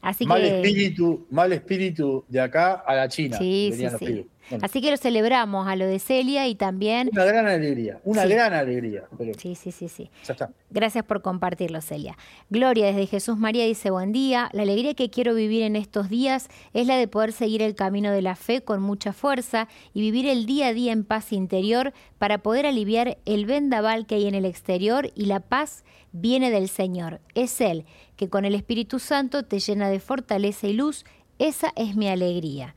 Así 0.00 0.26
mal 0.26 0.44
espíritu, 0.44 1.26
mal 1.30 1.52
espíritu 1.52 2.24
de 2.28 2.40
acá 2.40 2.74
a 2.74 2.94
la 2.94 3.08
China. 3.08 3.38
Sí, 3.38 3.72
sí, 3.74 3.86
sí. 3.98 4.26
Así 4.62 4.80
que 4.80 4.90
lo 4.90 4.96
celebramos 4.96 5.66
a 5.66 5.76
lo 5.76 5.86
de 5.86 5.98
Celia 5.98 6.46
y 6.46 6.54
también... 6.54 7.10
Una 7.12 7.24
gran 7.24 7.46
alegría, 7.46 8.00
una 8.04 8.26
gran 8.26 8.52
alegría. 8.52 9.04
Sí, 9.38 9.54
sí, 9.54 9.72
sí, 9.72 9.88
sí. 9.88 10.10
Ya 10.24 10.32
está. 10.32 10.50
Gracias 10.70 11.04
por 11.04 11.22
compartirlo, 11.22 11.80
Celia. 11.80 12.16
Gloria 12.50 12.86
desde 12.86 13.06
Jesús 13.06 13.38
María 13.38 13.64
dice, 13.64 13.90
buen 13.90 14.12
día. 14.12 14.48
La 14.52 14.62
alegría 14.62 14.94
que 14.94 15.10
quiero 15.10 15.34
vivir 15.34 15.62
en 15.62 15.76
estos 15.76 16.08
días 16.08 16.48
es 16.74 16.86
la 16.86 16.96
de 16.96 17.08
poder 17.08 17.32
seguir 17.32 17.62
el 17.62 17.74
camino 17.74 18.10
de 18.10 18.22
la 18.22 18.36
fe 18.36 18.62
con 18.62 18.82
mucha 18.82 19.12
fuerza 19.12 19.68
y 19.94 20.00
vivir 20.00 20.26
el 20.26 20.46
día 20.46 20.68
a 20.68 20.72
día 20.72 20.92
en 20.92 21.04
paz 21.04 21.32
interior 21.32 21.92
para 22.18 22.38
poder 22.38 22.66
aliviar 22.66 23.18
el 23.24 23.46
vendaval 23.46 24.06
que 24.06 24.16
hay 24.16 24.26
en 24.26 24.34
el 24.34 24.44
exterior 24.44 25.10
y 25.14 25.26
la 25.26 25.40
paz 25.40 25.84
viene 26.12 26.50
del 26.50 26.68
Señor. 26.68 27.20
Es 27.34 27.60
Él 27.60 27.84
que 28.16 28.28
con 28.28 28.44
el 28.44 28.54
Espíritu 28.54 28.98
Santo 28.98 29.44
te 29.44 29.60
llena 29.60 29.88
de 29.88 30.00
fortaleza 30.00 30.66
y 30.66 30.72
luz. 30.72 31.04
Esa 31.38 31.72
es 31.76 31.96
mi 31.96 32.08
alegría. 32.08 32.74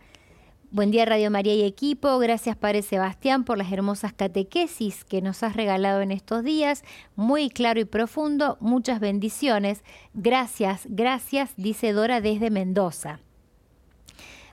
Buen 0.71 0.91
día 0.91 1.03
Radio 1.03 1.31
María 1.31 1.55
y 1.55 1.63
equipo, 1.63 2.19
gracias 2.19 2.55
Padre 2.55 2.83
Sebastián 2.83 3.43
por 3.43 3.57
las 3.57 3.71
hermosas 3.71 4.13
catequesis 4.13 5.03
que 5.03 5.19
nos 5.19 5.41
has 5.41 5.55
regalado 5.55 6.01
en 6.01 6.11
estos 6.11 6.43
días, 6.43 6.83
muy 7.15 7.49
claro 7.49 7.79
y 7.79 7.85
profundo, 7.85 8.55
muchas 8.59 8.99
bendiciones. 8.99 9.83
Gracias, 10.13 10.83
gracias, 10.87 11.53
dice 11.57 11.91
Dora 11.91 12.21
desde 12.21 12.51
Mendoza. 12.51 13.19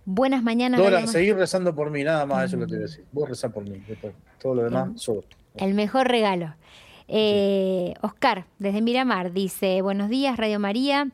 Buenas 0.06 0.42
mañanas. 0.42 0.80
Dora, 0.80 1.06
seguir 1.06 1.36
rezando 1.36 1.74
por 1.74 1.90
mí, 1.90 2.02
nada 2.02 2.24
más 2.24 2.46
eso 2.46 2.56
lo 2.56 2.64
que 2.64 2.70
te 2.70 2.76
voy 2.76 2.84
a 2.84 2.86
decir. 2.86 3.04
Vos 3.12 3.28
rezá 3.28 3.50
por 3.50 3.64
mí, 3.64 3.82
todo 4.40 4.54
lo 4.54 4.64
demás, 4.64 4.88
solo. 4.94 5.22
El 5.56 5.74
mejor 5.74 6.08
regalo. 6.08 6.54
Eh, 7.08 7.92
Oscar, 8.00 8.46
desde 8.58 8.80
Miramar, 8.80 9.32
dice, 9.32 9.82
buenos 9.82 10.08
días 10.08 10.38
Radio 10.38 10.58
María. 10.60 11.10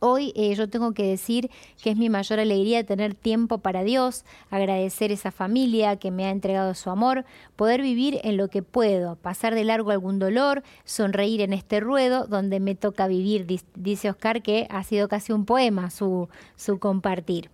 Hoy 0.00 0.32
eh, 0.36 0.54
yo 0.54 0.68
tengo 0.68 0.92
que 0.92 1.04
decir 1.04 1.50
que 1.82 1.90
es 1.90 1.96
mi 1.96 2.08
mayor 2.08 2.38
alegría 2.38 2.84
tener 2.84 3.14
tiempo 3.14 3.58
para 3.58 3.82
Dios, 3.82 4.24
agradecer 4.50 5.10
esa 5.10 5.32
familia 5.32 5.96
que 5.96 6.10
me 6.10 6.26
ha 6.26 6.30
entregado 6.30 6.74
su 6.74 6.90
amor, 6.90 7.24
poder 7.56 7.82
vivir 7.82 8.20
en 8.22 8.36
lo 8.36 8.48
que 8.48 8.62
puedo, 8.62 9.16
pasar 9.16 9.54
de 9.54 9.64
largo 9.64 9.90
algún 9.90 10.18
dolor, 10.18 10.62
sonreír 10.84 11.40
en 11.40 11.52
este 11.52 11.80
ruedo 11.80 12.26
donde 12.26 12.60
me 12.60 12.74
toca 12.74 13.08
vivir, 13.08 13.46
dice 13.74 14.10
Oscar 14.10 14.42
que 14.42 14.68
ha 14.70 14.84
sido 14.84 15.08
casi 15.08 15.32
un 15.32 15.44
poema 15.44 15.90
su, 15.90 16.28
su 16.56 16.78
compartir. 16.78 17.50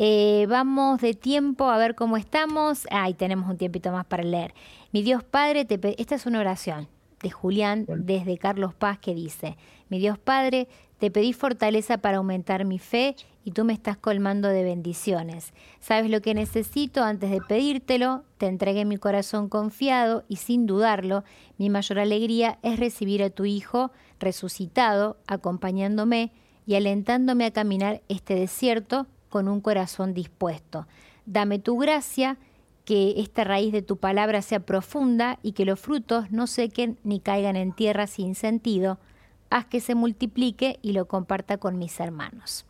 Eh, 0.00 0.46
vamos 0.48 1.00
de 1.00 1.14
tiempo 1.14 1.68
a 1.70 1.76
ver 1.76 1.96
cómo 1.96 2.16
estamos. 2.16 2.86
Ahí 2.92 3.14
tenemos 3.14 3.50
un 3.50 3.58
tiempito 3.58 3.90
más 3.90 4.06
para 4.06 4.22
leer. 4.22 4.54
Mi 4.92 5.02
Dios 5.02 5.24
Padre, 5.24 5.64
te 5.64 6.00
esta 6.00 6.14
es 6.14 6.24
una 6.24 6.38
oración 6.38 6.86
de 7.20 7.30
Julián 7.30 7.84
desde 7.88 8.38
Carlos 8.38 8.74
Paz 8.74 8.98
que 9.00 9.12
dice, 9.12 9.56
mi 9.88 9.98
Dios 9.98 10.16
Padre, 10.16 10.68
te 10.98 11.10
pedí 11.10 11.32
fortaleza 11.32 11.98
para 11.98 12.18
aumentar 12.18 12.64
mi 12.64 12.78
fe 12.78 13.16
y 13.44 13.52
tú 13.52 13.64
me 13.64 13.72
estás 13.72 13.96
colmando 13.96 14.48
de 14.48 14.62
bendiciones. 14.62 15.52
Sabes 15.80 16.10
lo 16.10 16.20
que 16.20 16.34
necesito 16.34 17.02
antes 17.02 17.30
de 17.30 17.40
pedírtelo, 17.40 18.24
te 18.36 18.46
entregué 18.46 18.84
mi 18.84 18.98
corazón 18.98 19.48
confiado 19.48 20.24
y 20.28 20.36
sin 20.36 20.66
dudarlo, 20.66 21.24
mi 21.56 21.70
mayor 21.70 21.98
alegría 21.98 22.58
es 22.62 22.78
recibir 22.78 23.22
a 23.22 23.30
tu 23.30 23.44
Hijo 23.44 23.90
resucitado, 24.20 25.16
acompañándome 25.26 26.32
y 26.66 26.74
alentándome 26.74 27.46
a 27.46 27.52
caminar 27.52 28.02
este 28.08 28.34
desierto 28.34 29.06
con 29.28 29.48
un 29.48 29.60
corazón 29.60 30.14
dispuesto. 30.14 30.86
Dame 31.24 31.58
tu 31.58 31.78
gracia, 31.78 32.38
que 32.84 33.20
esta 33.20 33.44
raíz 33.44 33.70
de 33.70 33.82
tu 33.82 33.98
palabra 33.98 34.40
sea 34.40 34.60
profunda 34.60 35.38
y 35.42 35.52
que 35.52 35.66
los 35.66 35.78
frutos 35.78 36.30
no 36.30 36.46
sequen 36.46 36.98
ni 37.04 37.20
caigan 37.20 37.54
en 37.54 37.72
tierra 37.74 38.06
sin 38.06 38.34
sentido, 38.34 38.98
haz 39.50 39.66
que 39.66 39.80
se 39.80 39.94
multiplique 39.94 40.78
y 40.82 40.92
lo 40.92 41.06
comparta 41.06 41.58
con 41.58 41.78
mis 41.78 41.98
hermanos. 42.00 42.64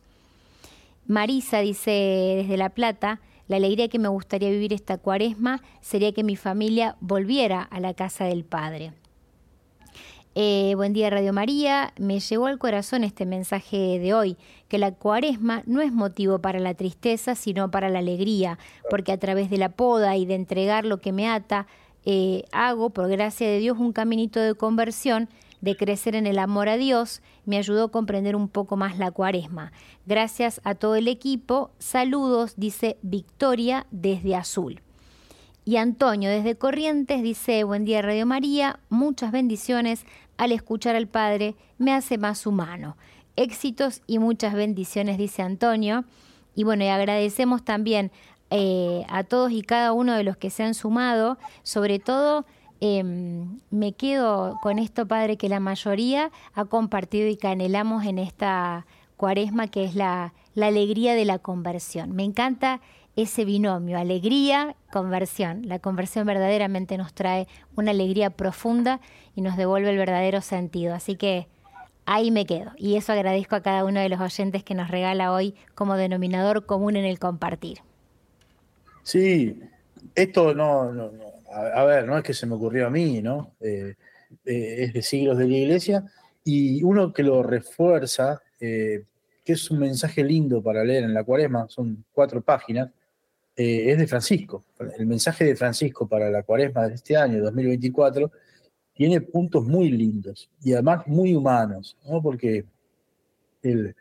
Marisa 1.07 1.59
dice 1.59 1.91
desde 2.37 2.57
La 2.57 2.69
Plata, 2.69 3.19
la 3.47 3.57
alegría 3.57 3.87
que 3.87 3.97
me 3.97 4.09
gustaría 4.09 4.51
vivir 4.51 4.73
esta 4.73 4.97
cuaresma 4.99 5.61
sería 5.81 6.11
que 6.11 6.23
mi 6.23 6.35
familia 6.35 6.95
volviera 6.99 7.63
a 7.63 7.79
la 7.79 7.95
casa 7.95 8.25
del 8.25 8.43
Padre. 8.43 8.93
Eh, 10.35 10.73
buen 10.75 10.93
día 10.93 11.09
Radio 11.09 11.33
María, 11.33 11.91
me 11.97 12.19
llegó 12.19 12.45
al 12.45 12.59
corazón 12.59 13.03
este 13.03 13.25
mensaje 13.25 13.97
de 13.97 14.13
hoy, 14.13 14.37
que 14.67 14.77
la 14.77 14.91
cuaresma 14.91 15.63
no 15.65 15.81
es 15.81 15.91
motivo 15.91 16.39
para 16.39 16.59
la 16.59 16.75
tristeza, 16.75 17.33
sino 17.33 17.71
para 17.71 17.89
la 17.89 17.99
alegría, 17.99 18.59
porque 18.91 19.11
a 19.11 19.17
través 19.17 19.49
de 19.49 19.57
la 19.57 19.69
poda 19.69 20.15
y 20.15 20.27
de 20.27 20.35
entregar 20.35 20.85
lo 20.85 21.01
que 21.01 21.11
me 21.11 21.27
ata, 21.27 21.65
eh, 22.05 22.43
hago, 22.51 22.91
por 22.91 23.09
gracia 23.09 23.47
de 23.47 23.57
Dios, 23.57 23.79
un 23.79 23.91
caminito 23.91 24.39
de 24.39 24.53
conversión 24.53 25.27
de 25.61 25.75
crecer 25.75 26.15
en 26.15 26.27
el 26.27 26.39
amor 26.39 26.69
a 26.69 26.77
Dios, 26.77 27.21
me 27.45 27.57
ayudó 27.57 27.85
a 27.85 27.91
comprender 27.91 28.35
un 28.35 28.47
poco 28.47 28.77
más 28.77 28.97
la 28.97 29.11
cuaresma. 29.11 29.71
Gracias 30.05 30.61
a 30.63 30.75
todo 30.75 30.95
el 30.95 31.07
equipo, 31.07 31.71
saludos, 31.79 32.53
dice 32.57 32.97
Victoria 33.01 33.85
desde 33.91 34.35
Azul. 34.35 34.81
Y 35.65 35.77
Antonio 35.77 36.29
desde 36.29 36.55
Corrientes 36.55 37.21
dice, 37.21 37.63
buen 37.63 37.85
día 37.85 38.01
Radio 38.01 38.25
María, 38.25 38.79
muchas 38.89 39.31
bendiciones, 39.31 40.05
al 40.37 40.51
escuchar 40.51 40.95
al 40.95 41.07
Padre 41.07 41.55
me 41.77 41.93
hace 41.93 42.17
más 42.17 42.47
humano. 42.47 42.97
Éxitos 43.35 44.01
y 44.07 44.19
muchas 44.19 44.53
bendiciones, 44.53 45.17
dice 45.17 45.41
Antonio. 45.41 46.05
Y 46.55 46.63
bueno, 46.63 46.85
y 46.85 46.87
agradecemos 46.87 47.63
también 47.63 48.11
eh, 48.49 49.05
a 49.09 49.23
todos 49.23 49.51
y 49.51 49.61
cada 49.61 49.93
uno 49.93 50.13
de 50.13 50.23
los 50.23 50.37
que 50.37 50.49
se 50.49 50.63
han 50.63 50.73
sumado, 50.73 51.37
sobre 51.61 51.99
todo 51.99 52.45
Em, 52.81 53.59
me 53.71 53.91
quedo 53.93 54.57
con 54.61 54.79
esto, 54.79 55.05
Padre, 55.05 55.37
que 55.37 55.49
la 55.49 55.59
mayoría 55.59 56.31
ha 56.53 56.65
compartido 56.65 57.27
y 57.27 57.35
que 57.35 57.47
anhelamos 57.47 58.05
en 58.05 58.19
esta 58.19 58.85
cuaresma, 59.17 59.67
que 59.67 59.83
es 59.83 59.95
la, 59.95 60.33
alegría 60.55 61.13
de 61.13 61.25
la 61.25 61.39
conversión. 61.39 62.13
Me 62.13 62.23
encanta 62.23 62.81
ese 63.15 63.43
binomio, 63.43 63.97
alegría, 63.97 64.75
conversión. 64.91 65.67
La 65.67 65.79
conversión 65.79 66.25
verdaderamente 66.25 66.97
nos 66.97 67.13
trae 67.13 67.47
una 67.75 67.91
alegría 67.91 68.29
profunda 68.29 69.01
y 69.35 69.41
nos 69.41 69.57
devuelve 69.57 69.89
el 69.89 69.97
verdadero 69.97 70.41
sentido. 70.41 70.93
Así 70.93 71.15
que 71.15 71.47
ahí 72.05 72.31
me 72.31 72.45
quedo. 72.45 72.71
Y 72.77 72.95
eso 72.95 73.11
agradezco 73.11 73.55
a 73.55 73.61
cada 73.61 73.83
uno 73.83 73.99
de 73.99 74.09
los 74.09 74.21
oyentes 74.21 74.63
que 74.63 74.73
nos 74.73 74.89
regala 74.89 75.33
hoy 75.33 75.55
como 75.75 75.95
denominador 75.95 76.65
común 76.65 76.95
en 76.95 77.05
el 77.05 77.19
compartir. 77.19 77.79
Sí, 79.03 79.59
esto 80.15 80.53
no 80.53 80.91
a, 81.51 81.83
ver, 81.83 82.05
no 82.05 82.17
es 82.17 82.23
que 82.23 82.33
se 82.33 82.45
me 82.45 82.55
ocurrió 82.55 82.87
a 82.87 82.89
mí, 82.89 83.21
¿no? 83.21 83.55
Eh, 83.59 83.95
eh, 84.45 84.75
es 84.83 84.93
de 84.93 85.01
siglos 85.01 85.37
de 85.37 85.47
la 85.47 85.57
iglesia, 85.57 86.05
y 86.43 86.83
uno 86.83 87.13
que 87.13 87.23
lo 87.23 87.43
refuerza, 87.43 88.41
eh, 88.59 89.03
que 89.43 89.53
es 89.53 89.71
un 89.71 89.79
mensaje 89.79 90.23
lindo 90.23 90.61
para 90.61 90.83
leer 90.83 91.03
en 91.03 91.13
la 91.13 91.23
cuaresma, 91.23 91.67
son 91.69 92.05
cuatro 92.11 92.41
páginas, 92.41 92.89
es 93.55 93.97
de 93.97 94.07
Francisco. 94.07 94.63
El 94.97 95.05
mensaje 95.05 95.43
de 95.43 95.53
Francisco 95.53 96.07
para 96.07 96.29
la 96.29 96.43
cuaresma 96.43 96.87
de 96.87 96.95
este 96.95 97.17
año, 97.17 97.43
2024, 97.43 98.31
tiene 98.93 99.19
puntos 99.19 99.65
muy 99.65 99.91
lindos 99.91 100.49
y 100.63 100.71
además 100.71 101.05
muy 101.07 101.35
humanos, 101.35 101.97
¿no? 102.07 102.21
Porque 102.21 102.63
el, 103.61 103.93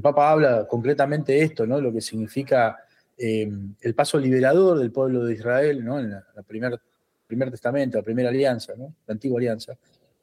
Papa 0.00 0.30
habla 0.30 0.66
concretamente 0.66 1.32
de 1.32 1.42
esto, 1.42 1.66
¿no? 1.66 1.82
Lo 1.82 1.92
que 1.92 2.00
significa 2.00 2.78
Em, 3.18 3.74
el 3.80 3.94
paso 3.94 4.18
liberador 4.18 4.78
del 4.78 4.92
pueblo 4.92 5.24
de 5.24 5.34
Israel, 5.34 5.82
¿no? 5.82 5.98
en 5.98 6.10
la, 6.10 6.42
primer, 6.46 6.78
primer 7.26 7.50
testamento, 7.50 7.96
la 7.96 8.04
primera 8.04 8.28
alianza, 8.28 8.74
¿no? 8.76 8.94
la 9.06 9.12
antigua 9.12 9.38
alianza, 9.38 9.74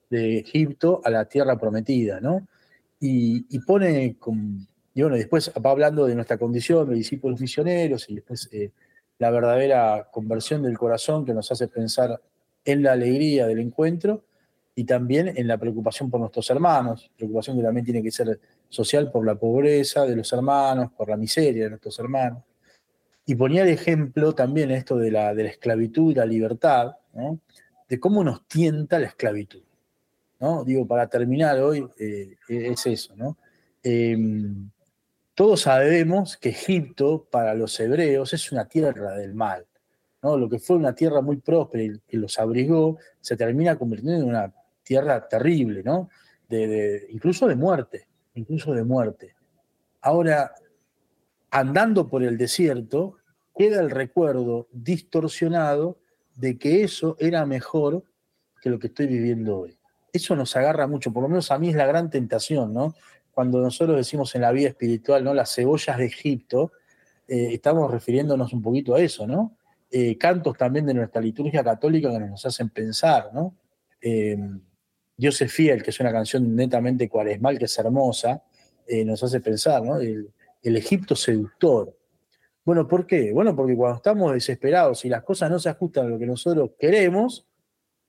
de 0.10 0.40
Egipto 0.40 1.02
a 1.04 1.10
la 1.10 1.26
tierra 1.26 1.58
prometida, 1.58 2.20
¿no? 2.20 2.48
Y, 3.06 3.60
pone, 3.60 4.16
con, 4.18 4.66
y 4.94 5.02
bueno, 5.02 5.18
después 5.18 5.52
va 5.66 5.72
hablando 5.72 6.06
de 6.06 6.16
nuestra 6.16 6.38
condición 6.38 6.88
de 6.88 6.96
discípulos 6.96 7.42
misioneros 7.42 8.10
y 8.10 8.16
después 8.16 8.48
eh, 8.54 8.72
la 9.18 9.30
verdadera 9.30 10.08
conversión 10.10 10.62
del 10.62 10.78
corazón 10.78 11.26
que 11.26 11.34
nos 11.34 11.52
hace 11.52 11.68
pensar 11.68 12.22
en 12.64 12.84
la 12.84 12.94
alegría 12.94 13.46
del 13.46 13.60
encuentro 13.60 14.24
y 14.74 14.86
también 14.86 15.34
en 15.36 15.48
la 15.50 15.58
preocupación 15.58 16.10
por 16.10 16.22
nuestros 16.22 16.50
hermanos, 16.50 17.12
preocupación 17.18 17.58
que 17.58 17.64
también 17.64 17.84
tiene 17.86 18.02
que 18.02 18.12
ser 18.12 18.40
social 18.70 19.12
por 19.12 19.26
la 19.26 19.36
pobreza 19.36 20.06
de 20.06 20.16
los 20.16 20.32
hermanos, 20.32 20.92
por 20.96 21.10
la 21.10 21.18
miseria 21.18 21.66
de 21.66 21.72
nuestros 21.72 22.00
hermanos. 22.00 22.44
Y 23.26 23.36
ponía 23.36 23.64
el 23.64 23.70
ejemplo 23.70 24.34
también 24.34 24.72
esto 24.72 24.98
de 24.98 25.12
la, 25.12 25.34
de 25.34 25.44
la 25.44 25.50
esclavitud 25.50 26.12
y 26.12 26.16
la 26.16 26.26
libertad, 26.26 26.98
de 27.88 28.00
cómo 28.00 28.24
nos 28.24 28.48
tienta 28.48 29.00
la 29.00 29.08
esclavitud. 29.08 29.64
¿no? 30.40 30.64
Digo, 30.64 30.86
para 30.86 31.08
terminar 31.08 31.60
hoy, 31.60 31.88
eh, 31.98 32.36
es 32.48 32.86
eso. 32.86 33.16
¿no? 33.16 33.38
Em, 33.82 34.70
todos 35.36 35.62
sabemos 35.62 36.38
que 36.38 36.50
Egipto 36.50 37.28
para 37.32 37.54
los 37.54 37.80
hebreos 37.80 38.34
es 38.34 38.52
una 38.52 38.66
tierra 38.66 39.16
del 39.16 39.34
mal. 39.34 39.66
¿no? 40.22 40.38
Lo 40.38 40.50
que 40.50 40.60
fue 40.60 40.76
una 40.76 40.94
tierra 40.94 41.22
muy 41.22 41.38
próspera 41.38 41.84
y 41.84 42.00
que 42.00 42.18
los 42.18 42.38
abrigó, 42.40 42.98
se 43.22 43.38
termina 43.38 43.78
convirtiendo 43.78 44.22
en 44.22 44.30
una 44.30 44.54
tierra 44.84 45.28
terrible, 45.28 45.82
¿no? 45.84 46.10
De, 46.48 47.08
incluso 47.10 47.48
de 47.48 47.56
muerte, 47.56 48.08
incluso 48.36 48.74
de 48.74 48.84
muerte. 48.84 49.36
Ahora, 50.02 50.54
andando 51.54 52.10
por 52.10 52.24
el 52.24 52.38
desierto, 52.38 53.18
queda 53.56 53.80
el 53.80 53.92
recuerdo 53.92 54.68
distorsionado 54.72 56.00
de 56.36 56.58
que 56.58 56.84
eso 56.84 57.16
era 57.20 57.46
mejor 57.46 58.04
que 58.60 58.72
lo 58.72 58.80
que 58.80 58.88
estoy 58.88 59.06
viviendo 59.06 59.60
hoy. 59.60 59.78
Eso 60.12 60.36
nos 60.36 60.56
agarra 60.56 60.88
mucho, 60.88 61.14
por 61.14 61.22
lo 61.22 61.30
menos 61.30 61.52
a 61.52 61.60
mí 61.60 61.70
es 61.70 61.76
la 61.76 61.86
gran 61.86 62.10
tentación, 62.10 62.74
¿no? 62.74 62.96
Cuando 63.32 63.62
nosotros 63.62 63.96
decimos 63.98 64.34
en 64.34 64.42
la 64.42 64.52
vida 64.52 64.70
espiritual, 64.70 65.24
¿no? 65.24 65.36
Las 65.36 65.54
cebollas 65.54 65.96
de 65.98 66.06
Egipto, 66.06 66.72
eh, 67.28 67.50
estamos 67.54 67.90
refiriéndonos 67.92 68.52
un 68.52 68.62
poquito 68.64 68.96
a 68.96 69.02
eso, 69.02 69.28
¿no? 69.28 69.56
Eh, 69.92 70.18
cantos 70.18 70.58
también 70.58 70.88
de 70.88 70.96
nuestra 70.96 71.22
liturgia 71.22 71.64
católica 71.64 72.10
que 72.12 72.20
nos 72.20 72.44
hacen 72.48 72.70
pensar, 72.70 73.30
¿no? 73.32 73.56
Eh, 74.02 74.38
Dios 75.16 75.40
es 75.40 75.54
fiel, 75.54 75.84
que 75.84 75.92
es 75.92 76.00
una 76.00 76.12
canción 76.12 76.56
netamente 76.56 77.08
cuaresmal, 77.08 77.60
que 77.60 77.66
es 77.66 77.78
hermosa, 77.78 78.42
nos 79.06 79.24
hace 79.24 79.40
pensar, 79.40 79.82
¿no? 79.84 80.00
El 80.64 80.78
Egipto 80.78 81.16
seductor. 81.16 81.96
Bueno, 82.66 82.88
¿por 82.88 83.06
qué? 83.06 83.34
Bueno, 83.34 83.56
porque 83.56 83.76
cuando 83.76 83.98
estamos 83.98 84.34
desesperados 84.34 85.04
y 85.04 85.10
las 85.10 85.24
cosas 85.24 85.52
no 85.52 85.60
se 85.60 85.70
ajustan 85.70 86.08
a 86.08 86.10
lo 86.10 86.18
que 86.18 86.26
nosotros 86.26 86.72
queremos, 86.80 87.46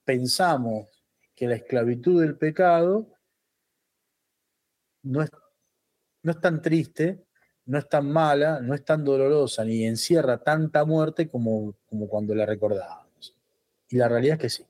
pensamos 0.05 0.87
que 1.35 1.49
la 1.49 1.57
esclavitud 1.57 2.21
del 2.21 2.37
pecado 2.37 3.09
no 5.03 5.23
es, 5.23 5.31
no 6.23 6.31
es 6.31 6.41
tan 6.41 6.63
triste, 6.63 7.25
no 7.67 7.79
es 7.79 7.89
tan 7.89 8.11
mala, 8.11 8.61
no 8.61 8.75
es 8.75 8.85
tan 8.85 9.05
dolorosa, 9.05 9.65
ni 9.65 9.85
encierra 9.85 10.39
tanta 10.39 10.85
muerte 10.85 11.29
como, 11.29 11.75
como 11.87 12.09
cuando 12.09 12.35
la 12.35 12.47
recordábamos. 12.47 13.37
Y 13.89 13.97
la 13.97 14.09
realidad 14.09 14.35
es 14.35 14.41
que 14.41 14.51
sí, 14.51 14.67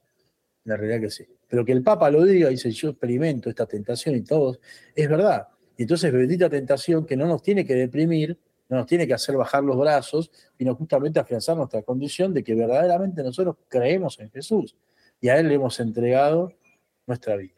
la 0.64 0.76
realidad 0.76 1.05
es 1.05 1.16
que 1.16 1.24
sí. 1.24 1.30
Pero 1.49 1.64
que 1.64 1.72
el 1.72 1.82
Papa 1.82 2.11
lo 2.11 2.24
diga 2.24 2.49
y 2.49 2.53
dice, 2.53 2.70
yo 2.70 2.91
experimento 2.91 3.51
esta 3.51 3.66
tentación 3.66 4.16
y 4.16 4.22
todo, 4.22 4.59
es 4.95 5.09
verdad. 5.09 5.49
Y 5.77 5.83
entonces 5.83 6.12
bendita 6.12 6.49
tentación 6.49 7.05
que 7.05 7.16
no 7.16 7.27
nos 7.27 7.43
tiene 7.43 7.64
que 7.64 7.75
deprimir, 7.75 8.39
no 8.68 8.79
nos 8.79 8.87
tiene 8.87 9.07
que 9.07 9.14
hacer 9.14 9.37
bajar 9.37 9.62
los 9.62 9.79
brazos, 9.79 10.31
sino 10.57 10.75
justamente 10.75 11.20
afianzar 11.20 11.57
nuestra 11.57 11.83
condición 11.83 12.33
de 12.33 12.43
que 12.43 12.55
verdaderamente 12.55 13.22
nosotros 13.22 13.57
creemos 13.68 14.18
en 14.20 14.31
Jesús 14.31 14.77
y 15.20 15.29
a 15.29 15.39
Él 15.39 15.49
le 15.49 15.55
hemos 15.55 15.79
entregado 15.81 16.53
nuestra 17.07 17.37
vida. 17.37 17.55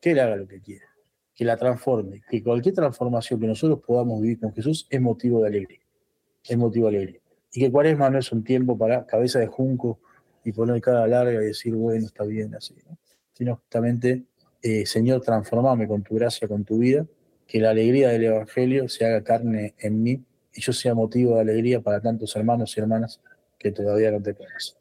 Que 0.00 0.12
Él 0.12 0.20
haga 0.20 0.36
lo 0.36 0.46
que 0.46 0.60
quiera, 0.60 0.86
que 1.34 1.44
la 1.44 1.56
transforme, 1.56 2.22
que 2.30 2.42
cualquier 2.42 2.74
transformación 2.74 3.40
que 3.40 3.46
nosotros 3.46 3.80
podamos 3.84 4.20
vivir 4.20 4.40
con 4.40 4.52
Jesús 4.54 4.86
es 4.88 5.00
motivo 5.00 5.42
de 5.42 5.48
alegría, 5.48 5.80
es 6.44 6.56
motivo 6.56 6.90
de 6.90 6.96
alegría. 6.96 7.20
Y 7.52 7.60
que 7.60 7.72
Cuaresma 7.72 8.10
no 8.10 8.18
es 8.18 8.30
un 8.30 8.44
tiempo 8.44 8.76
para 8.76 9.06
cabeza 9.06 9.38
de 9.38 9.46
junco 9.46 10.00
y 10.44 10.52
poner 10.52 10.80
cara 10.80 11.06
larga 11.06 11.42
y 11.42 11.46
decir, 11.46 11.74
bueno, 11.74 12.06
está 12.06 12.24
bien 12.24 12.54
así, 12.54 12.74
sino 13.32 13.56
justamente, 13.56 14.24
eh, 14.62 14.86
Señor, 14.86 15.20
transformame 15.20 15.88
con 15.88 16.02
tu 16.02 16.14
gracia, 16.14 16.46
con 16.46 16.64
tu 16.64 16.78
vida, 16.78 17.06
que 17.48 17.60
la 17.60 17.70
alegría 17.70 18.10
del 18.10 18.24
Evangelio 18.24 18.88
se 18.88 19.06
haga 19.06 19.24
carne 19.24 19.74
en 19.78 20.02
mí 20.02 20.22
y 20.52 20.60
yo 20.60 20.72
sea 20.72 20.94
motivo 20.94 21.36
de 21.36 21.40
alegría 21.40 21.80
para 21.80 22.00
tantos 22.00 22.36
hermanos 22.36 22.76
y 22.76 22.80
hermanas 22.80 23.20
que 23.58 23.72
todavía 23.72 24.10
no 24.12 24.22
te 24.22 24.34
conocen. 24.34 24.76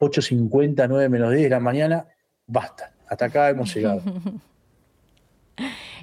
8.50, 0.00 0.86
9 0.88 1.08
menos 1.08 1.30
10 1.30 1.44
de 1.44 1.48
la 1.48 1.60
mañana, 1.60 2.06
basta. 2.46 2.92
Hasta 3.06 3.26
acá 3.26 3.48
hemos 3.48 3.74
llegado. 3.74 4.02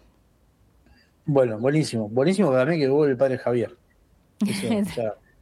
Bueno, 1.25 1.59
buenísimo. 1.59 2.09
Buenísimo 2.09 2.51
también 2.51 2.79
que 2.79 2.87
vuelve 2.87 3.11
el 3.11 3.17
padre 3.17 3.37
Javier. 3.37 3.77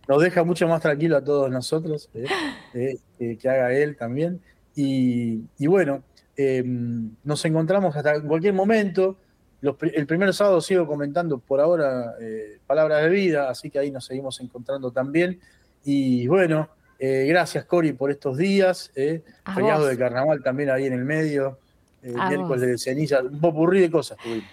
nos 0.07 0.21
deja 0.21 0.43
mucho 0.43 0.67
más 0.67 0.81
tranquilo 0.81 1.17
a 1.17 1.23
todos 1.23 1.49
nosotros, 1.49 2.09
eh, 2.13 2.97
eh, 3.19 3.37
que 3.37 3.49
haga 3.49 3.73
él 3.73 3.95
también. 3.95 4.41
Y, 4.75 5.67
bueno, 5.67 6.03
em, 6.35 7.11
nos 7.23 7.43
encontramos 7.45 7.95
hasta 7.95 8.15
en 8.15 8.27
cualquier 8.27 8.53
momento. 8.53 9.17
el 9.61 10.05
primer 10.05 10.33
sábado 10.33 10.61
sigo 10.61 10.85
comentando 10.85 11.39
por 11.39 11.59
ahora 11.59 12.15
eh, 12.19 12.59
palabras 12.67 13.03
de 13.03 13.09
vida, 13.09 13.49
así 13.49 13.69
que 13.69 13.79
ahí 13.79 13.89
nos 13.89 14.05
seguimos 14.05 14.39
encontrando 14.41 14.91
también. 14.91 15.39
Y 15.83 16.27
bueno, 16.27 16.69
eh, 16.97 17.25
gracias 17.27 17.65
Cori 17.65 17.93
por 17.93 18.11
estos 18.11 18.37
días. 18.37 18.91
Eh, 18.95 19.23
feriado 19.53 19.85
de 19.85 19.97
carnaval 19.97 20.41
también 20.43 20.69
ahí 20.69 20.85
en 20.85 20.93
el 20.93 21.05
medio. 21.05 21.59
Eh, 22.01 22.13
miércoles 22.29 22.61
de 22.61 22.77
ceniza, 22.77 23.21
un 23.21 23.39
popurrí 23.39 23.81
de 23.81 23.89
cosas 23.89 24.17
tuvimos. 24.21 24.47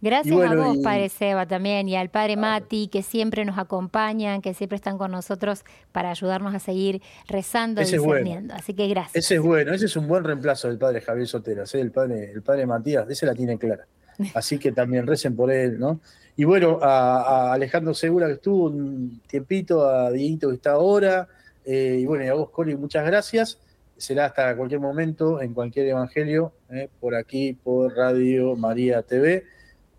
Gracias 0.00 0.40
a 0.40 0.54
vos, 0.54 0.78
Padre 0.78 1.08
Seba, 1.08 1.46
también, 1.46 1.88
y 1.88 1.96
al 1.96 2.08
Padre 2.08 2.36
Mati, 2.36 2.88
que 2.88 3.02
siempre 3.02 3.44
nos 3.44 3.58
acompañan, 3.58 4.42
que 4.42 4.54
siempre 4.54 4.76
están 4.76 4.98
con 4.98 5.10
nosotros 5.10 5.64
para 5.92 6.10
ayudarnos 6.10 6.54
a 6.54 6.58
seguir 6.58 7.02
rezando 7.28 7.80
y 7.82 7.84
discerniendo. 7.84 8.54
Así 8.54 8.74
que 8.74 8.88
gracias. 8.88 9.24
Ese 9.24 9.36
es 9.36 9.40
bueno, 9.40 9.72
ese 9.72 9.86
es 9.86 9.96
un 9.96 10.08
buen 10.08 10.24
reemplazo 10.24 10.68
del 10.68 10.78
Padre 10.78 11.00
Javier 11.00 11.28
Soteras, 11.28 11.74
¿eh? 11.74 11.80
el, 11.80 11.90
padre, 11.90 12.32
el 12.32 12.42
Padre 12.42 12.66
Matías, 12.66 13.08
ese 13.08 13.26
la 13.26 13.34
tiene 13.34 13.58
clara. 13.58 13.86
Así 14.34 14.58
que 14.58 14.72
también 14.72 15.06
recen 15.06 15.34
por 15.34 15.50
él, 15.50 15.78
¿no? 15.78 16.00
Y 16.36 16.44
bueno, 16.44 16.78
a, 16.82 17.52
Alejandro 17.52 17.92
Segura 17.94 18.26
que 18.26 18.34
estuvo 18.34 18.66
un 18.66 19.20
tiempito, 19.26 19.86
a 19.86 20.10
Dieguito 20.10 20.48
que 20.48 20.54
está 20.54 20.72
ahora, 20.72 21.28
eh, 21.64 21.98
y 22.00 22.06
bueno, 22.06 22.24
y 22.24 22.28
a 22.28 22.34
vos, 22.34 22.50
Coli, 22.50 22.76
muchas 22.76 23.04
gracias 23.04 23.58
será 24.00 24.26
hasta 24.26 24.56
cualquier 24.56 24.80
momento, 24.80 25.42
en 25.42 25.52
cualquier 25.52 25.88
evangelio, 25.88 26.52
eh, 26.70 26.88
por 27.00 27.14
aquí, 27.14 27.52
por 27.52 27.94
Radio 27.94 28.56
María 28.56 29.02
TV. 29.02 29.44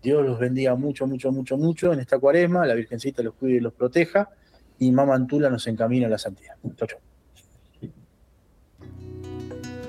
Dios 0.02 0.24
los 0.24 0.38
bendiga 0.38 0.74
mucho, 0.74 1.06
mucho, 1.06 1.30
mucho, 1.30 1.56
mucho 1.56 1.92
en 1.92 2.00
esta 2.00 2.18
cuaresma. 2.18 2.66
La 2.66 2.74
Virgencita 2.74 3.22
los 3.22 3.34
cuide 3.34 3.56
y 3.56 3.60
los 3.60 3.72
proteja. 3.72 4.28
Y 4.78 4.90
Mamá 4.90 5.14
Antula 5.14 5.48
nos 5.48 5.66
encamina 5.66 6.06
a 6.08 6.10
la 6.10 6.18
santidad. 6.18 6.56
Chau, 6.76 6.88
chau. 6.88 7.11